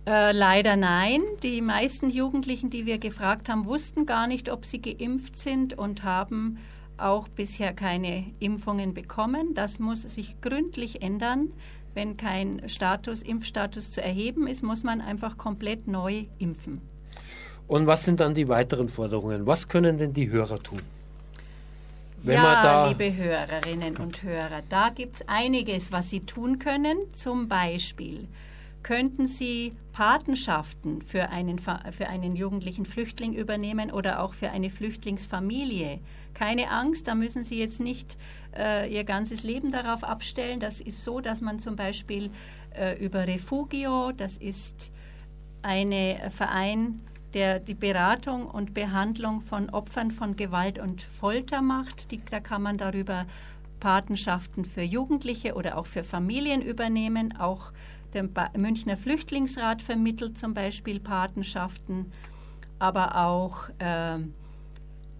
Äh, 0.07 0.33
leider 0.33 0.77
nein. 0.77 1.21
Die 1.43 1.61
meisten 1.61 2.09
Jugendlichen, 2.09 2.71
die 2.71 2.87
wir 2.87 2.97
gefragt 2.97 3.51
haben, 3.51 3.67
wussten 3.67 4.07
gar 4.07 4.27
nicht, 4.27 4.51
ob 4.51 4.65
sie 4.65 4.81
geimpft 4.81 5.37
sind 5.37 5.77
und 5.77 6.05
haben 6.05 6.59
auch 6.99 7.29
bisher 7.29 7.73
keine 7.73 8.27
Impfungen 8.39 8.95
bekommen. 8.95 9.55
Das 9.55 9.79
muss 9.79 10.03
sich 10.03 10.41
gründlich 10.41 11.03
ändern. 11.03 11.51
Wenn 11.95 12.17
kein 12.17 12.69
Status, 12.69 13.23
Impfstatus 13.23 13.91
zu 13.91 14.03
erheben 14.03 14.47
ist, 14.47 14.63
muss 14.63 14.85
man 14.85 15.01
einfach 15.01 15.37
komplett 15.37 15.89
neu 15.89 16.27
impfen. 16.39 16.81
Und 17.67 17.87
was 17.87 18.05
sind 18.05 18.21
dann 18.21 18.35
die 18.35 18.49
weiteren 18.49 18.89
Forderungen? 18.89 19.47
Was 19.47 19.69
können 19.69 19.99
denn 19.99 20.13
die 20.13 20.31
Hörer 20.31 20.59
tun? 20.59 20.81
Wenn 22.23 22.35
ja, 22.35 22.89
liebe 22.89 23.15
Hörerinnen 23.15 23.97
und 23.97 24.23
Hörer, 24.23 24.61
da 24.69 24.89
gibt 24.89 25.17
es 25.17 25.29
einiges, 25.29 25.93
was 25.93 26.11
Sie 26.11 26.21
tun 26.21 26.59
können. 26.59 26.99
Zum 27.13 27.49
Beispiel 27.49 28.27
könnten 28.83 29.27
Sie 29.27 29.73
Patenschaften 29.99 31.03
für 31.03 31.31
einen, 31.31 31.59
für 31.59 32.09
einen 32.09 32.37
jugendlichen 32.37 32.87
Flüchtling 32.87 33.33
übernehmen 33.33 33.91
oder 33.91 34.23
auch 34.23 34.33
für 34.33 34.49
eine 34.49 34.71
Flüchtlingsfamilie. 34.71 35.99
Keine 36.35 36.71
Angst, 36.71 37.09
da 37.09 37.17
müssen 37.17 37.43
Sie 37.43 37.59
jetzt 37.59 37.81
nicht 37.81 38.17
äh, 38.57 38.89
Ihr 38.95 39.03
ganzes 39.03 39.43
Leben 39.43 39.73
darauf 39.73 40.05
abstellen. 40.05 40.61
Das 40.61 40.81
ist 40.81 41.03
so, 41.03 41.19
dass 41.19 41.41
man 41.41 41.59
zum 41.59 41.75
Beispiel 41.75 42.31
äh, 42.77 43.05
über 43.05 43.27
Refugio, 43.27 44.13
das 44.13 44.37
ist 44.37 44.93
ein 45.63 45.93
Verein, 46.31 47.01
der 47.35 47.59
die 47.59 47.75
Beratung 47.75 48.47
und 48.47 48.75
Behandlung 48.75 49.41
von 49.41 49.69
Opfern 49.69 50.13
von 50.13 50.37
Gewalt 50.37 50.79
und 50.79 51.03
Folter 51.03 51.61
macht. 51.61 52.13
Die, 52.13 52.21
da 52.31 52.39
kann 52.39 52.63
man 52.63 52.77
darüber 52.77 53.27
Patenschaften 53.81 54.65
für 54.65 54.83
Jugendliche 54.83 55.55
oder 55.55 55.77
auch 55.77 55.87
für 55.87 56.05
Familien 56.05 56.63
übernehmen. 56.63 57.37
Auch 57.37 57.73
der 58.15 58.29
Münchner 58.57 58.97
Flüchtlingsrat 58.97 59.83
vermittelt 59.83 60.39
zum 60.39 60.55
Beispiel 60.55 61.01
Patenschaften, 61.01 62.13
aber 62.79 63.17
auch 63.17 63.69
äh, 63.79 64.19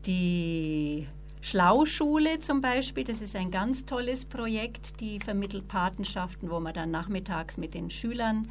die 0.07 1.07
Schlauschule 1.41 2.39
zum 2.41 2.61
Beispiel, 2.61 3.05
das 3.05 3.21
ist 3.21 3.37
ein 3.37 3.51
ganz 3.51 3.85
tolles 3.85 4.25
Projekt, 4.25 5.01
die 5.01 5.19
vermittelt 5.21 5.69
Patenschaften, 5.69 6.51
wo 6.51 6.61
man 6.61 6.75
dann 6.75 6.91
nachmittags 6.91 7.57
mit 7.57 7.75
den 7.75 7.91
Schülern 7.91 8.49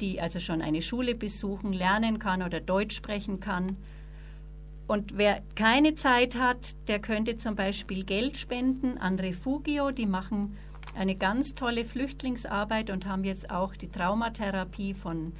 die 0.00 0.20
also 0.20 0.40
schon 0.40 0.62
eine 0.62 0.82
Schule 0.82 1.14
besuchen, 1.14 1.72
lernen 1.72 2.18
kann 2.18 2.42
oder 2.42 2.60
Deutsch 2.60 2.96
sprechen 2.96 3.40
kann. 3.40 3.76
Und 4.86 5.16
wer 5.16 5.42
keine 5.54 5.94
Zeit 5.94 6.36
hat, 6.36 6.76
der 6.88 6.98
könnte 6.98 7.36
zum 7.36 7.54
Beispiel 7.54 8.04
Geld 8.04 8.36
spenden 8.36 8.98
an 8.98 9.18
Refugio. 9.18 9.90
Die 9.92 10.06
machen 10.06 10.56
eine 10.96 11.16
ganz 11.16 11.54
tolle 11.54 11.84
Flüchtlingsarbeit 11.84 12.90
und 12.90 13.06
haben 13.06 13.24
jetzt 13.24 13.50
auch 13.50 13.76
die 13.76 13.88
Traumatherapie 13.88 14.94
von 14.94 15.32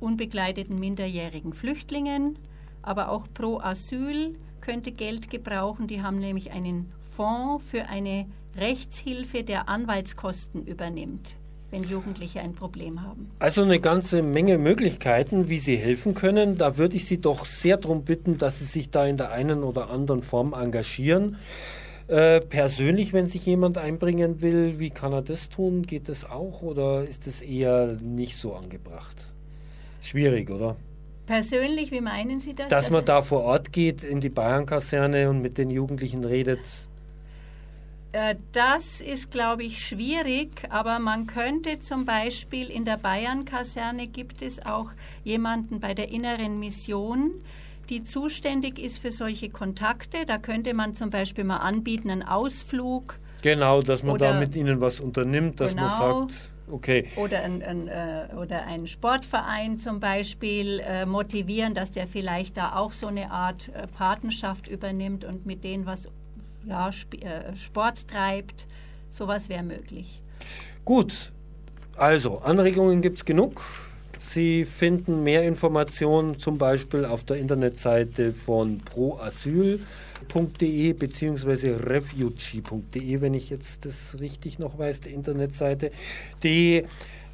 unbegleiteten 0.00 0.78
minderjährigen 0.78 1.52
Flüchtlingen. 1.52 2.38
Aber 2.82 3.10
auch 3.10 3.26
Pro 3.32 3.58
Asyl 3.58 4.36
könnte 4.60 4.92
Geld 4.92 5.30
gebrauchen. 5.30 5.86
Die 5.86 6.02
haben 6.02 6.18
nämlich 6.18 6.50
einen 6.50 6.92
Fonds 7.16 7.64
für 7.64 7.86
eine 7.86 8.26
Rechtshilfe, 8.56 9.42
der 9.42 9.68
Anwaltskosten 9.68 10.66
übernimmt 10.66 11.36
wenn 11.70 11.82
Jugendliche 11.82 12.40
ein 12.40 12.54
Problem 12.54 13.02
haben. 13.02 13.30
Also 13.38 13.62
eine 13.62 13.80
ganze 13.80 14.22
Menge 14.22 14.58
Möglichkeiten, 14.58 15.48
wie 15.48 15.58
Sie 15.58 15.76
helfen 15.76 16.14
können. 16.14 16.58
Da 16.58 16.78
würde 16.78 16.96
ich 16.96 17.06
Sie 17.06 17.20
doch 17.20 17.44
sehr 17.44 17.76
darum 17.76 18.04
bitten, 18.04 18.38
dass 18.38 18.60
Sie 18.60 18.64
sich 18.64 18.90
da 18.90 19.04
in 19.04 19.16
der 19.16 19.32
einen 19.32 19.62
oder 19.62 19.90
anderen 19.90 20.22
Form 20.22 20.52
engagieren. 20.52 21.36
Äh, 22.08 22.40
persönlich, 22.40 23.12
wenn 23.12 23.26
sich 23.26 23.44
jemand 23.46 23.78
einbringen 23.78 24.40
will, 24.40 24.78
wie 24.78 24.90
kann 24.90 25.12
er 25.12 25.22
das 25.22 25.48
tun? 25.48 25.82
Geht 25.82 26.08
das 26.08 26.24
auch 26.28 26.62
oder 26.62 27.02
ist 27.02 27.26
es 27.26 27.42
eher 27.42 27.96
nicht 28.00 28.36
so 28.36 28.54
angebracht? 28.54 29.34
Schwierig, 30.00 30.50
oder? 30.50 30.76
Persönlich, 31.26 31.90
wie 31.90 32.00
meinen 32.00 32.38
Sie 32.38 32.54
das? 32.54 32.68
Dass 32.68 32.90
man 32.90 33.04
da 33.04 33.22
vor 33.22 33.42
Ort 33.42 33.72
geht 33.72 34.04
in 34.04 34.20
die 34.20 34.28
Bayernkaserne 34.28 35.28
und 35.28 35.42
mit 35.42 35.58
den 35.58 35.70
Jugendlichen 35.70 36.24
redet. 36.24 36.60
Äh, 38.12 38.36
das 38.52 39.00
ist, 39.00 39.32
glaube 39.32 39.64
ich, 39.64 39.84
schwierig, 39.84 40.62
aber 40.70 41.00
man 41.00 41.26
könnte 41.26 41.80
zum 41.80 42.04
Beispiel 42.04 42.70
in 42.70 42.84
der 42.84 42.98
Bayern-Kaserne 42.98 44.06
gibt 44.06 44.42
es 44.42 44.64
auch 44.64 44.90
jemanden 45.24 45.80
bei 45.80 45.92
der 45.92 46.08
inneren 46.10 46.60
Mission, 46.60 47.32
die 47.90 48.02
zuständig 48.02 48.78
ist 48.78 48.98
für 48.98 49.10
solche 49.10 49.50
Kontakte. 49.50 50.24
Da 50.26 50.38
könnte 50.38 50.74
man 50.74 50.94
zum 50.94 51.10
Beispiel 51.10 51.44
mal 51.44 51.58
anbieten, 51.58 52.10
einen 52.10 52.22
Ausflug. 52.22 53.18
Genau, 53.42 53.82
dass 53.82 54.02
man 54.02 54.18
da 54.18 54.38
mit 54.38 54.56
ihnen 54.56 54.80
was 54.80 55.00
unternimmt, 55.00 55.60
dass 55.60 55.70
genau, 55.70 55.82
man 55.82 56.28
sagt, 56.28 56.50
okay. 56.70 57.06
Oder 57.16 57.42
ein, 57.42 57.62
ein, 57.62 57.88
äh, 57.88 58.28
oder 58.36 58.64
ein 58.66 58.86
Sportverein 58.86 59.78
zum 59.78 60.00
Beispiel 60.00 60.80
äh, 60.80 61.06
motivieren, 61.06 61.74
dass 61.74 61.90
der 61.90 62.06
vielleicht 62.06 62.56
da 62.56 62.76
auch 62.76 62.92
so 62.92 63.06
eine 63.06 63.30
Art 63.30 63.68
äh, 63.68 63.86
Patenschaft 63.86 64.68
übernimmt 64.68 65.24
und 65.24 65.46
mit 65.46 65.64
denen 65.64 65.86
was 65.86 66.08
ja, 66.66 66.88
Sp 66.90 67.22
äh, 67.22 67.54
Sport 67.56 68.08
treibt. 68.08 68.66
Sowas 69.10 69.48
wäre 69.48 69.62
möglich. 69.62 70.20
Gut, 70.84 71.32
also 71.96 72.38
Anregungen 72.38 73.00
gibt 73.00 73.18
es 73.18 73.24
genug. 73.24 73.62
Sie 74.36 74.66
finden 74.66 75.22
mehr 75.22 75.44
Informationen 75.44 76.38
zum 76.38 76.58
Beispiel 76.58 77.06
auf 77.06 77.24
der 77.24 77.38
Internetseite 77.38 78.34
von 78.34 78.76
proasyl.de 78.76 80.92
bzw. 80.92 81.76
refugee.de, 81.82 83.20
wenn 83.22 83.32
ich 83.32 83.48
jetzt 83.48 83.86
das 83.86 84.20
richtig 84.20 84.58
noch 84.58 84.78
weiß, 84.78 85.00
die 85.00 85.14
Internetseite. 85.14 85.90
Die 86.42 86.84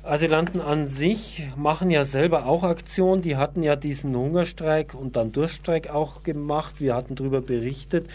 Asylanten 0.05 0.61
an 0.61 0.87
sich 0.87 1.43
machen 1.57 1.91
ja 1.91 2.05
selber 2.05 2.47
auch 2.47 2.63
Aktionen. 2.63 3.21
Die 3.21 3.35
hatten 3.35 3.65
ja 3.65 3.75
diesen 3.75 4.15
Hungerstreik 4.15 4.95
und 4.95 5.17
dann 5.17 5.33
Durchstreik 5.33 5.91
auch 5.91 6.23
gemacht. 6.23 6.75
Wir 6.79 6.95
hatten 6.95 7.17
darüber 7.17 7.41
berichtet 7.41 8.07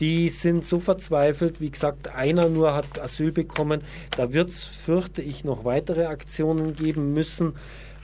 die 0.00 0.28
sind 0.28 0.66
so 0.66 0.78
verzweifelt. 0.78 1.60
Wie 1.60 1.70
gesagt, 1.70 2.08
einer 2.08 2.48
nur 2.48 2.74
hat 2.74 3.00
Asyl 3.00 3.32
bekommen. 3.32 3.80
Da 4.16 4.32
wird 4.32 4.50
es, 4.50 4.64
fürchte 4.64 5.22
ich, 5.22 5.44
noch 5.44 5.64
weitere 5.64 6.06
Aktionen 6.06 6.76
geben 6.76 7.14
müssen. 7.14 7.54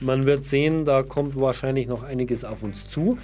Man 0.03 0.25
wird 0.25 0.43
sehen, 0.43 0.83
da 0.83 1.01
kommt 1.01 1.37
wahrscheinlich 1.37 1.87
noch 1.87 2.03
einiges 2.03 2.43
auf 2.43 2.61
uns 2.61 2.89
zu. 2.89 3.17